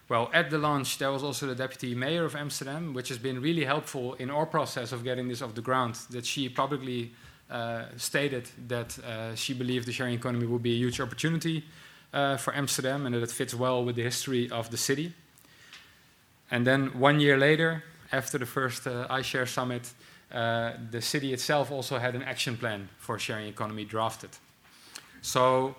Well, 0.10 0.30
at 0.34 0.50
the 0.50 0.58
launch, 0.58 1.00
there 1.00 1.12
was 1.12 1.22
also 1.22 1.48
the 1.48 1.56
deputy 1.56 1.94
mayor 1.94 2.24
of 2.24 2.36
Amsterdam, 2.36 2.94
which 2.94 3.10
has 3.10 3.18
been 3.18 3.42
really 3.42 3.66
helpful 3.66 4.14
in 4.14 4.30
our 4.30 4.46
process 4.46 4.94
of 4.94 5.04
getting 5.04 5.28
this 5.28 5.42
off 5.42 5.54
the 5.54 5.62
ground. 5.62 5.96
That 6.12 6.26
she 6.26 6.48
publicly 6.48 7.12
uh, 7.50 7.86
stated 7.98 8.50
that 8.68 8.98
uh, 9.00 9.36
she 9.36 9.54
believed 9.54 9.86
the 9.86 9.92
sharing 9.92 10.14
economy 10.14 10.46
would 10.46 10.64
be 10.64 10.74
a 10.74 10.78
huge 10.78 11.02
opportunity 11.02 11.66
uh, 12.14 12.38
for 12.38 12.56
Amsterdam 12.56 13.06
and 13.06 13.16
that 13.16 13.24
it 13.24 13.32
fits 13.32 13.54
well 13.54 13.84
with 13.84 13.96
the 13.96 14.04
history 14.04 14.50
of 14.50 14.70
the 14.70 14.78
city. 14.78 15.14
And 16.52 16.66
then 16.66 17.00
one 17.00 17.20
year 17.20 17.38
later, 17.38 17.84
after 18.14 18.38
the 18.38 18.46
first 18.46 18.88
uh, 18.88 19.08
iShare 19.10 19.48
summit, 19.48 19.92
uh, 20.32 20.72
the 20.92 21.02
city 21.02 21.34
itself 21.34 21.70
also 21.70 21.98
had 21.98 22.16
an 22.16 22.24
action 22.24 22.56
plan 22.58 22.88
for 22.98 23.20
sharing 23.20 23.48
economy 23.48 23.84
drafted. 23.84 24.30
So 25.22 25.76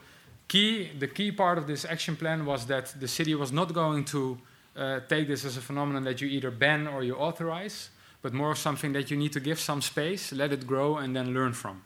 key, 0.48 0.90
the 0.98 1.06
key 1.06 1.30
part 1.30 1.58
of 1.58 1.66
this 1.66 1.84
action 1.84 2.16
plan 2.16 2.44
was 2.46 2.66
that 2.66 2.94
the 2.98 3.06
city 3.08 3.34
was 3.34 3.52
not 3.52 3.72
going 3.72 4.04
to 4.06 4.38
uh, 4.76 5.00
take 5.08 5.28
this 5.28 5.44
as 5.44 5.56
a 5.56 5.60
phenomenon 5.60 6.04
that 6.04 6.20
you 6.20 6.28
either 6.28 6.50
ban 6.50 6.86
or 6.86 7.04
you 7.04 7.14
authorize, 7.14 7.90
but 8.22 8.32
more 8.32 8.54
something 8.54 8.92
that 8.94 9.10
you 9.10 9.16
need 9.16 9.32
to 9.32 9.40
give 9.40 9.60
some 9.60 9.82
space, 9.82 10.32
let 10.32 10.52
it 10.52 10.66
grow, 10.66 10.96
and 10.96 11.14
then 11.14 11.34
learn 11.34 11.52
from. 11.52 11.82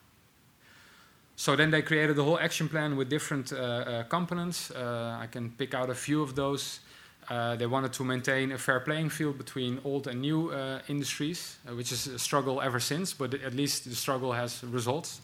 So 1.34 1.56
then 1.56 1.70
they 1.70 1.82
created 1.82 2.18
a 2.18 2.22
whole 2.22 2.38
action 2.38 2.68
plan 2.68 2.96
with 2.96 3.08
different 3.08 3.52
uh, 3.52 3.56
uh, 3.56 4.02
components. 4.04 4.70
Uh, 4.70 5.18
I 5.20 5.26
can 5.26 5.50
pick 5.50 5.74
out 5.74 5.90
a 5.90 5.94
few 5.94 6.22
of 6.22 6.34
those. 6.34 6.80
Uh, 7.28 7.56
they 7.56 7.66
wanted 7.66 7.92
to 7.94 8.04
maintain 8.04 8.52
a 8.52 8.58
fair 8.58 8.80
playing 8.80 9.08
field 9.08 9.38
between 9.38 9.80
old 9.84 10.06
and 10.06 10.20
new 10.20 10.50
uh, 10.50 10.80
industries, 10.88 11.56
which 11.74 11.90
is 11.90 12.06
a 12.06 12.18
struggle 12.18 12.60
ever 12.60 12.80
since, 12.80 13.12
but 13.12 13.34
at 13.34 13.54
least 13.54 13.84
the 13.88 13.94
struggle 13.94 14.32
has 14.32 14.62
results 14.64 15.20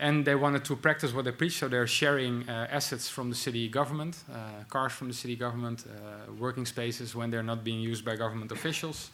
and 0.00 0.24
they 0.24 0.34
wanted 0.34 0.64
to 0.64 0.76
practice 0.76 1.12
what 1.12 1.26
they 1.26 1.30
preach, 1.30 1.58
so 1.58 1.68
they're 1.68 1.86
sharing 1.86 2.48
uh, 2.48 2.66
assets 2.70 3.08
from 3.08 3.28
the 3.28 3.36
city 3.36 3.68
government, 3.68 4.24
uh, 4.32 4.64
cars 4.70 4.92
from 4.92 5.08
the 5.08 5.14
city 5.14 5.36
government, 5.36 5.84
uh, 5.86 6.32
working 6.38 6.64
spaces 6.64 7.14
when 7.14 7.30
they're 7.30 7.42
not 7.42 7.62
being 7.62 7.80
used 7.80 8.02
by 8.02 8.16
government 8.16 8.50
officials. 8.50 9.10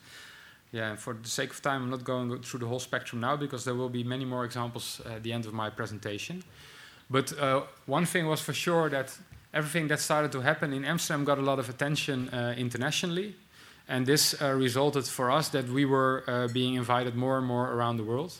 Yeah, 0.70 0.90
and 0.90 0.98
for 0.98 1.14
the 1.14 1.28
sake 1.28 1.50
of 1.50 1.60
time, 1.60 1.82
I'm 1.82 1.90
not 1.90 2.04
going 2.04 2.40
through 2.42 2.60
the 2.60 2.66
whole 2.66 2.78
spectrum 2.78 3.20
now 3.20 3.36
because 3.36 3.64
there 3.64 3.74
will 3.74 3.88
be 3.88 4.04
many 4.04 4.24
more 4.24 4.44
examples 4.44 5.00
at 5.04 5.24
the 5.24 5.32
end 5.32 5.44
of 5.44 5.52
my 5.52 5.70
presentation. 5.70 6.44
But 7.10 7.36
uh, 7.38 7.62
one 7.86 8.06
thing 8.06 8.26
was 8.26 8.40
for 8.40 8.52
sure 8.52 8.88
that 8.90 9.16
everything 9.52 9.88
that 9.88 9.98
started 10.00 10.30
to 10.32 10.40
happen 10.40 10.72
in 10.72 10.84
Amsterdam 10.84 11.24
got 11.24 11.38
a 11.38 11.42
lot 11.42 11.58
of 11.58 11.68
attention 11.68 12.28
uh, 12.28 12.54
internationally. 12.56 13.34
And 13.88 14.06
this 14.06 14.40
uh, 14.40 14.52
resulted 14.52 15.06
for 15.06 15.30
us 15.30 15.48
that 15.48 15.68
we 15.68 15.84
were 15.84 16.48
being 16.52 16.74
invited 16.74 17.14
more 17.14 17.38
and 17.38 17.46
more 17.46 17.72
around 17.72 17.96
the 17.96 18.04
world. 18.04 18.32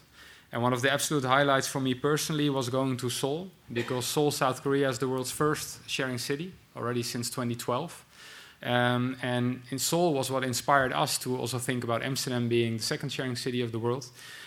And 0.56 0.62
one 0.62 0.72
of 0.72 0.80
the 0.80 0.90
absolute 0.90 1.22
highlights 1.22 1.68
for 1.68 1.80
me 1.80 1.92
personally 1.92 2.48
was 2.48 2.70
going 2.70 2.96
to 2.96 3.10
Seoul, 3.10 3.50
because 3.70 4.06
Seoul, 4.06 4.30
South 4.30 4.62
Korea 4.62 4.88
is 4.88 4.98
the 4.98 5.06
world's 5.06 5.30
first 5.30 5.80
sharing 5.86 6.16
city, 6.16 6.54
already 6.74 7.02
since 7.02 7.28
2012. 7.28 8.06
Um, 8.62 9.18
and 9.22 9.60
in 9.70 9.78
Seoul 9.78 10.14
was 10.14 10.30
what 10.30 10.44
inspired 10.44 10.94
us 10.94 11.18
to 11.18 11.36
also 11.36 11.58
think 11.58 11.84
about 11.84 12.02
Amsterdam 12.02 12.48
being 12.48 12.78
the 12.78 12.82
second 12.82 13.10
sharing 13.10 13.36
city 13.36 13.60
of 13.60 13.70
the 13.70 13.78
world. 13.78 14.06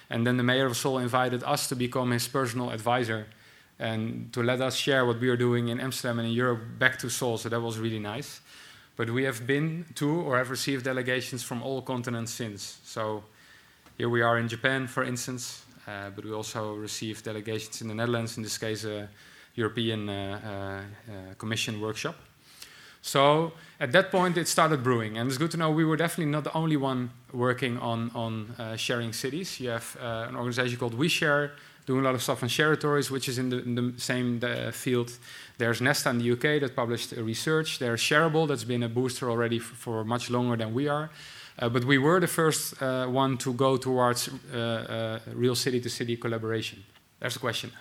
And 0.10 0.26
then 0.26 0.38
the 0.38 0.42
mayor 0.42 0.66
of 0.66 0.76
Seoul 0.76 0.98
invited 0.98 1.44
us 1.44 1.70
to 1.70 1.76
become 1.76 2.10
his 2.10 2.28
personal 2.28 2.72
advisor 2.72 3.28
and 3.78 4.34
to 4.34 4.42
let 4.42 4.62
us 4.62 4.76
share 4.76 5.06
what 5.06 5.20
we 5.20 5.30
are 5.30 5.38
doing 5.38 5.68
in 5.68 5.80
Amsterdam 5.80 6.18
and 6.18 6.28
in 6.28 6.34
Europe 6.34 6.80
back 6.80 6.98
to 6.98 7.10
Seoul. 7.12 7.38
So 7.38 7.50
that 7.50 7.62
was 7.62 7.78
really 7.78 8.00
nice. 8.00 8.42
But 8.96 9.12
we 9.12 9.26
have 9.26 9.46
been 9.46 9.86
to 9.94 10.10
or 10.10 10.40
have 10.40 10.50
received 10.50 10.86
delegations 10.86 11.44
from 11.44 11.62
all 11.62 11.84
continents 11.84 12.32
since. 12.32 12.80
So 12.84 13.26
here 14.00 14.10
we 14.10 14.24
are 14.24 14.40
in 14.40 14.48
Japan, 14.48 14.88
for 14.88 15.04
instance, 15.04 15.66
but 16.16 16.24
we 16.24 16.32
also 16.32 16.76
received 16.76 17.26
delegations 17.26 17.82
in 17.82 17.88
the 17.88 17.96
Netherlands, 17.96 18.38
in 18.38 18.44
this 18.44 18.58
case, 18.58 18.84
a 18.84 19.10
European 19.56 20.10
uh, 20.10 20.82
uh, 21.08 21.34
Commission 21.38 21.80
workshop. 21.82 22.16
So 23.02 23.54
at 23.80 23.92
that 23.94 24.12
point, 24.12 24.38
it 24.38 24.48
started 24.48 24.84
brewing, 24.84 25.18
and 25.18 25.30
it's 25.30 25.38
good 25.38 25.52
to 25.52 25.58
know 25.58 25.72
we 25.72 25.86
were 25.86 25.98
definitely 25.98 26.32
not 26.32 26.44
the 26.44 26.54
only 26.54 26.78
one 26.78 27.10
working 27.32 27.78
on 27.78 28.12
on 28.14 28.34
uh, 28.58 28.76
sharing 28.76 29.14
cities. 29.14 29.60
You 29.60 29.70
have 29.70 29.98
uh, 30.02 30.30
an 30.30 30.36
organization 30.36 30.78
called 30.78 30.98
OuiShare 30.98 31.52
doing 31.90 32.02
a 32.02 32.04
lot 32.04 32.14
of 32.14 32.22
stuff 32.22 32.44
on 32.44 32.50
shareatories, 32.50 33.10
which 33.10 33.28
is 33.28 33.40
in 33.40 33.50
the, 33.50 33.64
in 33.64 33.74
the 33.74 33.94
same 33.98 34.40
uh, 34.44 34.70
field. 34.70 35.12
There's 35.58 35.82
Nesta 35.82 36.12
in 36.12 36.20
the 36.20 36.32
UK 36.34 36.62
that 36.62 36.76
published 36.76 37.14
a 37.14 37.24
research. 37.24 37.80
There's 37.80 38.00
Shareable 38.00 38.48
that's 38.48 38.64
been 38.64 38.84
a 38.84 38.90
booster 38.90 39.28
already 39.28 39.58
for 39.58 40.04
much 40.04 40.30
longer 40.30 40.56
than 40.56 40.72
we 40.76 40.88
are. 40.88 41.10
Uh, 41.62 41.68
but 41.68 41.84
we 41.84 41.98
were 41.98 42.20
the 42.20 42.28
first 42.28 42.82
uh, 42.82 43.06
one 43.06 43.38
to 43.38 43.54
go 43.54 43.78
towards 43.78 44.30
uh, 44.54 45.20
real 45.34 45.56
city-to-city 45.56 46.16
-city 46.16 46.22
collaboration. 46.22 46.84
There's 47.20 47.34
the 47.34 47.40
question. 47.40 47.72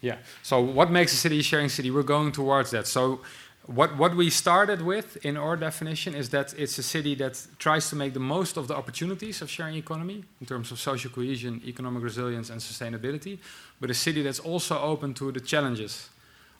Yeah. 0.00 0.18
So 0.42 0.60
what 0.60 0.90
makes 0.90 1.12
a 1.12 1.16
city 1.16 1.38
a 1.38 1.42
sharing 1.42 1.70
city? 1.70 1.90
We're 1.90 2.02
going 2.02 2.32
towards 2.32 2.70
that. 2.70 2.86
So 2.86 3.20
what, 3.66 3.96
what 3.96 4.14
we 4.14 4.30
started 4.30 4.80
with 4.80 5.24
in 5.24 5.36
our 5.36 5.56
definition 5.56 6.14
is 6.14 6.28
that 6.30 6.54
it's 6.56 6.78
a 6.78 6.82
city 6.82 7.14
that 7.16 7.46
tries 7.58 7.88
to 7.90 7.96
make 7.96 8.12
the 8.12 8.20
most 8.20 8.56
of 8.56 8.66
the 8.66 8.74
opportunities 8.74 9.42
of 9.42 9.50
sharing 9.50 9.76
economy 9.76 10.24
in 10.40 10.46
terms 10.46 10.72
of 10.72 10.78
social 10.78 11.10
cohesion, 11.10 11.60
economic 11.66 12.02
resilience, 12.02 12.50
and 12.50 12.60
sustainability, 12.60 13.38
but 13.80 13.90
a 13.90 13.94
city 13.94 14.22
that's 14.22 14.40
also 14.40 14.78
open 14.80 15.14
to 15.14 15.30
the 15.32 15.40
challenges 15.40 16.08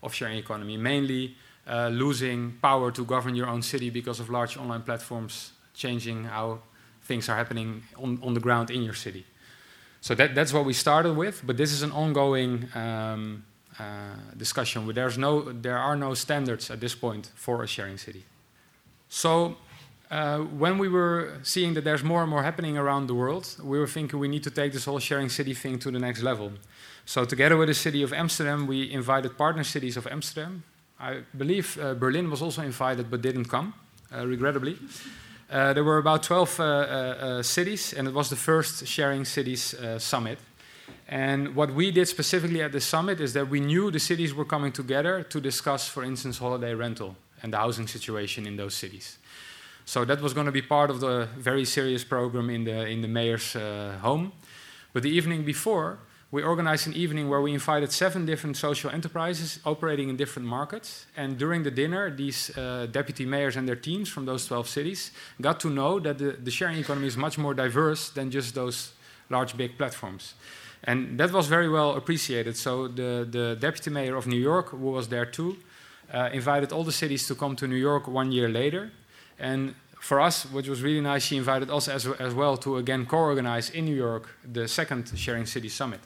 of 0.02 0.12
sharing 0.12 0.36
economy, 0.36 0.76
mainly 0.76 1.34
uh, 1.66 1.88
losing 1.88 2.58
power 2.60 2.90
to 2.90 3.04
govern 3.04 3.34
your 3.34 3.46
own 3.46 3.62
city 3.62 3.90
because 3.90 4.20
of 4.20 4.28
large 4.28 4.56
online 4.56 4.82
platforms 4.82 5.52
changing 5.78 6.24
how 6.24 6.58
things 7.08 7.28
are 7.28 7.36
happening 7.36 7.82
on, 7.96 8.18
on 8.22 8.34
the 8.34 8.40
ground 8.40 8.70
in 8.70 8.82
your 8.82 8.94
city. 8.94 9.24
So 10.00 10.14
that, 10.14 10.34
that's 10.34 10.52
what 10.52 10.64
we 10.64 10.72
started 10.72 11.14
with, 11.16 11.42
but 11.46 11.56
this 11.56 11.72
is 11.72 11.82
an 11.82 11.92
ongoing 11.92 12.68
um, 12.74 13.44
uh, 13.78 13.84
discussion. 14.36 14.86
There's 14.92 15.18
no, 15.18 15.52
there 15.52 15.78
are 15.78 15.96
no 15.96 16.14
standards 16.14 16.70
at 16.70 16.80
this 16.80 16.94
point 16.94 17.30
for 17.34 17.62
a 17.62 17.66
sharing 17.66 17.98
city. 17.98 18.24
So 19.08 19.56
uh, 20.10 20.38
when 20.38 20.78
we 20.78 20.88
were 20.88 21.38
seeing 21.42 21.74
that 21.74 21.84
there's 21.84 22.04
more 22.04 22.22
and 22.22 22.30
more 22.30 22.42
happening 22.42 22.78
around 22.78 23.06
the 23.06 23.14
world, 23.14 23.56
we 23.62 23.78
were 23.78 23.86
thinking 23.86 24.18
we 24.18 24.28
need 24.28 24.44
to 24.44 24.50
take 24.50 24.72
this 24.72 24.84
whole 24.84 25.00
sharing 25.00 25.28
city 25.28 25.54
thing 25.54 25.78
to 25.80 25.90
the 25.90 25.98
next 25.98 26.22
level. 26.22 26.52
So 27.04 27.24
together 27.24 27.56
with 27.56 27.68
the 27.68 27.74
city 27.74 28.02
of 28.02 28.12
Amsterdam, 28.12 28.66
we 28.66 28.90
invited 28.92 29.36
partner 29.36 29.64
cities 29.64 29.96
of 29.96 30.06
Amsterdam. 30.06 30.62
I 31.00 31.22
believe 31.36 31.78
uh, 31.78 31.94
Berlin 31.94 32.30
was 32.30 32.42
also 32.42 32.62
invited 32.62 33.10
but 33.10 33.22
didn't 33.22 33.46
come, 33.46 33.72
uh, 34.12 34.26
regrettably. 34.26 34.76
Uh, 35.50 35.72
there 35.72 35.84
were 35.84 35.96
about 35.96 36.22
12 36.22 36.60
uh, 36.60 36.62
uh, 36.62 37.42
cities, 37.42 37.94
and 37.94 38.06
it 38.06 38.12
was 38.12 38.28
the 38.28 38.36
first 38.36 38.86
sharing 38.86 39.24
cities 39.24 39.74
summit. 39.98 40.38
And 41.08 41.54
what 41.54 41.72
we 41.72 41.90
did 41.90 42.06
specifically 42.06 42.62
at 42.62 42.72
the 42.72 42.80
summit 42.80 43.18
is 43.20 43.32
that 43.32 43.48
we 43.48 43.60
knew 43.60 43.90
the 43.90 43.98
cities 43.98 44.34
were 44.34 44.44
coming 44.44 44.72
together 44.72 45.22
to 45.22 45.40
discuss, 45.40 45.88
for 45.88 46.04
instance, 46.04 46.38
holiday 46.38 46.74
rental 46.74 47.16
and 47.42 47.52
the 47.52 47.56
housing 47.56 47.86
situation 47.86 48.46
in 48.46 48.56
those 48.56 48.74
cities. 48.74 49.18
So 49.86 50.04
that 50.04 50.20
was 50.20 50.34
going 50.34 50.44
to 50.44 50.52
be 50.52 50.60
part 50.60 50.90
of 50.90 51.00
the 51.00 51.28
very 51.38 51.64
serious 51.64 52.04
program 52.04 52.50
in 52.50 52.64
the 52.64 52.86
in 52.86 53.00
the 53.00 53.08
mayor's 53.08 53.56
uh, 53.56 53.96
home. 54.02 54.32
But 54.92 55.02
the 55.02 55.10
evening 55.10 55.44
before, 55.44 55.98
we 56.30 56.42
organized 56.42 56.86
an 56.86 56.92
evening 56.92 57.30
where 57.30 57.40
we 57.40 57.54
invited 57.54 57.90
seven 57.90 58.26
different 58.26 58.56
social 58.56 58.90
enterprises 58.90 59.60
operating 59.64 60.10
in 60.10 60.16
different 60.16 60.46
markets. 60.46 61.06
And 61.16 61.38
during 61.38 61.62
the 61.62 61.70
dinner, 61.70 62.10
these 62.14 62.56
uh, 62.56 62.86
deputy 62.90 63.24
mayors 63.24 63.56
and 63.56 63.66
their 63.66 63.76
teams 63.76 64.10
from 64.10 64.26
those 64.26 64.46
12 64.46 64.68
cities 64.68 65.10
got 65.40 65.58
to 65.60 65.70
know 65.70 65.98
that 66.00 66.18
the, 66.18 66.32
the 66.32 66.50
sharing 66.50 66.78
economy 66.78 67.06
is 67.06 67.16
much 67.16 67.38
more 67.38 67.54
diverse 67.54 68.10
than 68.10 68.30
just 68.30 68.54
those 68.54 68.92
large, 69.30 69.56
big 69.56 69.78
platforms. 69.78 70.34
And 70.84 71.18
that 71.18 71.32
was 71.32 71.46
very 71.46 71.68
well 71.68 71.96
appreciated. 71.96 72.58
So 72.58 72.88
the, 72.88 73.26
the 73.28 73.56
deputy 73.58 73.88
mayor 73.90 74.14
of 74.14 74.26
New 74.26 74.36
York, 74.40 74.68
who 74.68 74.90
was 74.90 75.08
there 75.08 75.24
too, 75.24 75.56
uh, 76.12 76.28
invited 76.32 76.72
all 76.72 76.84
the 76.84 76.92
cities 76.92 77.26
to 77.28 77.34
come 77.34 77.56
to 77.56 77.66
New 77.66 77.76
York 77.76 78.06
one 78.06 78.32
year 78.32 78.48
later. 78.50 78.92
And 79.38 79.74
for 79.98 80.20
us, 80.20 80.44
which 80.44 80.68
was 80.68 80.82
really 80.82 81.00
nice, 81.00 81.24
she 81.24 81.38
invited 81.38 81.70
us 81.70 81.88
as, 81.88 82.06
as 82.06 82.34
well 82.34 82.58
to 82.58 82.76
again 82.76 83.06
co 83.06 83.16
organize 83.16 83.70
in 83.70 83.86
New 83.86 83.96
York 83.96 84.28
the 84.44 84.68
second 84.68 85.10
Sharing 85.16 85.46
City 85.46 85.70
Summit. 85.70 86.00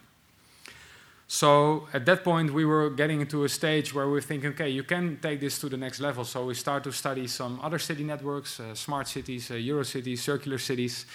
So 1.34 1.88
at 1.94 2.04
that 2.04 2.24
point, 2.24 2.52
we 2.52 2.66
were 2.66 2.90
getting 2.90 3.22
into 3.22 3.44
a 3.44 3.48
stage 3.48 3.94
where 3.94 4.04
we 4.04 4.12
were 4.12 4.20
thinking, 4.20 4.50
okay, 4.50 4.68
you 4.68 4.82
can 4.82 5.16
take 5.16 5.40
this 5.40 5.58
to 5.60 5.70
the 5.70 5.78
next 5.78 5.98
level. 5.98 6.26
So 6.26 6.44
we 6.44 6.52
start 6.52 6.84
to 6.84 6.92
study 6.92 7.26
some 7.26 7.58
other 7.62 7.78
city 7.78 8.04
networks, 8.04 8.60
uh, 8.60 8.74
smart 8.74 9.08
cities, 9.08 9.50
uh, 9.50 9.54
Euro 9.54 9.82
cities, 9.82 10.22
circular 10.22 10.58
cities. 10.58 11.06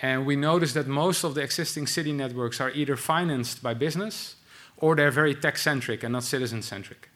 And 0.00 0.24
we 0.24 0.36
noticed 0.36 0.74
that 0.74 0.86
most 0.86 1.24
of 1.24 1.34
the 1.34 1.40
existing 1.40 1.88
city 1.88 2.12
networks 2.12 2.60
are 2.60 2.70
either 2.70 2.96
financed 2.96 3.60
by 3.60 3.74
business 3.74 4.36
or 4.76 4.94
they're 4.94 5.10
very 5.10 5.34
tech 5.34 5.56
centric 5.58 6.04
and 6.04 6.12
not 6.12 6.22
citizen 6.22 6.62
centric. 6.62 7.08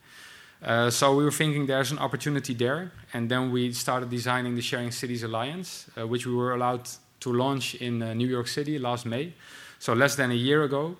Uh, 0.60 0.90
so 0.90 1.14
we 1.14 1.22
were 1.22 1.30
thinking 1.30 1.66
there's 1.66 1.92
an 1.92 2.00
opportunity 2.00 2.52
there, 2.52 2.90
and 3.12 3.30
then 3.30 3.52
we 3.52 3.72
started 3.72 4.10
designing 4.10 4.56
the 4.56 4.62
Sharing 4.62 4.90
Cities 4.90 5.22
Alliance, 5.22 5.86
uh, 5.96 6.04
which 6.04 6.26
we 6.26 6.34
were 6.34 6.52
allowed 6.52 6.88
to 7.20 7.32
launch 7.32 7.76
in 7.76 8.02
uh, 8.02 8.12
New 8.12 8.26
York 8.26 8.48
City 8.48 8.76
last 8.76 9.06
May, 9.06 9.34
so 9.78 9.92
less 9.92 10.16
than 10.16 10.32
a 10.32 10.40
year 10.48 10.64
ago. 10.64 10.96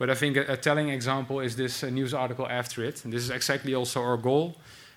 But 0.00 0.08
I 0.08 0.14
think 0.14 0.36
a, 0.36 0.52
a 0.52 0.56
telling 0.56 0.88
example 0.88 1.40
is 1.40 1.54
this 1.54 1.84
uh, 1.84 1.90
news 1.90 2.12
article 2.12 2.46
after 2.48 2.82
it, 2.82 3.04
and 3.04 3.12
this 3.12 3.22
is 3.22 3.30
exactly 3.30 3.74
also 3.74 4.00
our 4.00 4.16
goal 4.16 4.56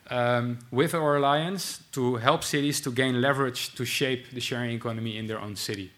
um, 0.10 0.60
with 0.72 0.96
our 0.96 1.18
alliance 1.18 1.82
to 1.92 2.16
help 2.16 2.44
cities 2.44 2.82
to 2.82 2.92
gain 2.92 3.22
leverage 3.22 3.76
to 3.76 3.86
shape 3.86 4.32
the 4.32 4.42
sharing 4.42 4.72
economy 4.72 5.18
in 5.18 5.28
their 5.28 5.39
own 5.39 5.56
city. 5.56 5.92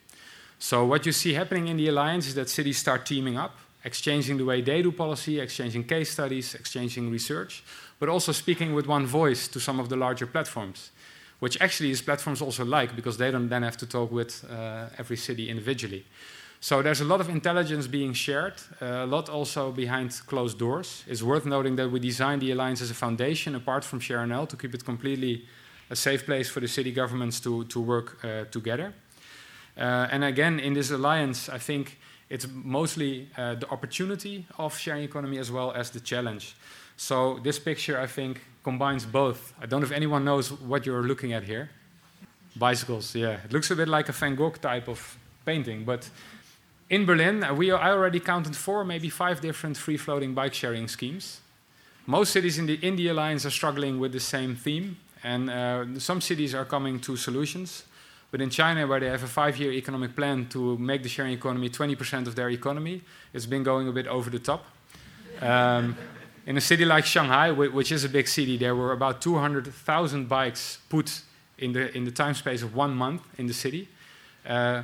So 0.59 0.85
what 0.85 1.05
you 1.05 1.11
see 1.11 1.33
happening 1.33 1.67
in 1.67 1.77
the 1.77 1.87
alliance 1.87 2.27
is 2.27 2.35
that 2.35 2.49
cities 2.49 2.77
start 2.79 3.05
teaming 3.05 3.37
up, 3.37 3.53
exchanging 3.83 4.37
the 4.37 4.45
way 4.45 4.61
they 4.61 4.81
do 4.81 4.91
policy, 4.91 5.39
exchanging 5.39 5.83
case 5.85 6.11
studies, 6.11 6.55
exchanging 6.55 7.11
research 7.11 7.63
but 7.99 8.09
also 8.09 8.31
speaking 8.31 8.73
with 8.73 8.87
one 8.87 9.05
voice 9.05 9.47
to 9.47 9.59
some 9.59 9.79
of 9.79 9.89
the 9.89 9.95
larger 9.95 10.27
platforms, 10.27 10.91
which 11.39 11.59
actually 11.61 11.89
these 11.89 12.01
platforms 12.01 12.41
also 12.41 12.65
like 12.65 12.95
because 12.95 13.17
they 13.17 13.31
don't 13.31 13.49
then 13.49 13.63
have 13.63 13.77
to 13.77 13.85
talk 13.85 14.11
with 14.11 14.45
uh, 14.49 14.87
every 14.97 15.17
city 15.17 15.49
individually. 15.49 16.05
So 16.65 16.81
there's 16.81 16.99
a 16.99 17.05
lot 17.05 17.21
of 17.21 17.29
intelligence 17.29 17.85
being 17.85 18.13
shared, 18.13 18.55
uh, 18.81 18.85
a 18.85 19.05
lot 19.05 19.29
also 19.29 19.71
behind 19.71 20.19
closed 20.25 20.57
doors. 20.57 21.03
It's 21.07 21.21
worth 21.21 21.45
noting 21.45 21.75
that 21.75 21.91
we 21.91 21.99
designed 21.99 22.41
the 22.41 22.49
alliance 22.49 22.81
as 22.81 22.89
a 22.89 22.95
foundation 22.95 23.53
apart 23.53 23.83
from 23.83 23.99
ShareNL 23.99 24.49
to 24.49 24.57
keep 24.57 24.73
it 24.73 24.83
completely 24.83 25.45
a 25.91 25.95
safe 25.95 26.25
place 26.25 26.49
for 26.49 26.61
the 26.61 26.67
city 26.67 26.91
governments 26.91 27.39
to, 27.41 27.65
to 27.65 27.79
work 27.79 28.17
uh, 28.25 28.45
together. 28.45 28.95
Uh, 29.77 30.07
and 30.09 30.23
again, 30.23 30.59
in 30.59 30.73
this 30.73 30.89
alliance, 30.89 31.49
I 31.49 31.59
think 31.59 31.99
it's 32.31 32.47
mostly 32.51 33.29
uh, 33.37 33.53
the 33.53 33.69
opportunity 33.69 34.47
of 34.57 34.75
sharing 34.75 35.03
economy 35.03 35.37
as 35.37 35.51
well 35.51 35.71
as 35.71 35.91
the 35.91 35.99
challenge. 35.99 36.55
So 36.97 37.37
this 37.43 37.59
picture, 37.59 37.99
I 38.01 38.07
think, 38.07 38.41
combines 38.63 39.05
both. 39.05 39.53
I 39.61 39.67
don't 39.67 39.81
know 39.81 39.85
if 39.85 39.91
anyone 39.91 40.25
knows 40.25 40.51
what 40.51 40.83
you're 40.87 41.03
looking 41.03 41.31
at 41.31 41.43
here. 41.43 41.69
Bicycles, 42.55 43.13
yeah. 43.13 43.37
It 43.45 43.53
looks 43.53 43.69
a 43.69 43.75
bit 43.75 43.87
like 43.87 44.09
a 44.09 44.13
Van 44.13 44.33
Gogh 44.33 44.49
type 44.49 44.87
of 44.87 45.19
painting, 45.45 45.83
but 45.85 46.09
in 46.89 47.05
Berlin, 47.05 47.43
uh, 47.43 47.53
we 47.53 47.71
I 47.71 47.91
already 47.91 48.19
counted 48.19 48.55
four, 48.55 48.83
maybe 48.85 49.09
five 49.09 49.41
different 49.41 49.77
free-floating 49.77 50.33
bike 50.33 50.53
sharing 50.53 50.87
schemes. 50.87 51.41
Most 52.05 52.31
cities 52.31 52.59
in 52.59 52.67
the 52.67 52.75
India 52.75 53.11
Alliance 53.11 53.45
are 53.45 53.51
struggling 53.51 53.99
with 53.99 54.11
the 54.11 54.19
same 54.19 54.55
theme, 54.55 54.97
and 55.23 55.49
uh, 55.49 55.99
some 55.99 56.21
cities 56.21 56.53
are 56.53 56.65
coming 56.65 56.99
to 56.99 57.15
solutions. 57.15 57.83
But 58.29 58.41
in 58.41 58.49
China, 58.49 58.85
where 58.85 58.99
they 58.99 59.07
have 59.07 59.23
a 59.23 59.27
five-year 59.27 59.71
economic 59.71 60.15
plan 60.15 60.47
to 60.49 60.77
make 60.77 61.03
the 61.03 61.09
sharing 61.09 61.33
economy 61.33 61.69
20% 61.69 62.27
of 62.27 62.35
their 62.35 62.49
economy, 62.49 63.01
it's 63.33 63.45
been 63.45 63.63
going 63.63 63.87
a 63.87 63.91
bit 63.91 64.07
over 64.07 64.29
the 64.29 64.39
top. 64.39 64.65
Um, 65.41 65.95
in 66.45 66.57
a 66.57 66.61
city 66.61 66.85
like 66.85 67.05
Shanghai, 67.05 67.51
which 67.51 67.91
is 67.91 68.03
a 68.03 68.09
big 68.09 68.27
city, 68.27 68.57
there 68.57 68.75
were 68.75 68.91
about 68.91 69.21
200,000 69.21 70.29
bikes 70.29 70.79
put 70.89 71.21
in 71.57 71.73
the, 71.73 71.95
in 71.97 72.03
the 72.03 72.11
time 72.11 72.35
space 72.35 72.61
of 72.61 72.75
one 72.75 72.93
month 72.95 73.21
in 73.37 73.47
the 73.47 73.53
city. 73.53 73.87
Uh, 74.45 74.83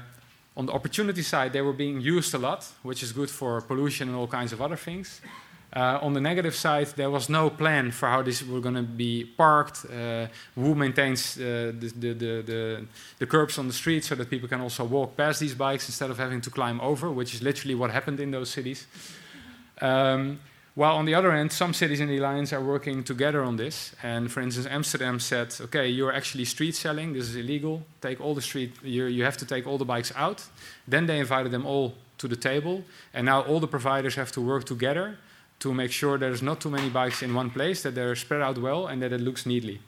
on 0.58 0.66
the 0.66 0.74
opportunity 0.74 1.22
side, 1.22 1.54
they 1.54 1.62
were 1.62 1.74
being 1.74 2.02
used 2.02 2.34
a 2.34 2.38
lot, 2.38 2.68
which 2.84 3.04
is 3.04 3.12
good 3.12 3.30
for 3.30 3.62
pollution 3.62 4.10
and 4.10 4.18
all 4.18 4.28
kinds 4.28 4.54
of 4.54 4.62
other 4.62 4.76
things. 4.76 5.22
Uh, 5.74 5.98
on 6.02 6.12
the 6.14 6.20
negative 6.20 6.54
side, 6.54 6.88
there 6.98 7.10
was 7.10 7.30
no 7.30 7.50
plan 7.50 7.92
for 7.92 8.10
how 8.10 8.22
this 8.22 8.44
were 8.44 8.60
going 8.60 8.76
to 8.76 8.84
be 8.84 9.24
parked, 9.38 9.86
uh, 9.86 10.28
who 10.56 10.76
maintains 10.76 11.38
uh, 11.38 11.72
the, 11.80 11.94
the, 11.96 12.14
the, 12.42 12.86
the, 13.20 13.26
curbs 13.26 13.58
on 13.58 13.68
the 13.68 13.74
street 13.74 14.04
so 14.04 14.14
that 14.14 14.30
people 14.30 14.50
can 14.50 14.60
also 14.60 14.84
walk 14.84 15.16
past 15.16 15.40
these 15.40 15.56
bikes 15.56 15.88
instead 15.88 16.12
of 16.12 16.18
having 16.18 16.42
to 16.42 16.50
climb 16.50 16.82
over, 16.82 17.10
which 17.10 17.34
is 17.34 17.42
literally 17.42 17.74
what 17.74 17.90
happened 17.90 18.20
in 18.20 18.32
those 18.32 18.50
cities. 18.50 18.86
Um, 19.80 20.40
while 20.74 20.96
on 20.96 21.06
the 21.06 21.14
other 21.14 21.32
hand, 21.32 21.52
some 21.52 21.74
cities 21.74 22.00
in 22.00 22.08
the 22.08 22.18
alliance 22.18 22.54
are 22.54 22.62
working 22.62 23.04
together 23.04 23.44
on 23.44 23.58
this. 23.58 23.94
And 24.02 24.32
for 24.32 24.40
instance, 24.40 24.68
Amsterdam 24.68 25.20
said, 25.20 25.54
okay, 25.60 25.88
you're 25.88 26.14
actually 26.14 26.46
street 26.46 26.76
selling, 26.76 27.14
this 27.14 27.28
is 27.28 27.36
illegal. 27.36 27.84
Take 28.02 28.22
all 28.22 28.34
the 28.34 28.42
street, 28.42 28.74
you, 28.82 29.06
you 29.06 29.24
have 29.26 29.38
to 29.38 29.46
take 29.46 29.68
all 29.68 29.78
the 29.78 29.86
bikes 29.86 30.14
out. 30.16 30.46
Then 30.88 31.08
they 31.08 31.20
invited 31.20 31.52
them 31.52 31.66
all 31.66 31.96
to 32.20 32.28
the 32.28 32.38
table. 32.38 32.84
And 33.14 33.26
now 33.26 33.42
all 33.42 33.60
the 33.60 33.68
providers 33.68 34.16
have 34.16 34.32
to 34.32 34.42
work 34.42 34.64
together 34.64 35.18
to 35.60 35.74
make 35.74 35.92
sure 35.92 36.18
there's 36.18 36.42
not 36.42 36.62
too 36.62 36.70
many 36.70 36.90
bikes 36.90 37.22
in 37.22 37.36
one 37.36 37.50
place, 37.50 37.84
that 37.84 37.94
they're 37.94 38.16
spread 38.16 38.42
out 38.42 38.58
well, 38.58 38.88
and 38.88 39.02
that 39.02 39.12
it 39.12 39.22
looks 39.22 39.46
neatly. 39.46 39.80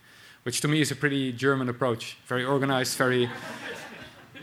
Which 0.43 0.59
to 0.61 0.67
me 0.67 0.81
is 0.81 0.91
a 0.91 0.95
pretty 0.95 1.31
German 1.31 1.69
approach. 1.69 2.17
Very 2.27 2.43
organized, 2.43 2.97
very 2.97 3.29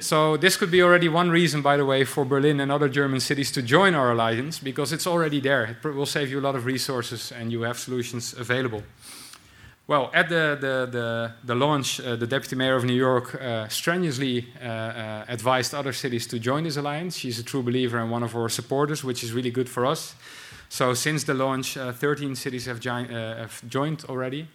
so 0.00 0.36
this 0.36 0.56
could 0.56 0.70
be 0.70 0.82
already 0.82 1.08
one 1.08 1.30
reason, 1.30 1.62
by 1.62 1.76
the 1.76 1.84
way, 1.84 2.04
for 2.04 2.24
Berlin 2.24 2.60
and 2.60 2.72
other 2.72 2.88
German 2.88 3.20
cities 3.20 3.50
to 3.52 3.62
join 3.62 3.94
our 3.94 4.12
alliance 4.12 4.58
because 4.58 4.92
it's 4.92 5.06
already 5.06 5.40
there. 5.40 5.78
It 5.82 5.88
will 5.88 6.06
save 6.06 6.30
you 6.30 6.40
a 6.40 6.42
lot 6.42 6.56
of 6.56 6.64
resources 6.64 7.32
and 7.32 7.52
you 7.52 7.62
have 7.62 7.78
solutions 7.78 8.32
available. 8.32 8.82
Well, 9.86 10.10
at 10.14 10.28
the, 10.28 10.56
the, 10.60 10.88
the, 10.90 11.32
the 11.42 11.54
launch, 11.54 12.00
uh, 12.00 12.14
the 12.14 12.26
Deputy 12.26 12.54
Mayor 12.54 12.76
of 12.76 12.84
New 12.84 12.94
York 12.94 13.34
uh, 13.34 13.66
strenuously 13.66 14.46
uh, 14.62 14.64
uh 14.64 15.24
advised 15.26 15.74
other 15.74 15.92
cities 15.92 16.28
to 16.28 16.38
join 16.38 16.62
this 16.62 16.76
alliance. 16.76 17.16
She's 17.16 17.40
a 17.40 17.42
true 17.42 17.62
believer 17.62 17.98
and 17.98 18.08
one 18.08 18.22
of 18.22 18.36
our 18.36 18.48
supporters, 18.48 19.02
which 19.02 19.24
is 19.24 19.32
really 19.32 19.50
good 19.50 19.68
for 19.68 19.84
us. 19.84 20.14
So 20.68 20.94
since 20.94 21.24
the 21.24 21.34
launch, 21.34 21.76
uh, 21.76 21.92
13 21.92 22.36
cities 22.36 22.66
have, 22.66 22.86
uh, 22.86 23.36
have 23.36 23.68
joined 23.68 24.04
already, 24.08 24.46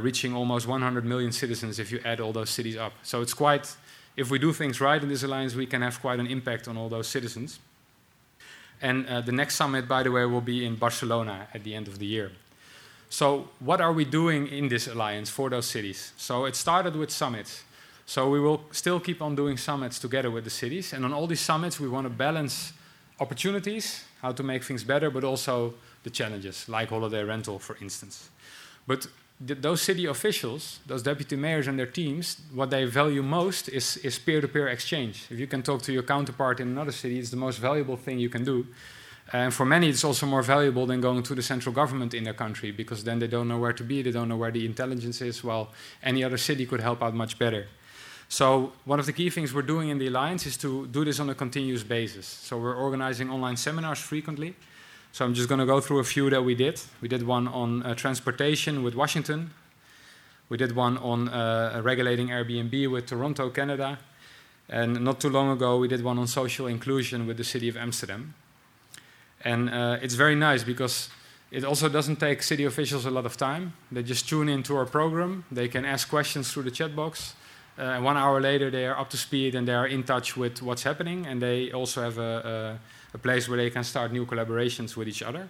reaching 0.00 0.34
almost 0.34 0.66
100 0.66 1.04
million 1.04 1.30
citizens 1.30 1.78
if 1.78 1.92
you 1.92 2.00
add 2.04 2.18
all 2.18 2.32
those 2.32 2.50
cities 2.50 2.76
up. 2.76 2.92
So 3.02 3.22
it's 3.22 3.34
quite 3.34 3.76
if 4.20 4.30
we 4.30 4.38
do 4.38 4.52
things 4.52 4.82
right 4.82 5.02
in 5.02 5.08
this 5.08 5.22
alliance, 5.22 5.54
we 5.54 5.64
can 5.64 5.80
have 5.80 5.98
quite 5.98 6.20
an 6.20 6.26
impact 6.26 6.68
on 6.68 6.76
all 6.76 6.90
those 6.90 7.08
citizens. 7.08 7.58
And 8.82 9.06
uh, 9.06 9.22
the 9.22 9.32
next 9.32 9.56
summit, 9.56 9.88
by 9.88 10.02
the 10.02 10.10
way, 10.10 10.26
will 10.26 10.42
be 10.42 10.66
in 10.66 10.76
Barcelona 10.76 11.48
at 11.54 11.64
the 11.64 11.74
end 11.74 11.88
of 11.88 11.98
the 11.98 12.04
year. 12.04 12.30
So, 13.08 13.48
what 13.60 13.80
are 13.80 13.92
we 13.94 14.04
doing 14.04 14.46
in 14.48 14.68
this 14.68 14.86
alliance 14.88 15.30
for 15.30 15.48
those 15.48 15.66
cities? 15.66 16.12
So, 16.18 16.44
it 16.44 16.54
started 16.54 16.96
with 16.96 17.10
summits. 17.10 17.64
So, 18.04 18.28
we 18.28 18.40
will 18.40 18.60
still 18.72 19.00
keep 19.00 19.22
on 19.22 19.34
doing 19.34 19.56
summits 19.56 19.98
together 19.98 20.30
with 20.30 20.44
the 20.44 20.50
cities. 20.50 20.92
And 20.92 21.04
on 21.04 21.14
all 21.14 21.26
these 21.26 21.40
summits, 21.40 21.80
we 21.80 21.88
want 21.88 22.04
to 22.04 22.10
balance 22.10 22.74
opportunities, 23.20 24.04
how 24.20 24.32
to 24.32 24.42
make 24.42 24.64
things 24.64 24.84
better, 24.84 25.10
but 25.10 25.24
also 25.24 25.74
the 26.02 26.10
challenges, 26.10 26.68
like 26.68 26.90
holiday 26.90 27.24
rental, 27.24 27.58
for 27.58 27.76
instance. 27.80 28.28
But 28.86 29.06
those 29.40 29.80
city 29.80 30.04
officials, 30.04 30.80
those 30.86 31.02
deputy 31.02 31.34
mayors 31.34 31.66
and 31.66 31.78
their 31.78 31.86
teams, 31.86 32.36
what 32.52 32.70
they 32.70 32.84
value 32.84 33.22
most 33.22 33.68
is, 33.70 33.96
is 33.98 34.18
peer-to-peer 34.18 34.68
exchange. 34.68 35.24
If 35.30 35.38
you 35.38 35.46
can 35.46 35.62
talk 35.62 35.80
to 35.82 35.92
your 35.92 36.02
counterpart 36.02 36.60
in 36.60 36.68
another 36.68 36.92
city, 36.92 37.18
it's 37.18 37.30
the 37.30 37.38
most 37.38 37.58
valuable 37.58 37.96
thing 37.96 38.18
you 38.18 38.28
can 38.28 38.44
do. 38.44 38.66
And 39.32 39.54
for 39.54 39.64
many, 39.64 39.88
it's 39.88 40.04
also 40.04 40.26
more 40.26 40.42
valuable 40.42 40.86
than 40.86 41.00
going 41.00 41.22
to 41.22 41.34
the 41.34 41.42
central 41.42 41.74
government 41.74 42.14
in 42.14 42.24
their 42.24 42.34
country 42.34 42.70
because 42.70 43.04
then 43.04 43.18
they 43.18 43.28
don't 43.28 43.48
know 43.48 43.58
where 43.58 43.72
to 43.72 43.84
be, 43.84 44.02
they 44.02 44.10
don't 44.10 44.28
know 44.28 44.36
where 44.36 44.50
the 44.50 44.66
intelligence 44.66 45.22
is, 45.22 45.42
while 45.42 45.70
any 46.02 46.22
other 46.22 46.36
city 46.36 46.66
could 46.66 46.80
help 46.80 47.02
out 47.02 47.14
much 47.14 47.38
better. 47.38 47.66
So, 48.28 48.72
one 48.84 49.00
of 49.00 49.06
the 49.06 49.12
key 49.12 49.30
things 49.30 49.54
we're 49.54 49.62
doing 49.62 49.88
in 49.88 49.98
the 49.98 50.06
Alliance 50.08 50.46
is 50.46 50.56
to 50.58 50.86
do 50.86 51.04
this 51.04 51.18
on 51.18 51.30
a 51.30 51.34
continuous 51.34 51.82
basis. 51.82 52.26
So, 52.26 52.58
we're 52.58 52.76
organizing 52.76 53.30
online 53.30 53.56
seminars 53.56 53.98
frequently. 53.98 54.54
So, 55.12 55.24
I'm 55.24 55.34
just 55.34 55.48
going 55.48 55.58
to 55.58 55.66
go 55.66 55.80
through 55.80 55.98
a 55.98 56.04
few 56.04 56.30
that 56.30 56.44
we 56.44 56.54
did. 56.54 56.80
We 57.00 57.08
did 57.08 57.26
one 57.26 57.48
on 57.48 57.82
uh, 57.82 57.94
transportation 57.94 58.82
with 58.82 58.94
Washington, 58.94 59.50
we 60.50 60.56
did 60.56 60.74
one 60.74 60.98
on 60.98 61.28
uh, 61.28 61.80
regulating 61.82 62.28
Airbnb 62.28 62.90
with 62.90 63.06
Toronto, 63.06 63.50
Canada. 63.50 64.00
And 64.68 65.00
not 65.04 65.20
too 65.20 65.30
long 65.30 65.48
ago, 65.50 65.78
we 65.78 65.86
did 65.86 66.02
one 66.02 66.18
on 66.18 66.26
social 66.26 66.66
inclusion 66.66 67.26
with 67.28 67.36
the 67.36 67.44
city 67.44 67.68
of 67.68 67.76
Amsterdam. 67.76 68.34
And 69.44 69.70
uh, 69.70 69.98
it's 70.02 70.14
very 70.14 70.34
nice 70.34 70.64
because 70.64 71.08
it 71.52 71.64
also 71.64 71.88
doesn't 71.88 72.16
take 72.16 72.42
city 72.42 72.64
officials 72.64 73.06
a 73.06 73.10
lot 73.10 73.26
of 73.26 73.36
time. 73.36 73.74
They 73.92 74.02
just 74.02 74.28
tune 74.28 74.48
into 74.48 74.76
our 74.76 74.86
program, 74.86 75.44
they 75.52 75.68
can 75.68 75.84
ask 75.84 76.08
questions 76.08 76.52
through 76.52 76.64
the 76.64 76.72
chat 76.72 76.96
box. 76.96 77.34
Uh, 77.78 77.82
and 77.82 78.04
one 78.04 78.16
hour 78.16 78.40
later, 78.40 78.70
they 78.70 78.86
are 78.86 78.98
up 78.98 79.08
to 79.10 79.16
speed 79.16 79.54
and 79.54 79.68
they 79.68 79.74
are 79.74 79.86
in 79.86 80.02
touch 80.02 80.36
with 80.36 80.62
what's 80.62 80.82
happening. 80.82 81.26
And 81.26 81.40
they 81.40 81.70
also 81.70 82.02
have 82.02 82.18
a, 82.18 82.22
a, 82.22 82.78
a 83.14 83.18
place 83.18 83.48
where 83.48 83.58
they 83.58 83.70
can 83.70 83.84
start 83.84 84.12
new 84.12 84.26
collaborations 84.26 84.96
with 84.96 85.08
each 85.08 85.22
other. 85.22 85.48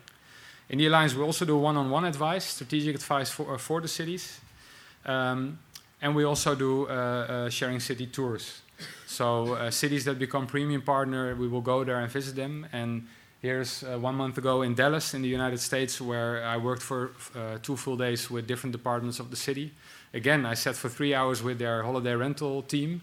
In 0.68 0.78
the 0.78 0.86
Alliance, 0.86 1.14
we 1.14 1.22
also 1.22 1.44
do 1.44 1.56
one 1.56 1.76
on 1.76 1.90
one 1.90 2.04
advice, 2.04 2.44
strategic 2.44 2.94
advice 2.94 3.30
for, 3.30 3.54
uh, 3.54 3.58
for 3.58 3.80
the 3.80 3.88
cities. 3.88 4.40
Um, 5.04 5.58
and 6.00 6.14
we 6.14 6.24
also 6.24 6.54
do 6.54 6.86
uh, 6.86 6.90
uh, 6.90 7.50
sharing 7.50 7.80
city 7.80 8.06
tours. 8.06 8.62
So, 9.06 9.54
uh, 9.54 9.70
cities 9.70 10.04
that 10.04 10.18
become 10.18 10.46
premium 10.46 10.82
partner, 10.82 11.34
we 11.34 11.48
will 11.48 11.60
go 11.60 11.84
there 11.84 12.00
and 12.00 12.10
visit 12.10 12.36
them. 12.36 12.66
And 12.72 13.06
Here's 13.42 13.82
uh, 13.82 13.98
one 13.98 14.16
month 14.16 14.36
ago 14.36 14.60
in 14.60 14.74
Dallas, 14.74 15.14
in 15.14 15.22
the 15.22 15.28
United 15.28 15.60
States, 15.60 15.98
where 15.98 16.44
I 16.44 16.58
worked 16.58 16.82
for 16.82 17.12
uh, 17.34 17.56
two 17.62 17.74
full 17.74 17.96
days 17.96 18.30
with 18.30 18.46
different 18.46 18.72
departments 18.72 19.18
of 19.18 19.30
the 19.30 19.36
city. 19.36 19.72
Again, 20.12 20.44
I 20.44 20.52
sat 20.52 20.76
for 20.76 20.90
three 20.90 21.14
hours 21.14 21.42
with 21.42 21.58
their 21.58 21.82
holiday 21.82 22.12
rental 22.12 22.60
team 22.60 23.00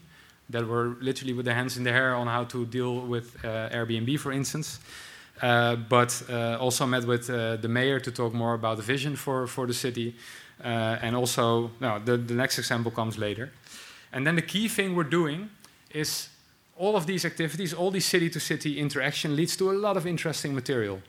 that 0.50 0.66
were 0.66 0.96
literally 1.00 1.32
with 1.32 1.44
their 1.44 1.54
hands 1.54 1.76
in 1.76 1.84
the 1.84 1.92
hair 1.92 2.14
on 2.14 2.26
how 2.26 2.44
to 2.44 2.64
deal 2.66 3.00
with 3.00 3.36
uh, 3.44 3.68
Airbnb, 3.70 4.18
for 4.18 4.32
instance. 4.32 4.80
Uh, 5.42 5.76
but 5.76 6.22
uh, 6.28 6.56
also 6.58 6.86
met 6.86 7.04
with 7.04 7.30
uh, 7.30 7.56
the 7.56 7.68
mayor 7.68 8.00
to 8.00 8.10
talk 8.10 8.32
more 8.32 8.54
about 8.54 8.76
the 8.76 8.82
vision 8.82 9.14
for, 9.14 9.46
for 9.46 9.66
the 9.66 9.74
city. 9.74 10.14
and 10.60 11.14
also, 11.14 11.70
no, 11.80 12.00
the, 12.04 12.16
the 12.16 12.34
next 12.34 12.58
example 12.58 12.90
comes 12.90 13.16
later. 13.16 13.50
And 14.12 14.26
then 14.26 14.36
the 14.36 14.42
key 14.42 14.68
thing 14.68 14.96
we're 14.96 15.04
doing 15.04 15.50
is 15.90 16.28
all 16.76 16.96
of 16.96 17.06
these 17.06 17.24
activities, 17.24 17.72
all 17.72 17.90
these 17.90 18.06
city 18.06 18.30
to 18.30 18.40
city 18.40 18.78
interaction 18.78 19.36
leads 19.36 19.56
to 19.56 19.70
a 19.70 19.72
lot 19.72 19.96
of 19.96 20.06
interesting 20.06 20.54
material. 20.54 21.00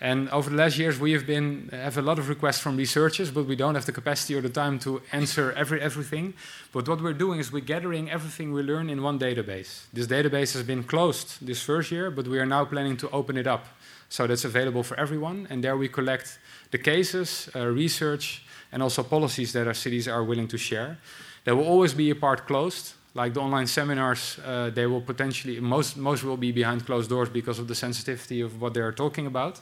And 0.00 0.30
over 0.30 0.48
the 0.48 0.56
last 0.56 0.78
years, 0.78 0.98
we 0.98 1.12
have 1.12 1.26
been 1.26 1.68
have 1.72 1.98
a 1.98 2.02
lot 2.02 2.18
of 2.18 2.30
requests 2.30 2.58
from 2.58 2.76
researchers, 2.76 3.30
but 3.30 3.44
we 3.44 3.54
don't 3.54 3.74
have 3.74 3.84
the 3.84 3.92
capacity 3.92 4.34
or 4.34 4.40
the 4.40 4.48
time 4.48 4.78
to 4.80 5.02
answer 5.12 5.52
every 5.52 5.80
everything. 5.80 6.32
But 6.72 6.88
what 6.88 7.02
we're 7.02 7.12
doing 7.12 7.38
is 7.38 7.52
we're 7.52 7.60
gathering 7.60 8.10
everything 8.10 8.52
we 8.52 8.62
learn 8.62 8.88
in 8.88 9.02
one 9.02 9.18
database. 9.18 9.82
This 9.92 10.06
database 10.06 10.54
has 10.54 10.62
been 10.62 10.84
closed 10.84 11.46
this 11.46 11.62
first 11.62 11.90
year, 11.90 12.10
but 12.10 12.26
we 12.26 12.38
are 12.38 12.46
now 12.46 12.64
planning 12.64 12.96
to 12.98 13.10
open 13.10 13.36
it 13.36 13.46
up 13.46 13.66
so 14.08 14.26
that's 14.26 14.44
available 14.44 14.82
for 14.82 14.98
everyone. 14.98 15.46
And 15.50 15.62
there 15.62 15.76
we 15.76 15.88
collect 15.88 16.38
the 16.70 16.78
cases, 16.78 17.50
uh, 17.54 17.66
research, 17.66 18.42
and 18.72 18.82
also 18.82 19.02
policies 19.02 19.52
that 19.52 19.66
our 19.66 19.74
cities 19.74 20.08
are 20.08 20.24
willing 20.24 20.48
to 20.48 20.58
share. 20.58 20.98
There 21.44 21.54
will 21.56 21.66
always 21.66 21.94
be 21.94 22.10
a 22.10 22.14
part 22.14 22.46
closed, 22.46 22.94
like 23.14 23.34
the 23.34 23.40
online 23.40 23.66
seminars, 23.66 24.38
uh, 24.46 24.70
they 24.70 24.86
will 24.86 25.00
potentially 25.00 25.60
most 25.60 25.96
most 25.96 26.22
will 26.24 26.36
be 26.36 26.52
behind 26.52 26.86
closed 26.86 27.10
doors 27.10 27.28
because 27.28 27.58
of 27.58 27.66
the 27.66 27.74
sensitivity 27.74 28.40
of 28.40 28.60
what 28.60 28.72
they're 28.74 28.92
talking 28.92 29.26
about. 29.26 29.60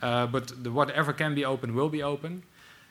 Uh, 0.00 0.26
but 0.26 0.52
the, 0.62 0.70
whatever 0.70 1.12
can 1.12 1.34
be 1.34 1.44
open 1.44 1.74
will 1.74 1.88
be 1.88 2.02
open, 2.02 2.42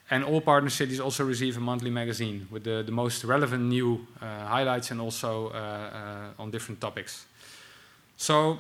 and 0.10 0.24
all 0.24 0.42
partner 0.42 0.70
cities 0.70 1.00
also 1.00 1.24
receive 1.24 1.58
a 1.58 1.60
monthly 1.60 1.90
magazine 1.90 2.48
with 2.52 2.64
the, 2.64 2.84
the 2.84 2.92
most 2.92 3.24
relevant 3.24 3.64
new 3.64 4.08
uh, 4.22 4.46
highlights 4.46 4.92
and 4.92 5.02
also 5.02 5.50
uh, 5.50 5.52
uh, 5.52 6.42
on 6.42 6.52
different 6.52 6.80
topics. 6.80 7.26
So 8.18 8.60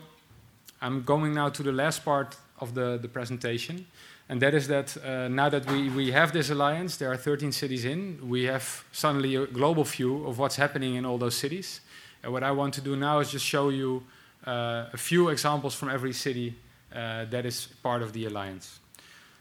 I'm 0.82 1.03
going 1.03 1.34
now 1.34 1.49
to 1.49 1.64
the 1.64 1.72
last 1.72 2.03
part 2.03 2.36
of 2.59 2.74
the, 2.74 2.97
the 3.01 3.07
presentation. 3.07 3.86
And 4.30 4.42
that 4.42 4.54
is 4.54 4.68
that 4.68 4.96
uh, 4.98 5.28
now 5.28 5.50
that 5.50 5.70
we, 5.70 5.90
we 5.90 6.12
have 6.12 6.32
this 6.32 6.50
alliance, 6.50 6.98
there 6.98 7.12
are 7.12 7.18
13 7.18 7.52
cities 7.52 7.86
in, 7.86 8.20
we 8.28 8.44
have 8.44 8.84
suddenly 8.92 9.36
a 9.36 9.46
global 9.46 9.84
view 9.84 10.26
of 10.26 10.40
what's 10.40 10.56
happening 10.56 10.96
in 10.96 11.06
all 11.06 11.18
those 11.18 11.36
cities. 11.36 11.82
And 12.24 12.32
what 12.32 12.44
I 12.44 12.52
want 12.52 12.74
to 12.76 12.82
do 12.82 12.96
now 12.96 13.20
is 13.20 13.32
just 13.32 13.46
show 13.46 13.70
you 13.70 14.04
uh, 14.48 14.86
a 14.94 14.98
few 14.98 15.30
examples 15.30 15.76
from 15.76 15.90
every 15.90 16.14
city 16.14 16.56
uh, 16.94 17.26
that 17.26 17.46
is 17.46 17.68
part 17.84 18.02
of 18.02 18.14
the 18.14 18.26
alliance. 18.26 18.80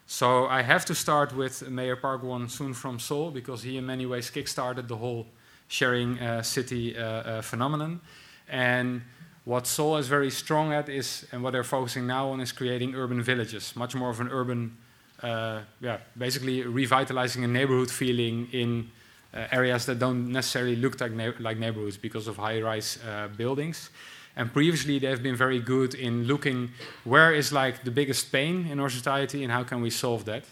So 0.06 0.46
I 0.46 0.62
have 0.62 0.84
to 0.86 0.94
start 0.94 1.34
with 1.34 1.68
Mayor 1.70 1.96
Park 1.96 2.22
Won 2.22 2.48
Soon 2.48 2.74
from 2.74 2.98
Seoul 2.98 3.30
because 3.30 3.62
he 3.62 3.76
in 3.76 3.86
many 3.86 4.04
ways 4.04 4.30
kickstarted 4.30 4.88
the 4.88 4.96
whole 4.96 5.26
sharing 5.68 6.18
uh, 6.18 6.42
city 6.42 6.96
uh, 6.96 7.02
uh, 7.02 7.42
phenomenon. 7.42 8.00
And 8.48 9.02
what 9.44 9.66
Seoul 9.66 9.96
is 9.96 10.08
very 10.08 10.30
strong 10.30 10.72
at 10.72 10.88
is, 10.88 11.26
and 11.32 11.42
what 11.42 11.52
they're 11.52 11.64
focusing 11.64 12.06
now 12.06 12.28
on, 12.30 12.40
is 12.40 12.52
creating 12.52 12.94
urban 12.94 13.22
villages, 13.22 13.74
much 13.74 13.94
more 13.94 14.10
of 14.10 14.20
an 14.20 14.28
urban, 14.30 14.76
uh, 15.22 15.60
yeah, 15.80 15.98
basically 16.16 16.62
revitalizing 16.62 17.44
a 17.44 17.48
neighborhood 17.48 17.90
feeling 17.90 18.48
in 18.52 18.90
uh, 19.34 19.46
areas 19.50 19.86
that 19.86 19.98
don't 19.98 20.30
necessarily 20.30 20.76
look 20.76 21.00
like, 21.00 21.12
na 21.12 21.32
like 21.40 21.58
neighborhoods 21.58 21.96
because 21.96 22.28
of 22.28 22.36
high-rise 22.36 22.98
uh, 23.06 23.28
buildings. 23.36 23.90
And 24.36 24.52
previously, 24.52 24.98
they've 24.98 25.22
been 25.22 25.36
very 25.36 25.60
good 25.60 25.94
in 25.94 26.24
looking 26.24 26.70
where 27.04 27.34
is 27.34 27.52
like 27.52 27.84
the 27.84 27.90
biggest 27.90 28.32
pain 28.32 28.66
in 28.66 28.80
our 28.80 28.88
society 28.88 29.42
and 29.42 29.52
how 29.52 29.64
can 29.64 29.82
we 29.82 29.90
solve 29.90 30.24
that. 30.24 30.44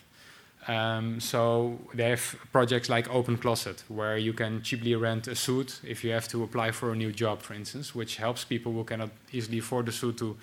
Um, 0.70 1.18
so 1.18 1.78
they 1.94 2.10
have 2.10 2.36
projects 2.52 2.88
like 2.88 3.12
Open 3.12 3.36
Closet, 3.36 3.82
where 3.88 4.16
you 4.16 4.32
can 4.32 4.62
cheaply 4.62 4.94
rent 4.94 5.26
a 5.26 5.34
suit 5.34 5.80
if 5.82 6.04
you 6.04 6.12
have 6.12 6.28
to 6.28 6.44
apply 6.44 6.70
for 6.70 6.92
a 6.92 6.94
new 6.94 7.10
job, 7.10 7.42
for 7.42 7.54
instance, 7.54 7.92
which 7.92 8.18
helps 8.18 8.44
people 8.44 8.70
who 8.72 8.84
cannot 8.84 9.10
easily 9.32 9.58
afford 9.58 9.86
the 9.86 9.92
suit 9.92 10.16
to 10.18 10.36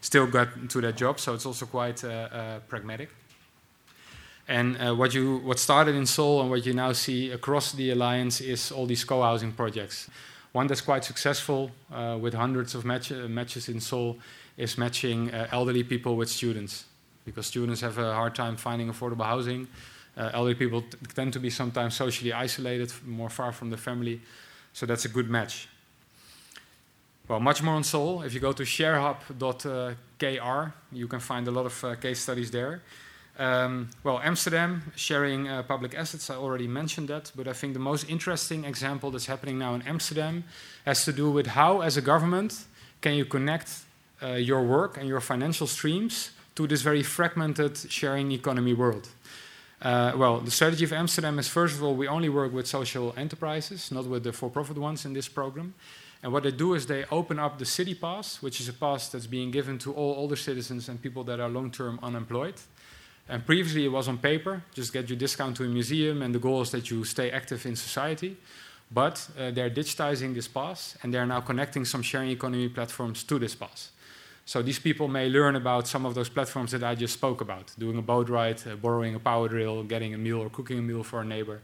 still 0.00 0.26
get 0.26 0.70
to 0.70 0.80
that 0.80 0.96
job. 0.96 1.20
So 1.20 1.34
it's 1.34 1.44
also 1.44 1.66
quite 1.66 2.02
uh, 2.02 2.08
uh, 2.08 2.58
pragmatic. 2.60 3.10
And 4.48 4.76
uh, 4.78 4.94
what 4.94 5.12
you 5.12 5.42
what 5.44 5.58
started 5.58 5.94
in 5.94 6.06
Seoul 6.06 6.40
and 6.40 6.48
what 6.50 6.64
you 6.64 6.72
now 6.72 6.92
see 6.92 7.30
across 7.30 7.72
the 7.72 7.90
alliance 7.90 8.40
is 8.40 8.72
all 8.72 8.86
these 8.86 9.04
co-housing 9.04 9.52
projects. 9.52 10.08
One 10.52 10.66
that's 10.66 10.82
quite 10.82 11.04
successful 11.04 11.70
uh, 11.92 12.16
with 12.18 12.32
hundreds 12.32 12.74
of 12.74 12.86
match 12.86 13.10
matches 13.10 13.68
in 13.68 13.80
Seoul 13.80 14.16
is 14.56 14.78
matching 14.78 15.30
uh, 15.30 15.48
elderly 15.52 15.84
people 15.84 16.16
with 16.16 16.30
students 16.30 16.84
because 17.24 17.46
students 17.46 17.80
have 17.80 17.98
a 17.98 18.14
hard 18.14 18.34
time 18.34 18.56
finding 18.56 18.88
affordable 18.88 19.24
housing. 19.24 19.68
Uh, 20.16 20.30
elderly 20.32 20.54
people 20.54 20.84
tend 21.14 21.32
to 21.32 21.40
be 21.40 21.50
sometimes 21.50 21.96
socially 21.96 22.32
isolated, 22.32 22.92
more 23.04 23.28
far 23.28 23.52
from 23.52 23.70
the 23.70 23.76
family, 23.76 24.20
so 24.72 24.86
that's 24.86 25.04
a 25.04 25.08
good 25.08 25.28
match. 25.28 25.68
Well, 27.26 27.40
much 27.40 27.62
more 27.62 27.74
on 27.74 27.84
Seoul. 27.84 28.22
If 28.22 28.34
you 28.34 28.40
go 28.40 28.52
to 28.52 28.64
sharehub.kr, 28.64 30.72
you 30.92 31.08
can 31.08 31.20
find 31.20 31.48
a 31.48 31.50
lot 31.50 31.66
of 31.66 31.84
uh, 31.84 31.94
case 31.96 32.20
studies 32.20 32.50
there. 32.50 32.82
Um, 33.38 33.90
well, 34.04 34.20
Amsterdam, 34.22 34.92
sharing 34.94 35.48
uh, 35.48 35.64
public 35.64 35.94
assets, 35.94 36.30
I 36.30 36.36
already 36.36 36.68
mentioned 36.68 37.08
that, 37.08 37.32
but 37.34 37.48
I 37.48 37.52
think 37.52 37.72
the 37.72 37.80
most 37.80 38.08
interesting 38.08 38.64
example 38.64 39.10
that's 39.10 39.26
happening 39.26 39.58
now 39.58 39.74
in 39.74 39.82
Amsterdam 39.82 40.44
has 40.84 41.04
to 41.06 41.12
do 41.12 41.28
with 41.30 41.48
how, 41.48 41.80
as 41.80 41.96
a 41.96 42.02
government, 42.02 42.64
can 43.00 43.14
you 43.14 43.24
connect 43.24 43.80
uh, 44.22 44.34
your 44.34 44.62
work 44.62 44.96
and 44.96 45.08
your 45.08 45.20
financial 45.20 45.66
streams 45.66 46.30
to 46.54 46.66
this 46.66 46.82
very 46.82 47.02
fragmented 47.02 47.76
sharing 47.90 48.32
economy 48.32 48.74
world. 48.74 49.08
Uh, 49.82 50.12
well, 50.16 50.40
the 50.40 50.50
strategy 50.50 50.84
of 50.84 50.92
Amsterdam 50.92 51.38
is 51.38 51.48
first 51.48 51.76
of 51.76 51.82
all, 51.82 51.94
we 51.94 52.08
only 52.08 52.28
work 52.28 52.52
with 52.52 52.66
social 52.66 53.12
enterprises, 53.16 53.90
not 53.90 54.06
with 54.06 54.24
the 54.24 54.32
for 54.32 54.48
profit 54.48 54.78
ones 54.78 55.04
in 55.04 55.12
this 55.12 55.28
program. 55.28 55.74
And 56.22 56.32
what 56.32 56.44
they 56.44 56.52
do 56.52 56.72
is 56.72 56.86
they 56.86 57.04
open 57.10 57.38
up 57.38 57.58
the 57.58 57.66
city 57.66 57.94
pass, 57.94 58.40
which 58.40 58.58
is 58.60 58.68
a 58.68 58.72
pass 58.72 59.10
that's 59.10 59.26
being 59.26 59.50
given 59.50 59.78
to 59.80 59.92
all 59.92 60.14
older 60.14 60.36
citizens 60.36 60.88
and 60.88 61.00
people 61.02 61.22
that 61.24 61.38
are 61.38 61.50
long 61.50 61.70
term 61.70 61.98
unemployed. 62.02 62.54
And 63.28 63.44
previously 63.44 63.84
it 63.84 63.88
was 63.88 64.08
on 64.08 64.18
paper, 64.18 64.62
just 64.74 64.92
get 64.92 65.08
your 65.08 65.18
discount 65.18 65.56
to 65.58 65.64
a 65.64 65.68
museum, 65.68 66.22
and 66.22 66.34
the 66.34 66.38
goal 66.38 66.62
is 66.62 66.70
that 66.70 66.90
you 66.90 67.04
stay 67.04 67.30
active 67.30 67.66
in 67.66 67.76
society. 67.76 68.36
But 68.90 69.26
uh, 69.38 69.50
they're 69.50 69.70
digitizing 69.70 70.34
this 70.34 70.48
pass 70.48 70.96
and 71.02 71.12
they're 71.12 71.26
now 71.26 71.40
connecting 71.40 71.84
some 71.84 72.02
sharing 72.02 72.30
economy 72.30 72.68
platforms 72.68 73.24
to 73.24 73.38
this 73.38 73.54
pass. 73.54 73.90
So 74.46 74.62
these 74.62 74.78
people 74.78 75.08
may 75.08 75.28
learn 75.28 75.56
about 75.56 75.88
some 75.88 76.04
of 76.04 76.14
those 76.14 76.28
platforms 76.28 76.70
that 76.72 76.82
I 76.82 76.94
just 76.94 77.14
spoke 77.14 77.40
about, 77.40 77.72
doing 77.78 77.96
a 77.96 78.02
boat 78.02 78.28
ride, 78.28 78.60
uh, 78.66 78.76
borrowing 78.76 79.14
a 79.14 79.18
power 79.18 79.48
drill, 79.48 79.82
getting 79.84 80.12
a 80.14 80.18
meal 80.18 80.40
or 80.40 80.50
cooking 80.50 80.78
a 80.78 80.82
meal 80.82 81.02
for 81.02 81.20
a 81.20 81.24
neighbor. 81.24 81.60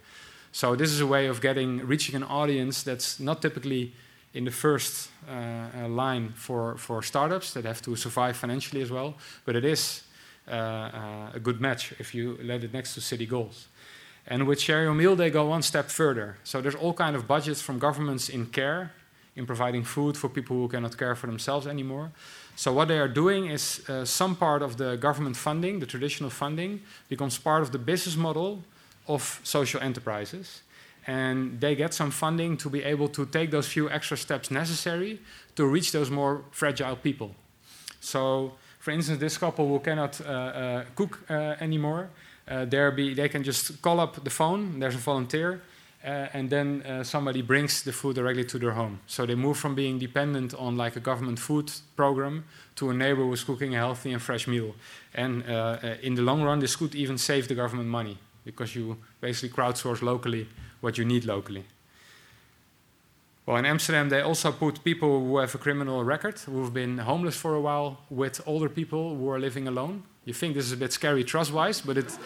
So 0.52 0.74
this 0.74 0.90
is 0.90 1.00
a 1.00 1.06
way 1.06 1.26
of 1.26 1.40
getting 1.40 1.86
reaching 1.86 2.14
an 2.14 2.24
audience 2.24 2.82
that's 2.82 3.20
not 3.20 3.42
typically 3.42 3.92
in 4.32 4.44
the 4.44 4.50
first 4.50 5.10
uh, 5.28 5.32
uh, 5.32 5.88
line 5.88 6.32
for, 6.34 6.76
for 6.76 7.02
startups 7.02 7.52
that 7.52 7.64
have 7.64 7.82
to 7.82 7.96
survive 7.96 8.36
financially 8.36 8.80
as 8.80 8.90
well, 8.90 9.14
but 9.44 9.56
it 9.56 9.64
is 9.64 10.02
uh, 10.48 10.54
uh, 10.54 11.30
a 11.34 11.40
good 11.40 11.60
match 11.60 11.92
if 11.98 12.14
you 12.14 12.38
let 12.42 12.64
it 12.64 12.72
next 12.72 12.94
to 12.94 13.00
city 13.00 13.26
goals. 13.26 13.68
And 14.26 14.46
with 14.46 14.60
Share 14.60 14.84
Your 14.84 14.94
Meal, 14.94 15.16
they 15.16 15.30
go 15.30 15.46
one 15.46 15.62
step 15.62 15.90
further. 15.90 16.38
So 16.44 16.60
there's 16.60 16.74
all 16.74 16.94
kind 16.94 17.16
of 17.16 17.26
budgets 17.26 17.60
from 17.60 17.78
governments 17.78 18.28
in 18.28 18.46
care, 18.46 18.92
in 19.34 19.46
providing 19.46 19.84
food 19.84 20.16
for 20.16 20.28
people 20.28 20.56
who 20.56 20.68
cannot 20.68 20.96
care 20.96 21.14
for 21.14 21.26
themselves 21.26 21.66
anymore. 21.66 22.12
So 22.60 22.74
what 22.74 22.88
they 22.88 22.98
are 22.98 23.08
doing 23.08 23.46
is 23.46 23.80
uh, 23.88 24.04
some 24.04 24.36
part 24.36 24.60
of 24.60 24.76
the 24.76 24.96
government 24.96 25.34
funding, 25.34 25.80
the 25.80 25.86
traditional 25.86 26.28
funding, 26.28 26.82
becomes 27.08 27.38
part 27.38 27.62
of 27.62 27.72
the 27.72 27.78
business 27.78 28.16
model 28.16 28.62
of 29.08 29.40
social 29.44 29.80
enterprises. 29.80 30.60
And 31.06 31.58
they 31.58 31.74
get 31.74 31.94
some 31.94 32.10
funding 32.10 32.58
to 32.58 32.68
be 32.68 32.84
able 32.84 33.08
to 33.08 33.24
take 33.24 33.50
those 33.50 33.66
few 33.66 33.88
extra 33.88 34.18
steps 34.18 34.50
necessary 34.50 35.20
to 35.56 35.64
reach 35.64 35.90
those 35.90 36.10
more 36.10 36.42
fragile 36.50 36.96
people. 36.96 37.34
So, 37.98 38.52
for 38.78 38.90
instance, 38.90 39.20
this 39.20 39.38
couple 39.38 39.66
who 39.66 39.78
cannot 39.78 40.20
uh, 40.20 40.24
uh, 40.24 40.84
cook 40.94 41.18
uh, 41.30 41.56
anymore, 41.62 42.10
uh, 42.46 42.66
be, 42.90 43.14
they 43.14 43.30
can 43.30 43.42
just 43.42 43.80
call 43.80 43.98
up 44.00 44.22
the 44.22 44.30
phone, 44.30 44.80
there's 44.80 44.96
a 44.96 44.98
volunteer, 44.98 45.62
uh, 46.02 46.28
and 46.32 46.48
then 46.48 46.82
uh, 46.82 47.04
somebody 47.04 47.42
brings 47.42 47.82
the 47.82 47.92
food 47.92 48.16
directly 48.16 48.44
to 48.44 48.58
their 48.58 48.72
home. 48.72 49.00
So 49.06 49.26
they 49.26 49.34
move 49.34 49.58
from 49.58 49.74
being 49.74 49.98
dependent 49.98 50.54
on 50.54 50.76
like 50.76 50.96
a 50.96 51.00
government 51.00 51.38
food 51.38 51.70
program 51.94 52.44
to 52.76 52.90
a 52.90 52.94
neighbor 52.94 53.22
who's 53.22 53.44
cooking 53.44 53.74
a 53.74 53.78
healthy 53.78 54.12
and 54.12 54.22
fresh 54.22 54.46
meal. 54.46 54.74
And 55.14 55.44
uh, 55.46 55.78
uh 55.82 55.94
in 56.02 56.14
the 56.14 56.22
long 56.22 56.42
run, 56.42 56.60
this 56.60 56.76
could 56.76 56.94
even 56.94 57.18
save 57.18 57.48
the 57.48 57.54
government 57.54 57.88
money 57.88 58.16
because 58.44 58.74
you 58.74 58.96
basically 59.20 59.50
crowdsource 59.50 60.00
locally 60.02 60.48
what 60.80 60.96
you 60.96 61.04
need 61.04 61.24
locally. 61.24 61.64
Well, 63.46 63.58
in 63.58 63.66
Amsterdam, 63.66 64.08
they 64.08 64.20
also 64.20 64.52
put 64.52 64.84
people 64.84 65.20
who 65.20 65.38
have 65.38 65.54
a 65.54 65.58
criminal 65.58 66.04
record, 66.04 66.38
who've 66.38 66.72
been 66.72 66.98
homeless 66.98 67.36
for 67.36 67.54
a 67.54 67.60
while, 67.60 67.98
with 68.08 68.40
older 68.46 68.68
people 68.68 69.16
who 69.16 69.28
are 69.28 69.40
living 69.40 69.66
alone. 69.66 70.04
You 70.24 70.34
think 70.34 70.54
this 70.54 70.66
is 70.66 70.72
a 70.72 70.76
bit 70.76 70.92
scary 70.92 71.24
trust-wise, 71.24 71.80
but 71.80 71.96
it, 71.98 72.18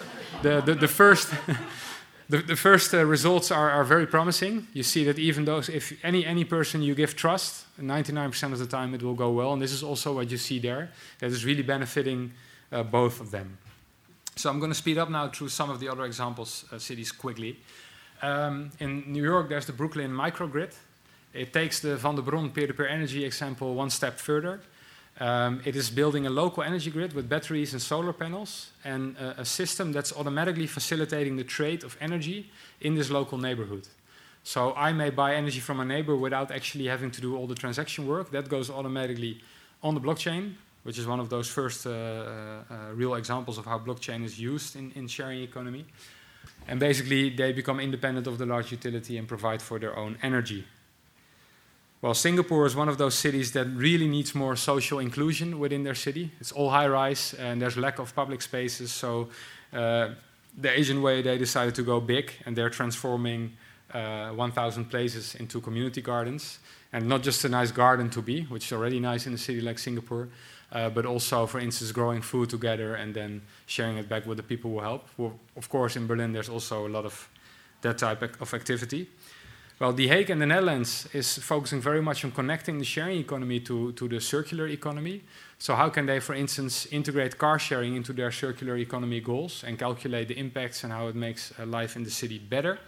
the, 0.42 0.60
the, 0.60 0.74
the 0.74 0.88
first 0.88 1.32
The, 2.28 2.38
the 2.38 2.56
first 2.56 2.94
uh, 2.94 3.04
results 3.04 3.50
are, 3.50 3.70
are 3.70 3.84
very 3.84 4.06
promising. 4.06 4.66
You 4.72 4.82
see 4.82 5.04
that 5.04 5.18
even 5.18 5.44
those, 5.44 5.68
if 5.68 5.92
any, 6.02 6.24
any 6.24 6.44
person 6.44 6.82
you 6.82 6.94
give 6.94 7.16
trust, 7.16 7.66
99% 7.78 8.52
of 8.52 8.58
the 8.58 8.66
time 8.66 8.94
it 8.94 9.02
will 9.02 9.14
go 9.14 9.30
well. 9.30 9.52
And 9.52 9.60
this 9.60 9.72
is 9.72 9.82
also 9.82 10.14
what 10.14 10.30
you 10.30 10.38
see 10.38 10.58
there, 10.58 10.90
that 11.18 11.30
is 11.30 11.44
really 11.44 11.62
benefiting 11.62 12.32
uh, 12.72 12.82
both 12.82 13.20
of 13.20 13.30
them. 13.30 13.58
So 14.36 14.50
I'm 14.50 14.58
going 14.58 14.72
to 14.72 14.78
speed 14.78 14.98
up 14.98 15.10
now 15.10 15.28
through 15.28 15.50
some 15.50 15.70
of 15.70 15.80
the 15.80 15.88
other 15.88 16.04
examples, 16.04 16.64
uh, 16.72 16.78
cities 16.78 17.12
quickly. 17.12 17.58
Um, 18.22 18.70
in 18.80 19.04
New 19.06 19.22
York, 19.22 19.48
there's 19.48 19.66
the 19.66 19.72
Brooklyn 19.72 20.10
microgrid. 20.10 20.74
It 21.34 21.52
takes 21.52 21.80
the 21.80 21.96
Vandebron 21.96 22.54
peer-to-peer 22.54 22.86
energy 22.86 23.24
example 23.24 23.74
one 23.74 23.90
step 23.90 24.18
further. 24.18 24.60
Um, 25.20 25.60
it 25.64 25.76
is 25.76 25.90
building 25.90 26.26
a 26.26 26.30
local 26.30 26.62
energy 26.62 26.90
grid 26.90 27.12
with 27.12 27.28
batteries 27.28 27.72
and 27.72 27.80
solar 27.80 28.12
panels 28.12 28.70
and 28.84 29.16
uh, 29.16 29.34
a 29.38 29.44
system 29.44 29.92
that's 29.92 30.12
automatically 30.12 30.66
facilitating 30.66 31.36
the 31.36 31.44
trade 31.44 31.84
of 31.84 31.96
energy 32.00 32.50
in 32.80 32.96
this 32.96 33.10
local 33.10 33.38
neighborhood. 33.38 33.86
So 34.42 34.74
I 34.74 34.92
may 34.92 35.10
buy 35.10 35.36
energy 35.36 35.60
from 35.60 35.80
a 35.80 35.84
neighbor 35.84 36.16
without 36.16 36.50
actually 36.50 36.86
having 36.86 37.10
to 37.12 37.20
do 37.20 37.36
all 37.36 37.46
the 37.46 37.54
transaction 37.54 38.06
work. 38.06 38.30
That 38.32 38.48
goes 38.48 38.70
automatically 38.70 39.40
on 39.82 39.94
the 39.94 40.00
blockchain, 40.00 40.54
which 40.82 40.98
is 40.98 41.06
one 41.06 41.20
of 41.20 41.30
those 41.30 41.48
first 41.48 41.86
uh, 41.86 41.90
uh, 41.90 42.62
real 42.94 43.14
examples 43.14 43.56
of 43.56 43.64
how 43.64 43.78
blockchain 43.78 44.24
is 44.24 44.38
used 44.38 44.76
in, 44.76 44.92
in 44.96 45.06
sharing 45.06 45.42
economy. 45.42 45.86
And 46.66 46.80
basically, 46.80 47.30
they 47.30 47.52
become 47.52 47.78
independent 47.80 48.26
of 48.26 48.36
the 48.36 48.46
large 48.46 48.72
utility 48.72 49.16
and 49.16 49.28
provide 49.28 49.62
for 49.62 49.78
their 49.78 49.96
own 49.96 50.18
energy. 50.22 50.64
Well, 52.02 52.14
Singapore 52.14 52.66
is 52.66 52.76
one 52.76 52.88
of 52.88 52.98
those 52.98 53.14
cities 53.14 53.52
that 53.52 53.66
really 53.66 54.06
needs 54.06 54.34
more 54.34 54.56
social 54.56 54.98
inclusion 54.98 55.58
within 55.58 55.84
their 55.84 55.94
city. 55.94 56.30
It's 56.38 56.52
all 56.52 56.70
high 56.70 56.86
rise 56.86 57.34
and 57.34 57.62
there's 57.62 57.76
lack 57.76 57.98
of 57.98 58.14
public 58.14 58.42
spaces. 58.42 58.92
So, 58.92 59.28
uh, 59.72 60.10
the 60.56 60.70
Asian 60.70 61.02
way, 61.02 61.22
they 61.22 61.38
decided 61.38 61.74
to 61.74 61.82
go 61.82 62.00
big 62.00 62.32
and 62.46 62.54
they're 62.54 62.70
transforming 62.70 63.52
uh, 63.92 64.30
1,000 64.30 64.86
places 64.86 65.34
into 65.34 65.60
community 65.60 66.02
gardens. 66.02 66.58
And 66.92 67.08
not 67.08 67.22
just 67.22 67.44
a 67.44 67.48
nice 67.48 67.72
garden 67.72 68.08
to 68.10 68.22
be, 68.22 68.42
which 68.42 68.66
is 68.66 68.72
already 68.72 69.00
nice 69.00 69.26
in 69.26 69.34
a 69.34 69.38
city 69.38 69.60
like 69.60 69.80
Singapore, 69.80 70.28
uh, 70.70 70.90
but 70.90 71.04
also, 71.04 71.46
for 71.46 71.58
instance, 71.58 71.90
growing 71.90 72.22
food 72.22 72.50
together 72.50 72.94
and 72.94 73.12
then 73.12 73.42
sharing 73.66 73.96
it 73.98 74.08
back 74.08 74.26
with 74.26 74.36
the 74.36 74.44
people 74.44 74.70
who 74.70 74.80
help. 74.80 75.08
Well, 75.16 75.38
of 75.56 75.68
course, 75.68 75.96
in 75.96 76.06
Berlin, 76.06 76.32
there's 76.32 76.48
also 76.48 76.86
a 76.86 76.90
lot 76.90 77.04
of 77.04 77.28
that 77.80 77.98
type 77.98 78.40
of 78.40 78.54
activity. 78.54 79.08
Well, 79.80 79.92
The 79.92 80.06
Hague 80.06 80.30
in 80.30 80.38
the 80.38 80.46
Netherlands 80.46 81.08
is 81.12 81.36
focusing 81.38 81.80
very 81.80 82.00
much 82.00 82.24
on 82.24 82.30
connecting 82.30 82.78
the 82.78 82.84
sharing 82.84 83.18
economy 83.18 83.58
to, 83.60 83.90
to 83.92 84.08
the 84.08 84.20
circular 84.20 84.68
economy. 84.68 85.24
So, 85.58 85.74
how 85.74 85.88
can 85.88 86.06
they, 86.06 86.20
for 86.20 86.34
instance, 86.34 86.86
integrate 86.92 87.38
car 87.38 87.58
sharing 87.58 87.96
into 87.96 88.12
their 88.12 88.30
circular 88.30 88.76
economy 88.76 89.20
goals 89.20 89.64
and 89.66 89.76
calculate 89.76 90.28
the 90.28 90.38
impacts 90.38 90.84
and 90.84 90.92
how 90.92 91.08
it 91.08 91.16
makes 91.16 91.52
uh, 91.58 91.66
life 91.66 91.96
in 91.96 92.04
the 92.04 92.10
city 92.10 92.38
better? 92.38 92.78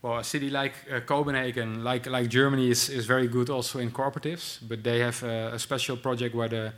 Well, 0.00 0.18
a 0.18 0.24
city 0.24 0.48
like 0.48 0.72
uh, 0.90 1.00
Copenhagen, 1.00 1.84
like, 1.84 2.06
like 2.06 2.30
Germany, 2.30 2.70
is, 2.70 2.88
is 2.88 3.04
very 3.04 3.28
good 3.28 3.50
also 3.50 3.80
in 3.80 3.90
cooperatives, 3.90 4.58
but 4.66 4.82
they 4.82 5.00
have 5.00 5.22
uh, 5.22 5.50
a 5.52 5.58
special 5.58 5.98
project 5.98 6.34
where 6.34 6.48
the 6.48 6.72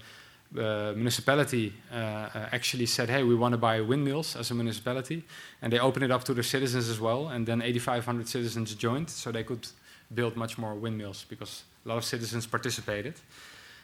the 0.53 0.92
municipality 0.97 1.72
uh, 1.92 1.94
uh, 1.97 2.49
actually 2.53 2.86
said, 2.86 3.09
hey, 3.09 3.22
we 3.22 3.34
want 3.34 3.53
to 3.53 3.59
buy 3.59 3.80
windmills 3.80 4.36
as 4.36 4.51
a 4.51 4.55
municipality. 4.55 5.24
And 5.62 5.72
they 5.72 5.78
opened 5.78 6.05
it 6.05 6.11
up 6.11 6.24
to 6.24 6.34
the 6.34 6.42
citizens 6.42 6.88
as 6.88 7.01
well. 7.01 7.28
And 7.28 7.47
then 7.47 7.62
8,500 7.62 8.28
citizens 8.28 8.74
joined, 8.74 9.11
so 9.11 9.32
they 9.32 9.44
could 9.44 9.66
build 10.14 10.36
much 10.36 10.57
more 10.59 10.74
windmills 10.74 11.24
because 11.28 11.64
a 11.84 11.88
lot 11.88 11.99
of 11.99 12.05
citizens 12.05 12.47
participated. 12.47 13.14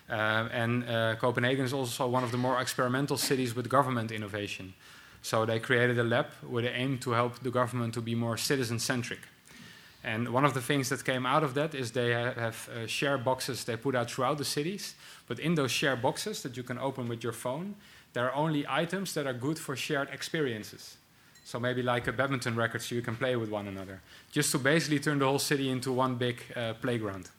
Uh, 0.08 0.48
and 0.52 0.88
uh, 0.88 1.16
Copenhagen 1.16 1.64
is 1.64 1.72
also 1.72 2.06
one 2.06 2.24
of 2.24 2.30
the 2.30 2.38
more 2.38 2.60
experimental 2.60 3.16
cities 3.16 3.54
with 3.54 3.68
government 3.68 4.12
innovation. 4.12 4.74
So 5.22 5.46
they 5.46 5.60
created 5.60 5.98
a 5.98 6.04
lab 6.04 6.26
with 6.48 6.64
the 6.64 6.76
aim 6.76 6.98
to 6.98 7.12
help 7.12 7.38
the 7.40 7.50
government 7.50 7.94
to 7.94 8.00
be 8.00 8.14
more 8.14 8.36
citizen 8.36 8.78
centric. 8.78 9.20
And 10.04 10.28
one 10.30 10.44
of 10.44 10.52
the 10.52 10.60
things 10.60 10.88
that 10.88 11.04
came 11.04 11.24
out 11.24 11.44
of 11.44 11.54
that 11.54 11.74
is 11.74 11.92
they 11.92 12.10
have 12.10 12.68
uh, 12.68 12.86
share 12.86 13.18
boxes 13.18 13.64
they 13.64 13.76
put 13.76 13.94
out 13.94 14.10
throughout 14.10 14.38
the 14.38 14.44
cities. 14.44 14.94
But 15.28 15.38
in 15.38 15.54
those 15.54 15.70
share 15.70 15.96
boxes 15.96 16.42
that 16.42 16.56
you 16.56 16.64
can 16.64 16.78
open 16.78 17.08
with 17.08 17.22
your 17.22 17.32
phone, 17.32 17.76
there 18.12 18.28
are 18.28 18.34
only 18.34 18.66
items 18.68 19.14
that 19.14 19.26
are 19.26 19.32
good 19.32 19.58
for 19.58 19.76
shared 19.76 20.08
experiences. 20.10 20.96
So 21.44 21.60
maybe 21.60 21.82
like 21.82 22.06
a 22.08 22.12
badminton 22.12 22.56
racket 22.56 22.82
so 22.82 22.94
you 22.94 23.02
can 23.02 23.16
play 23.16 23.36
with 23.36 23.50
one 23.50 23.68
another. 23.68 24.00
Just 24.32 24.52
to 24.52 24.58
basically 24.58 24.98
turn 24.98 25.18
the 25.18 25.26
whole 25.26 25.38
city 25.38 25.70
into 25.70 25.92
one 25.92 26.16
big 26.16 26.42
uh, 26.56 26.74
playground. 26.74 27.30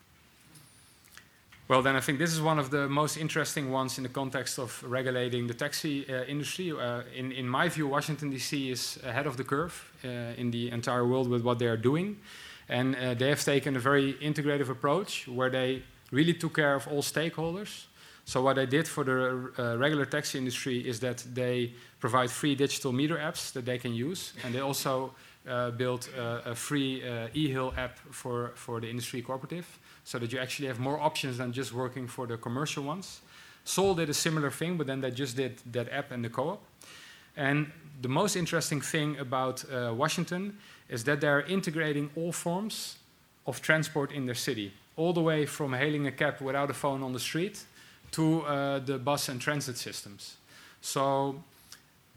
Well, 1.69 1.81
then 1.81 1.95
I 1.95 2.01
think 2.01 2.19
this 2.19 2.33
is 2.33 2.41
one 2.41 2.59
of 2.59 2.71
the 2.71 2.89
most 2.89 3.17
interesting 3.17 3.71
ones 3.71 3.97
in 3.97 4.03
the 4.03 4.09
context 4.09 4.59
of 4.59 4.83
regulating 4.83 5.47
the 5.47 5.53
taxi 5.53 6.05
uh, 6.07 6.23
industry. 6.25 6.71
Uh, 6.71 7.03
in, 7.15 7.31
in 7.31 7.47
my 7.47 7.69
view, 7.69 7.87
Washington, 7.87 8.29
D.C. 8.29 8.69
is 8.69 8.99
ahead 9.03 9.25
of 9.25 9.37
the 9.37 9.45
curve 9.45 9.91
uh, 10.03 10.07
in 10.37 10.51
the 10.51 10.69
entire 10.71 11.07
world 11.07 11.29
with 11.29 11.41
what 11.41 11.59
they 11.59 11.67
are 11.67 11.77
doing. 11.77 12.17
And 12.69 12.95
uh, 12.95 13.13
they 13.13 13.29
have 13.29 13.43
taken 13.43 13.75
a 13.75 13.79
very 13.79 14.13
integrative 14.21 14.69
approach 14.69 15.27
where 15.27 15.49
they 15.49 15.83
really 16.11 16.33
took 16.33 16.55
care 16.55 16.75
of 16.75 16.87
all 16.87 17.01
stakeholders. 17.01 17.85
So 18.25 18.41
what 18.41 18.55
they 18.55 18.65
did 18.65 18.87
for 18.87 19.03
the 19.03 19.51
uh, 19.59 19.77
regular 19.77 20.05
taxi 20.05 20.37
industry 20.37 20.87
is 20.87 20.99
that 20.99 21.25
they 21.33 21.73
provide 21.99 22.31
free 22.31 22.55
digital 22.55 22.93
meter 22.93 23.17
apps 23.17 23.51
that 23.51 23.65
they 23.65 23.77
can 23.77 23.93
use, 23.93 24.33
and 24.43 24.53
they 24.53 24.61
also 24.61 25.11
uh, 25.45 25.71
built 25.71 26.09
a, 26.17 26.51
a 26.51 26.55
free 26.55 27.03
uh, 27.03 27.27
e-hail 27.33 27.73
app 27.75 27.99
for, 28.11 28.51
for 28.55 28.79
the 28.79 28.89
industry 28.89 29.21
cooperative, 29.21 29.65
so 30.05 30.19
that 30.19 30.31
you 30.31 30.39
actually 30.39 30.67
have 30.67 30.79
more 30.79 30.99
options 31.01 31.37
than 31.37 31.51
just 31.51 31.73
working 31.73 32.07
for 32.07 32.25
the 32.25 32.37
commercial 32.37 32.83
ones. 32.83 33.21
Seoul 33.65 33.95
did 33.95 34.09
a 34.09 34.13
similar 34.13 34.51
thing, 34.51 34.77
but 34.77 34.87
then 34.87 35.01
they 35.01 35.11
just 35.11 35.35
did 35.35 35.57
that 35.73 35.91
app 35.91 36.11
and 36.11 36.23
the 36.23 36.29
co-op. 36.29 36.61
And 37.35 37.71
the 38.01 38.09
most 38.09 38.35
interesting 38.35 38.81
thing 38.81 39.17
about 39.19 39.65
uh, 39.69 39.93
Washington 39.93 40.57
is 40.89 41.03
that 41.03 41.21
they're 41.21 41.41
integrating 41.41 42.09
all 42.15 42.31
forms 42.31 42.97
of 43.45 43.61
transport 43.61 44.11
in 44.11 44.25
their 44.25 44.35
city, 44.35 44.71
all 44.95 45.13
the 45.13 45.21
way 45.21 45.45
from 45.45 45.73
hailing 45.73 46.07
a 46.07 46.11
cab 46.11 46.39
without 46.41 46.69
a 46.69 46.73
phone 46.73 47.03
on 47.03 47.13
the 47.13 47.19
street 47.19 47.63
to 48.11 48.41
uh, 48.41 48.79
the 48.79 48.97
bus 48.97 49.29
and 49.29 49.41
transit 49.41 49.77
systems. 49.77 50.37
So, 50.81 51.43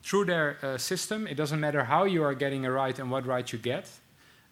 through 0.03 0.27
their 0.27 0.57
uh, 0.63 0.79
system, 0.79 1.27
it 1.27 1.37
doesn't 1.37 1.59
matter 1.59 1.85
how 1.85 2.05
you 2.05 2.23
are 2.23 2.35
getting 2.35 2.65
a 2.65 2.71
ride 2.71 3.01
and 3.01 3.11
what 3.11 3.27
ride 3.27 3.51
you 3.51 3.59
get, 3.59 3.91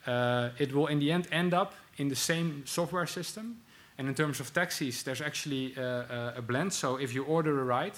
uh, 0.06 0.50
it 0.58 0.72
will 0.72 0.88
in 0.88 0.98
the 0.98 1.12
end 1.12 1.28
end 1.30 1.54
up 1.54 1.74
in 1.96 2.08
the 2.08 2.16
same 2.16 2.64
software 2.66 3.06
system. 3.06 3.60
And 3.96 4.08
in 4.08 4.14
terms 4.14 4.40
of 4.40 4.52
taxis, 4.52 5.04
there's 5.04 5.20
actually 5.20 5.74
uh, 5.76 5.82
uh, 5.82 6.32
a 6.36 6.42
blend. 6.42 6.72
So, 6.72 6.96
if 6.96 7.14
you 7.14 7.24
order 7.24 7.60
a 7.60 7.64
ride, 7.64 7.94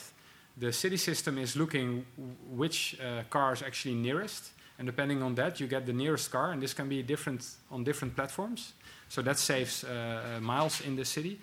the 0.58 0.72
city 0.72 0.96
system 0.96 1.38
is 1.38 1.56
looking 1.56 2.04
which 2.50 2.98
uh, 3.00 3.22
car 3.30 3.52
is 3.52 3.62
actually 3.62 3.94
nearest 3.94 4.50
and 4.78 4.86
depending 4.86 5.22
on 5.22 5.34
that, 5.34 5.58
you 5.60 5.66
get 5.66 5.86
the 5.86 5.92
nearest 5.92 6.30
car, 6.30 6.52
and 6.52 6.62
this 6.62 6.74
can 6.74 6.88
be 6.88 7.02
different 7.02 7.56
on 7.70 7.84
different 7.84 8.14
platforms. 8.14 8.72
So 9.08 9.22
that 9.22 9.38
saves 9.38 9.84
uh, 9.84 10.36
uh, 10.36 10.40
miles 10.40 10.80
in 10.80 10.96
the 10.96 11.04
city. 11.04 11.38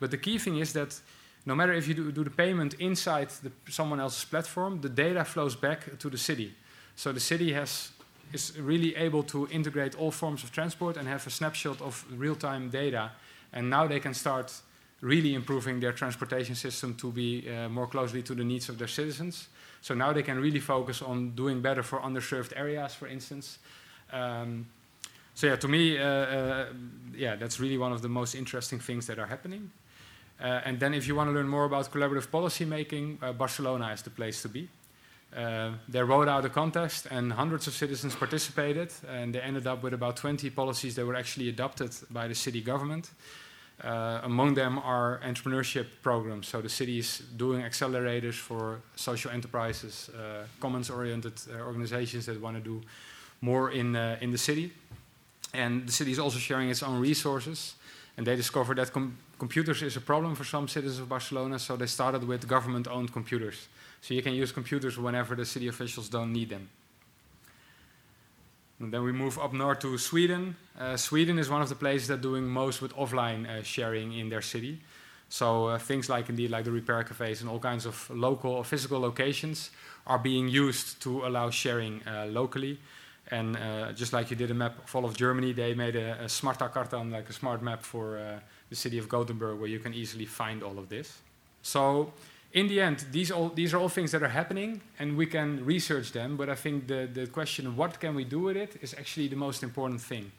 But 0.00 0.10
the 0.10 0.18
key 0.18 0.38
thing 0.38 0.58
is 0.58 0.72
that 0.72 1.00
no 1.44 1.54
matter 1.54 1.72
if 1.72 1.88
you 1.88 1.94
do, 1.94 2.12
do 2.12 2.24
the 2.24 2.30
payment 2.30 2.74
inside 2.74 3.30
the, 3.42 3.50
someone 3.68 4.00
else's 4.00 4.24
platform, 4.24 4.80
the 4.80 4.88
data 4.88 5.24
flows 5.24 5.56
back 5.56 5.98
to 5.98 6.10
the 6.10 6.18
city. 6.18 6.54
So 6.94 7.12
the 7.12 7.20
city 7.20 7.52
has 7.52 7.92
is 8.32 8.58
really 8.58 8.94
able 8.96 9.22
to 9.22 9.48
integrate 9.50 9.94
all 9.96 10.10
forms 10.10 10.44
of 10.44 10.52
transport 10.52 10.96
and 10.96 11.08
have 11.08 11.26
a 11.26 11.30
snapshot 11.30 11.80
of 11.80 12.04
real-time 12.14 12.68
data. 12.68 13.10
And 13.52 13.70
now 13.70 13.86
they 13.86 14.00
can 14.00 14.14
start 14.14 14.52
really 15.00 15.34
improving 15.34 15.80
their 15.80 15.92
transportation 15.92 16.54
system 16.54 16.94
to 16.96 17.12
be 17.12 17.48
uh, 17.48 17.68
more 17.68 17.86
closely 17.86 18.22
to 18.22 18.34
the 18.34 18.44
needs 18.44 18.68
of 18.68 18.78
their 18.78 18.88
citizens. 18.88 19.48
So 19.80 19.94
now 19.94 20.12
they 20.12 20.22
can 20.22 20.40
really 20.40 20.60
focus 20.60 21.02
on 21.02 21.30
doing 21.30 21.60
better 21.60 21.82
for 21.82 22.00
underserved 22.00 22.52
areas, 22.56 22.94
for 22.94 23.06
instance. 23.06 23.58
Um, 24.12 24.66
so 25.34 25.46
yeah, 25.46 25.56
to 25.56 25.68
me, 25.68 25.98
uh, 25.98 26.04
uh, 26.04 26.66
yeah, 27.14 27.36
that's 27.36 27.60
really 27.60 27.78
one 27.78 27.92
of 27.92 28.02
the 28.02 28.08
most 28.08 28.34
interesting 28.34 28.80
things 28.80 29.06
that 29.06 29.20
are 29.20 29.26
happening. 29.26 29.70
Uh, 30.40 30.62
and 30.64 30.80
then 30.80 30.94
if 30.94 31.06
you 31.06 31.14
want 31.14 31.28
to 31.28 31.32
learn 31.32 31.48
more 31.48 31.64
about 31.64 31.90
collaborative 31.92 32.30
policy 32.30 32.64
making, 32.64 33.18
uh, 33.22 33.32
Barcelona 33.32 33.92
is 33.92 34.02
the 34.02 34.10
place 34.10 34.42
to 34.42 34.48
be. 34.48 34.68
Uh, 35.36 35.72
they 35.88 36.02
wrote 36.02 36.26
out 36.26 36.44
a 36.44 36.48
contest 36.48 37.06
and 37.10 37.32
hundreds 37.32 37.66
of 37.66 37.74
citizens 37.74 38.16
participated 38.16 38.90
and 39.08 39.34
they 39.34 39.40
ended 39.40 39.66
up 39.66 39.82
with 39.82 39.92
about 39.92 40.16
20 40.16 40.48
policies 40.50 40.94
that 40.94 41.04
were 41.04 41.16
actually 41.16 41.48
adopted 41.50 41.94
by 42.10 42.26
the 42.26 42.34
city 42.34 42.62
government. 42.62 43.10
Uh, 43.82 44.20
among 44.24 44.54
them 44.54 44.78
are 44.78 45.20
entrepreneurship 45.24 45.86
programs. 46.02 46.48
So 46.48 46.60
the 46.60 46.68
city 46.68 46.98
is 46.98 47.22
doing 47.36 47.62
accelerators 47.62 48.34
for 48.34 48.80
social 48.96 49.30
enterprises, 49.30 50.10
uh, 50.10 50.46
commons-oriented 50.58 51.32
uh, 51.48 51.60
organizations 51.60 52.26
that 52.26 52.40
want 52.40 52.56
to 52.56 52.62
do 52.62 52.82
more 53.40 53.70
in, 53.70 53.94
uh, 53.94 54.18
in 54.20 54.32
the 54.32 54.38
city. 54.38 54.72
And 55.54 55.86
the 55.86 55.92
city 55.92 56.10
is 56.10 56.18
also 56.18 56.38
sharing 56.38 56.70
its 56.70 56.82
own 56.82 57.00
resources. 57.00 57.76
And 58.16 58.26
they 58.26 58.34
discovered 58.34 58.78
that 58.78 58.92
com 58.92 59.16
computers 59.38 59.82
is 59.82 59.96
a 59.96 60.00
problem 60.00 60.34
for 60.34 60.44
some 60.44 60.66
citizens 60.66 60.98
of 60.98 61.08
Barcelona, 61.08 61.58
so 61.60 61.76
they 61.76 61.86
started 61.86 62.24
with 62.24 62.48
government-owned 62.48 63.12
computers. 63.12 63.68
So 64.00 64.14
you 64.14 64.22
can 64.22 64.34
use 64.34 64.50
computers 64.50 64.98
whenever 64.98 65.36
the 65.36 65.44
city 65.44 65.68
officials 65.68 66.08
don't 66.08 66.32
need 66.32 66.48
them. 66.48 66.68
And 68.80 68.92
then 68.92 69.02
we 69.02 69.12
move 69.12 69.38
up 69.38 69.52
north 69.52 69.80
to 69.80 69.98
Sweden. 69.98 70.56
Uh, 70.78 70.96
Sweden 70.96 71.38
is 71.38 71.50
one 71.50 71.62
of 71.62 71.68
the 71.68 71.74
places 71.74 72.08
that 72.08 72.20
doing 72.20 72.44
most 72.46 72.80
with 72.80 72.94
offline 72.94 73.48
uh, 73.48 73.62
sharing 73.62 74.12
in 74.12 74.28
their 74.28 74.42
city. 74.42 74.80
So 75.28 75.66
uh, 75.66 75.78
things 75.78 76.08
like 76.08 76.28
indeed 76.28 76.50
like 76.50 76.64
the 76.64 76.70
repair 76.70 77.02
cafes 77.02 77.40
and 77.40 77.50
all 77.50 77.58
kinds 77.58 77.86
of 77.86 78.08
local 78.10 78.52
or 78.52 78.64
physical 78.64 79.00
locations 79.00 79.70
are 80.06 80.18
being 80.18 80.48
used 80.48 81.02
to 81.02 81.26
allow 81.26 81.50
sharing 81.50 82.02
uh, 82.06 82.26
locally. 82.26 82.78
And 83.30 83.56
uh, 83.56 83.92
just 83.92 84.12
like 84.12 84.30
you 84.30 84.36
did 84.36 84.50
a 84.50 84.54
map 84.54 84.78
of 84.82 84.96
all 84.96 85.04
of 85.04 85.16
Germany, 85.16 85.52
they 85.52 85.74
made 85.74 85.96
a, 85.96 86.12
a 86.22 86.28
Smarta 86.28 86.72
Kartan, 86.72 87.12
like 87.12 87.28
a 87.28 87.32
smart 87.32 87.62
map 87.62 87.82
for 87.82 88.16
uh, 88.16 88.38
the 88.70 88.76
city 88.76 88.96
of 88.96 89.08
Gothenburg, 89.08 89.58
where 89.58 89.68
you 89.68 89.80
can 89.80 89.92
easily 89.92 90.24
find 90.24 90.62
all 90.62 90.78
of 90.78 90.88
this. 90.88 91.18
So 91.62 92.12
in 92.52 92.68
the 92.68 92.80
end, 92.80 93.04
these, 93.12 93.30
all, 93.30 93.50
these 93.50 93.74
are 93.74 93.78
all 93.78 93.90
things 93.90 94.12
that 94.12 94.22
are 94.22 94.28
happening, 94.28 94.80
and 94.98 95.16
we 95.16 95.26
can 95.26 95.64
research 95.64 96.12
them. 96.12 96.36
But 96.36 96.48
I 96.48 96.54
think 96.54 96.86
the, 96.86 97.08
the 97.12 97.26
question, 97.26 97.76
what 97.76 98.00
can 98.00 98.14
we 98.14 98.24
do 98.24 98.40
with 98.40 98.56
it, 98.56 98.78
is 98.80 98.94
actually 98.94 99.28
the 99.28 99.36
most 99.36 99.62
important 99.62 100.00
thing. 100.00 100.32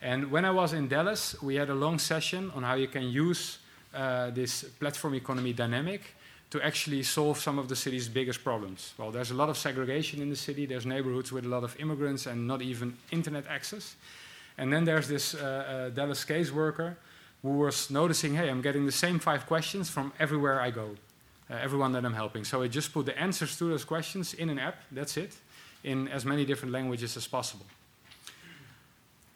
And 0.00 0.30
when 0.30 0.44
I 0.44 0.50
was 0.50 0.72
in 0.72 0.88
Dallas, 0.88 1.40
we 1.42 1.56
had 1.56 1.68
a 1.68 1.74
long 1.74 1.98
session 1.98 2.52
on 2.54 2.62
how 2.62 2.74
you 2.74 2.86
can 2.86 3.08
use 3.08 3.58
uh, 3.94 4.30
this 4.30 4.62
platform 4.78 5.14
economy 5.14 5.52
dynamic 5.52 6.02
to 6.50 6.62
actually 6.62 7.02
solve 7.02 7.38
some 7.40 7.58
of 7.58 7.68
the 7.68 7.74
city's 7.74 8.08
biggest 8.08 8.44
problems. 8.44 8.94
Well, 8.96 9.10
there's 9.10 9.32
a 9.32 9.34
lot 9.34 9.48
of 9.48 9.58
segregation 9.58 10.22
in 10.22 10.30
the 10.30 10.36
city. 10.36 10.66
There's 10.66 10.86
neighborhoods 10.86 11.32
with 11.32 11.44
a 11.44 11.48
lot 11.48 11.64
of 11.64 11.74
immigrants 11.80 12.26
and 12.26 12.46
not 12.46 12.62
even 12.62 12.96
internet 13.10 13.44
access. 13.48 13.96
And 14.56 14.72
then 14.72 14.84
there's 14.84 15.08
this 15.08 15.34
uh, 15.34 15.38
uh, 15.38 15.88
Dallas 15.90 16.24
caseworker 16.24 16.94
who 17.42 17.58
was 17.58 17.90
noticing, 17.90 18.34
hey, 18.34 18.48
I'm 18.48 18.62
getting 18.62 18.86
the 18.86 18.92
same 18.92 19.18
five 19.18 19.46
questions 19.46 19.90
from 19.90 20.12
everywhere 20.20 20.60
I 20.60 20.70
go 20.70 20.96
uh, 21.50 21.54
everyone 21.54 21.92
that 21.92 22.04
I'm 22.04 22.14
helping. 22.14 22.44
So 22.44 22.62
I 22.62 22.68
just 22.68 22.92
put 22.92 23.06
the 23.06 23.18
answers 23.18 23.56
to 23.58 23.64
those 23.68 23.84
questions 23.84 24.34
in 24.34 24.50
an 24.50 24.58
app, 24.58 24.76
that's 24.90 25.16
it, 25.16 25.36
in 25.84 26.08
as 26.08 26.24
many 26.24 26.44
different 26.44 26.72
languages 26.72 27.16
as 27.16 27.26
possible. 27.26 27.66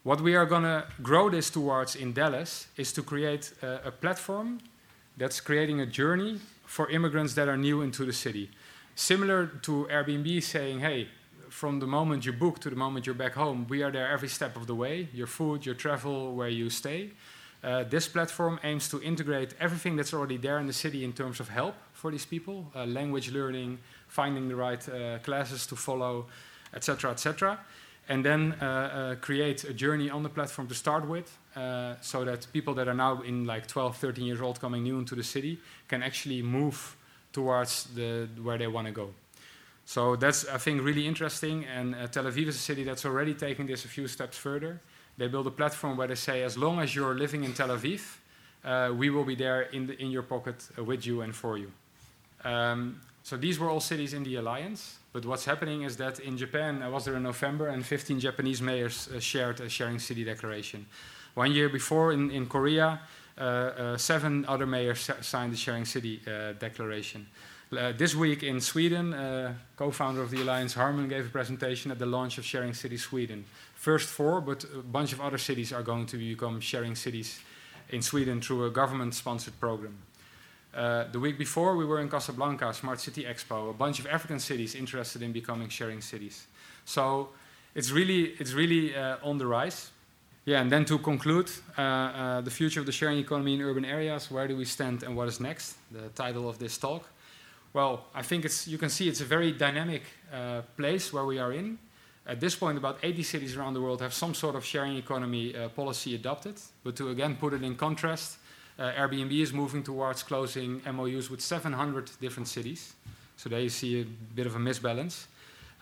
What 0.02 0.20
we 0.20 0.34
are 0.34 0.46
going 0.46 0.62
to 0.62 0.86
grow 1.02 1.28
this 1.28 1.50
towards 1.50 1.94
in 1.94 2.12
Dallas 2.14 2.68
is 2.76 2.92
to 2.94 3.02
create 3.02 3.52
uh, 3.62 3.78
a 3.84 3.90
platform 3.90 4.60
that's 5.16 5.40
creating 5.40 5.80
a 5.80 5.86
journey 5.86 6.40
for 6.64 6.88
immigrants 6.88 7.34
that 7.34 7.48
are 7.48 7.56
new 7.56 7.82
into 7.82 8.04
the 8.04 8.12
city. 8.12 8.48
Similar 8.94 9.46
to 9.62 9.86
Airbnb 9.90 10.42
saying, 10.42 10.80
hey, 10.80 11.08
from 11.50 11.80
the 11.80 11.86
moment 11.86 12.24
you 12.24 12.32
book 12.32 12.60
to 12.60 12.70
the 12.70 12.76
moment 12.76 13.06
you're 13.06 13.14
back 13.14 13.34
home, 13.34 13.66
we 13.68 13.82
are 13.82 13.90
there 13.90 14.08
every 14.08 14.28
step 14.28 14.56
of 14.56 14.66
the 14.66 14.74
way 14.74 15.08
your 15.12 15.26
food, 15.26 15.66
your 15.66 15.74
travel, 15.74 16.34
where 16.34 16.48
you 16.48 16.70
stay. 16.70 17.10
Uh, 17.62 17.84
this 17.84 18.08
platform 18.08 18.58
aims 18.64 18.88
to 18.88 19.02
integrate 19.02 19.54
everything 19.60 19.94
that's 19.94 20.14
already 20.14 20.38
there 20.38 20.58
in 20.58 20.66
the 20.66 20.72
city 20.72 21.04
in 21.04 21.12
terms 21.12 21.40
of 21.40 21.48
help 21.48 21.74
for 21.92 22.10
these 22.10 22.24
people, 22.24 22.66
uh, 22.74 22.86
language 22.86 23.30
learning, 23.30 23.78
finding 24.08 24.48
the 24.48 24.56
right 24.56 24.88
uh, 24.88 25.18
classes 25.18 25.66
to 25.66 25.76
follow, 25.76 26.26
etc., 26.74 27.10
etc., 27.10 27.58
and 28.08 28.24
then 28.24 28.54
uh, 28.60 28.64
uh, 28.64 29.14
create 29.16 29.62
a 29.64 29.72
journey 29.72 30.10
on 30.10 30.22
the 30.22 30.28
platform 30.28 30.66
to 30.66 30.74
start 30.74 31.06
with, 31.06 31.38
uh, 31.54 31.94
so 32.00 32.24
that 32.24 32.46
people 32.52 32.74
that 32.74 32.88
are 32.88 32.94
now 32.94 33.20
in 33.22 33.44
like 33.44 33.66
12, 33.66 33.96
13 33.98 34.24
years 34.24 34.40
old, 34.40 34.58
coming 34.58 34.82
new 34.82 34.98
into 34.98 35.14
the 35.14 35.22
city, 35.22 35.60
can 35.86 36.02
actually 36.02 36.42
move 36.42 36.96
towards 37.32 37.84
the 37.94 38.28
where 38.42 38.58
they 38.58 38.66
want 38.66 38.86
to 38.86 38.92
go. 38.92 39.10
So 39.84 40.16
that's 40.16 40.48
I 40.48 40.58
think 40.58 40.82
really 40.82 41.06
interesting, 41.06 41.64
and 41.66 41.94
Tel 42.10 42.24
Aviv 42.24 42.48
is 42.48 42.56
a 42.56 42.58
city 42.58 42.84
that's 42.84 43.04
already 43.04 43.34
taking 43.34 43.66
this 43.66 43.84
a 43.84 43.88
few 43.88 44.08
steps 44.08 44.36
further. 44.36 44.80
They 45.20 45.28
build 45.28 45.46
a 45.46 45.50
platform 45.50 45.98
where 45.98 46.08
they 46.08 46.14
say, 46.14 46.42
as 46.44 46.56
long 46.56 46.80
as 46.80 46.94
you're 46.94 47.14
living 47.14 47.44
in 47.44 47.52
Tel 47.52 47.68
Aviv, 47.68 48.00
uh, 48.64 48.90
we 48.96 49.10
will 49.10 49.24
be 49.24 49.34
there 49.34 49.64
in, 49.64 49.86
the, 49.86 50.02
in 50.02 50.10
your 50.10 50.22
pocket 50.22 50.66
uh, 50.78 50.82
with 50.82 51.04
you 51.04 51.20
and 51.20 51.36
for 51.36 51.58
you. 51.58 51.70
Um, 52.42 53.02
so 53.22 53.36
these 53.36 53.58
were 53.58 53.68
all 53.68 53.80
cities 53.80 54.14
in 54.14 54.24
the 54.24 54.36
alliance. 54.36 54.96
But 55.12 55.26
what's 55.26 55.44
happening 55.44 55.82
is 55.82 55.98
that 55.98 56.20
in 56.20 56.38
Japan, 56.38 56.82
I 56.82 56.88
was 56.88 57.04
there 57.04 57.16
in 57.16 57.22
November, 57.22 57.68
and 57.68 57.84
15 57.84 58.18
Japanese 58.18 58.62
mayors 58.62 59.08
uh, 59.08 59.20
shared 59.20 59.60
a 59.60 59.68
sharing 59.68 59.98
city 59.98 60.24
declaration. 60.24 60.86
One 61.34 61.52
year 61.52 61.68
before, 61.68 62.12
in, 62.12 62.30
in 62.30 62.46
Korea, 62.46 63.00
uh, 63.36 63.42
uh, 63.42 63.96
seven 63.98 64.46
other 64.48 64.64
mayors 64.64 65.10
signed 65.20 65.52
the 65.52 65.58
sharing 65.58 65.84
city 65.84 66.22
uh, 66.26 66.52
declaration. 66.52 67.26
Uh, 67.72 67.92
this 67.92 68.16
week 68.16 68.42
in 68.42 68.60
Sweden, 68.60 69.14
uh, 69.14 69.54
co-founder 69.76 70.20
of 70.20 70.32
the 70.32 70.42
alliance 70.42 70.74
Harmen 70.74 71.08
gave 71.08 71.26
a 71.26 71.28
presentation 71.28 71.92
at 71.92 72.00
the 72.00 72.06
launch 72.06 72.36
of 72.36 72.44
Sharing 72.44 72.74
City 72.74 72.96
Sweden, 72.96 73.44
first 73.76 74.08
four, 74.08 74.40
but 74.40 74.64
a 74.64 74.78
bunch 74.78 75.12
of 75.12 75.20
other 75.20 75.38
cities 75.38 75.72
are 75.72 75.84
going 75.84 76.04
to 76.06 76.16
become 76.16 76.60
sharing 76.60 76.96
cities 76.96 77.38
in 77.90 78.02
Sweden 78.02 78.40
through 78.40 78.64
a 78.64 78.70
government 78.70 79.14
sponsored 79.14 79.54
program. 79.60 79.96
Uh, 80.74 81.04
the 81.12 81.20
week 81.20 81.38
before, 81.38 81.76
we 81.76 81.84
were 81.84 82.00
in 82.00 82.08
Casablanca, 82.08 82.74
Smart 82.74 82.98
City 82.98 83.22
Expo, 83.22 83.70
a 83.70 83.72
bunch 83.72 84.00
of 84.00 84.06
African 84.08 84.40
cities 84.40 84.74
interested 84.74 85.22
in 85.22 85.30
becoming 85.30 85.68
sharing 85.68 86.00
cities. 86.00 86.48
So 86.84 87.28
it's 87.76 87.92
really, 87.92 88.34
it's 88.40 88.52
really 88.52 88.96
uh, 88.96 89.18
on 89.22 89.38
the 89.38 89.46
rise. 89.46 89.92
Yeah, 90.44 90.60
and 90.60 90.72
then 90.72 90.84
to 90.86 90.98
conclude, 90.98 91.52
uh, 91.78 91.82
uh, 91.82 92.40
the 92.40 92.50
future 92.50 92.80
of 92.80 92.86
the 92.86 92.92
sharing 92.92 93.18
economy 93.18 93.54
in 93.54 93.62
urban 93.62 93.84
areas, 93.84 94.28
where 94.28 94.48
do 94.48 94.56
we 94.56 94.64
stand 94.64 95.04
and 95.04 95.16
what 95.16 95.28
is 95.28 95.38
next? 95.38 95.76
The 95.92 96.08
title 96.16 96.48
of 96.48 96.58
this 96.58 96.76
talk. 96.76 97.08
Well, 97.72 98.06
I 98.12 98.22
think 98.22 98.44
it's, 98.44 98.66
you 98.66 98.78
can 98.78 98.88
see 98.88 99.08
it's 99.08 99.20
a 99.20 99.24
very 99.24 99.52
dynamic 99.52 100.02
uh, 100.32 100.62
place 100.76 101.12
where 101.12 101.24
we 101.24 101.38
are 101.38 101.52
in. 101.52 101.78
At 102.26 102.40
this 102.40 102.56
point, 102.56 102.76
about 102.76 102.98
80 103.02 103.22
cities 103.22 103.56
around 103.56 103.74
the 103.74 103.80
world 103.80 104.00
have 104.02 104.12
some 104.12 104.34
sort 104.34 104.56
of 104.56 104.64
sharing 104.64 104.96
economy 104.96 105.56
uh, 105.56 105.68
policy 105.68 106.16
adopted. 106.16 106.54
But 106.82 106.96
to 106.96 107.10
again 107.10 107.36
put 107.36 107.52
it 107.52 107.62
in 107.62 107.76
contrast, 107.76 108.38
uh, 108.78 108.92
Airbnb 108.92 109.32
is 109.40 109.52
moving 109.52 109.82
towards 109.84 110.22
closing 110.22 110.82
MOUs 110.84 111.30
with 111.30 111.40
700 111.40 112.10
different 112.20 112.48
cities. 112.48 112.94
So 113.36 113.48
there 113.48 113.60
you 113.60 113.68
see 113.68 114.00
a 114.00 114.04
bit 114.04 114.46
of 114.46 114.56
a 114.56 114.58
misbalance. 114.58 115.26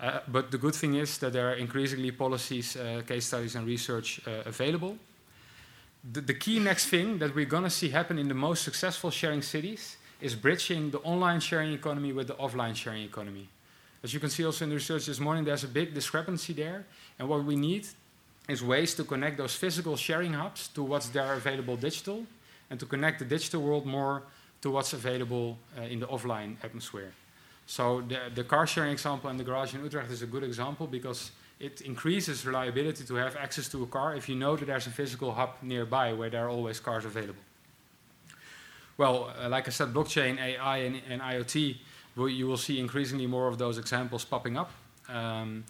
Uh, 0.01 0.20
but 0.28 0.51
the 0.51 0.59
good 0.59 0.74
thing 0.74 0.95
is 0.95 1.18
that 1.18 1.32
there 1.32 1.51
are 1.51 1.55
increasingly 1.55 2.11
policies, 2.11 2.76
uh, 2.76 3.03
case 3.07 3.26
studies, 3.26 3.57
and 3.57 3.66
research 3.66 4.20
uh, 4.26 4.43
available. 4.47 4.97
The, 6.12 6.20
the 6.20 6.34
key 6.34 6.59
next 6.59 6.86
thing 6.86 7.18
that 7.18 7.34
we're 7.34 7.47
going 7.47 7.64
to 7.64 7.70
see 7.70 7.89
happen 7.89 8.18
in 8.18 8.28
the 8.28 8.34
most 8.34 8.62
successful 8.62 9.11
sharing 9.11 9.43
cities 9.43 9.97
is 10.20 10.34
bridging 10.34 10.90
the 10.90 10.98
online 10.98 11.40
sharing 11.40 11.72
economy 11.72 12.12
with 12.12 12.26
the 12.26 12.34
offline 12.34 12.74
sharing 12.74 13.02
economy. 13.04 13.48
As 14.02 14.14
you 14.14 14.20
can 14.20 14.30
see 14.30 14.44
also 14.44 14.64
in 14.64 14.70
the 14.70 14.76
research 14.76 15.06
this 15.06 15.20
morning, 15.20 15.44
there's 15.44 15.64
a 15.64 15.68
big 15.68 15.94
discrepancy 15.94 16.52
there. 16.52 16.86
And 17.18 17.28
what 17.28 17.44
we 17.44 17.56
need 17.56 17.86
is 18.48 18.62
ways 18.62 18.94
to 18.94 19.04
connect 19.04 19.36
those 19.36 19.54
physical 19.54 19.96
sharing 19.96 20.32
hubs 20.32 20.68
to 20.68 20.82
what's 20.82 21.08
there 21.08 21.34
available 21.34 21.76
digital, 21.76 22.24
and 22.70 22.78
to 22.80 22.86
connect 22.86 23.18
the 23.18 23.24
digital 23.24 23.62
world 23.62 23.86
more 23.86 24.22
to 24.62 24.70
what's 24.70 24.92
available 24.92 25.58
uh, 25.78 25.82
in 25.82 26.00
the 26.00 26.06
offline 26.06 26.56
atmosphere. 26.64 27.12
So 27.66 28.00
the, 28.00 28.18
the 28.34 28.44
car 28.44 28.66
sharing 28.66 28.92
example 28.92 29.30
in 29.30 29.36
the 29.36 29.44
garage 29.44 29.74
in 29.74 29.82
Utrecht 29.82 30.10
is 30.10 30.22
a 30.22 30.26
good 30.26 30.42
example 30.42 30.86
because 30.86 31.32
it 31.60 31.80
increases 31.82 32.46
reliability 32.46 33.04
to 33.04 33.14
have 33.16 33.36
access 33.36 33.68
to 33.68 33.82
a 33.82 33.86
car 33.86 34.14
if 34.14 34.28
you 34.28 34.36
know 34.36 34.56
that 34.56 34.66
there's 34.66 34.86
a 34.86 34.90
physical 34.90 35.32
hub 35.32 35.50
nearby 35.60 36.12
where 36.12 36.30
there 36.30 36.46
are 36.46 36.48
always 36.48 36.80
cars 36.80 37.04
available. 37.04 37.42
Well, 38.99 39.32
uh, 39.40 39.49
like 39.49 39.68
I 39.68 39.70
said, 39.70 39.94
blockchain, 39.94 40.40
AI, 40.40 40.78
and, 40.78 41.01
and 41.09 41.22
IoT 41.22 41.76
you 42.16 42.49
will 42.49 42.57
see 42.57 42.80
increasingly 42.80 43.28
more 43.28 43.46
of 43.46 43.59
those 43.59 43.78
examples 43.78 44.24
popping 44.24 44.57
up. 44.57 44.72
Um, 45.09 45.64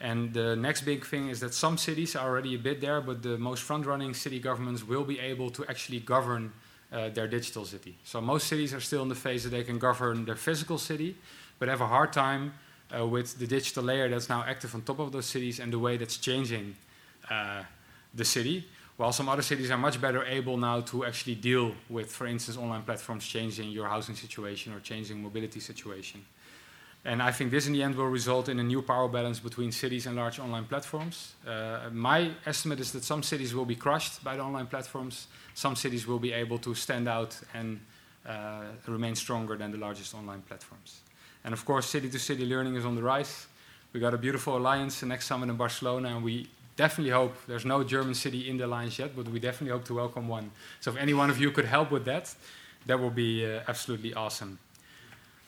and 0.00 0.32
the 0.32 0.54
next 0.54 0.82
big 0.82 1.04
thing 1.04 1.28
is 1.28 1.40
that 1.40 1.52
some 1.52 1.76
cities 1.76 2.14
are 2.14 2.28
already 2.28 2.54
a 2.54 2.58
bit 2.58 2.80
there, 2.80 3.00
but 3.00 3.22
the 3.22 3.36
most 3.36 3.64
front-running 3.64 4.14
city 4.14 4.38
governments 4.38 4.86
will 4.86 5.02
be 5.02 5.18
able 5.18 5.50
to 5.50 5.66
actually 5.66 5.98
govern 5.98 6.52
uh, 6.92 7.08
their 7.08 7.26
digital 7.26 7.64
city. 7.64 7.96
So 8.04 8.20
most 8.20 8.46
cities 8.46 8.72
are 8.72 8.80
still 8.80 9.02
in 9.02 9.08
the 9.08 9.16
phase 9.16 9.42
that 9.42 9.50
they 9.50 9.64
can 9.64 9.78
govern 9.78 10.24
their 10.24 10.36
physical 10.36 10.78
city, 10.78 11.16
but 11.58 11.68
have 11.68 11.80
a 11.80 11.88
hard 11.88 12.12
time 12.12 12.54
uh, 12.96 13.04
with 13.04 13.38
the 13.38 13.46
digital 13.46 13.82
layer 13.82 14.08
that's 14.08 14.28
now 14.28 14.44
active 14.46 14.74
on 14.74 14.82
top 14.82 15.00
of 15.00 15.10
those 15.10 15.26
cities 15.26 15.58
and 15.58 15.72
the 15.72 15.78
way 15.78 15.96
that's 15.96 16.18
changing 16.18 16.76
uh, 17.30 17.64
the 18.14 18.24
city. 18.24 18.64
While 19.00 19.12
some 19.12 19.30
other 19.30 19.40
cities 19.40 19.70
are 19.70 19.78
much 19.78 19.98
better 19.98 20.22
able 20.24 20.58
now 20.58 20.82
to 20.82 21.06
actually 21.06 21.34
deal 21.34 21.74
with, 21.88 22.12
for 22.12 22.26
instance, 22.26 22.58
online 22.58 22.82
platforms 22.82 23.26
changing 23.26 23.70
your 23.70 23.88
housing 23.88 24.14
situation 24.14 24.74
or 24.74 24.80
changing 24.80 25.22
mobility 25.22 25.58
situation. 25.58 26.22
And 27.06 27.22
I 27.22 27.32
think 27.32 27.50
this 27.50 27.66
in 27.66 27.72
the 27.72 27.82
end 27.82 27.94
will 27.94 28.10
result 28.10 28.50
in 28.50 28.58
a 28.58 28.62
new 28.62 28.82
power 28.82 29.08
balance 29.08 29.40
between 29.40 29.72
cities 29.72 30.04
and 30.04 30.16
large 30.16 30.38
online 30.38 30.66
platforms. 30.66 31.32
Uh, 31.46 31.88
my 31.90 32.30
estimate 32.44 32.78
is 32.78 32.92
that 32.92 33.02
some 33.02 33.22
cities 33.22 33.54
will 33.54 33.64
be 33.64 33.74
crushed 33.74 34.22
by 34.22 34.36
the 34.36 34.42
online 34.42 34.66
platforms, 34.66 35.28
some 35.54 35.76
cities 35.76 36.06
will 36.06 36.18
be 36.18 36.34
able 36.34 36.58
to 36.58 36.74
stand 36.74 37.08
out 37.08 37.40
and 37.54 37.80
uh, 38.26 38.64
remain 38.86 39.14
stronger 39.14 39.56
than 39.56 39.70
the 39.70 39.78
largest 39.78 40.14
online 40.14 40.42
platforms. 40.42 41.00
And 41.42 41.54
of 41.54 41.64
course, 41.64 41.86
city 41.86 42.10
to 42.10 42.18
city 42.18 42.44
learning 42.44 42.76
is 42.76 42.84
on 42.84 42.96
the 42.96 43.02
rise. 43.02 43.46
We 43.94 44.00
got 44.00 44.12
a 44.12 44.18
beautiful 44.18 44.58
alliance, 44.58 45.02
next 45.02 45.24
summit 45.24 45.48
in 45.48 45.56
Barcelona, 45.56 46.08
and 46.08 46.22
we 46.22 46.50
definitely 46.84 47.14
hope 47.20 47.34
there's 47.50 47.66
no 47.74 47.78
German 47.94 48.14
city 48.14 48.40
in 48.48 48.54
the 48.58 48.64
alliance 48.68 48.98
yet, 49.02 49.10
but 49.16 49.24
we 49.34 49.38
definitely 49.48 49.72
hope 49.76 49.84
to 49.90 49.94
welcome 50.02 50.26
one. 50.38 50.46
So 50.82 50.86
if 50.92 50.96
any 50.96 51.14
one 51.22 51.30
of 51.34 51.38
you 51.42 51.50
could 51.56 51.68
help 51.76 51.88
with 51.96 52.04
that, 52.12 52.34
that 52.86 52.98
would 53.02 53.14
be 53.14 53.32
uh, 53.44 53.70
absolutely 53.72 54.12
awesome. 54.14 54.58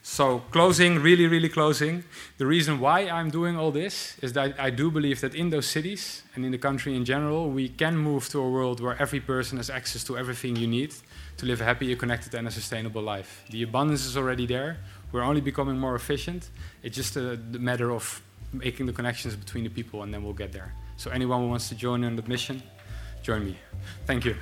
So 0.02 0.24
closing, 0.50 0.92
really, 1.08 1.26
really 1.34 1.48
closing. 1.48 1.94
The 2.36 2.46
reason 2.56 2.80
why 2.80 2.98
I'm 3.16 3.30
doing 3.30 3.54
all 3.56 3.70
this 3.70 3.94
is 4.20 4.32
that 4.32 4.50
I 4.66 4.70
do 4.70 4.90
believe 4.90 5.18
that 5.24 5.34
in 5.42 5.50
those 5.50 5.68
cities 5.76 6.02
and 6.34 6.44
in 6.44 6.50
the 6.56 6.62
country 6.68 6.92
in 6.96 7.04
general, 7.04 7.42
we 7.58 7.68
can 7.68 7.94
move 7.96 8.28
to 8.30 8.38
a 8.40 8.50
world 8.56 8.80
where 8.84 8.96
every 9.04 9.20
person 9.20 9.54
has 9.58 9.70
access 9.70 10.02
to 10.08 10.18
everything 10.22 10.56
you 10.56 10.66
need 10.66 10.92
to 11.38 11.46
live 11.46 11.60
a 11.60 11.64
happy, 11.64 11.94
connected, 11.96 12.34
and 12.34 12.46
a 12.48 12.50
sustainable 12.50 13.02
life. 13.14 13.30
The 13.50 13.62
abundance 13.62 14.04
is 14.04 14.16
already 14.16 14.46
there. 14.46 14.72
We're 15.12 15.26
only 15.30 15.40
becoming 15.40 15.78
more 15.78 15.94
efficient. 15.94 16.50
It's 16.82 16.96
just 16.96 17.16
a, 17.16 17.38
matter 17.70 17.88
of 17.98 18.04
making 18.52 18.86
the 18.86 18.92
connections 18.92 19.34
between 19.44 19.64
the 19.64 19.70
people, 19.70 20.02
and 20.02 20.12
then 20.12 20.20
we'll 20.24 20.40
get 20.44 20.52
there. 20.52 20.72
So 20.96 21.10
anyone 21.10 21.40
who 21.40 21.48
wants 21.48 21.68
to 21.68 21.74
join 21.74 22.04
in 22.04 22.16
the 22.16 22.22
mission, 22.22 22.62
join 23.22 23.44
me. 23.44 23.56
Thank 24.06 24.24
you. 24.24 24.36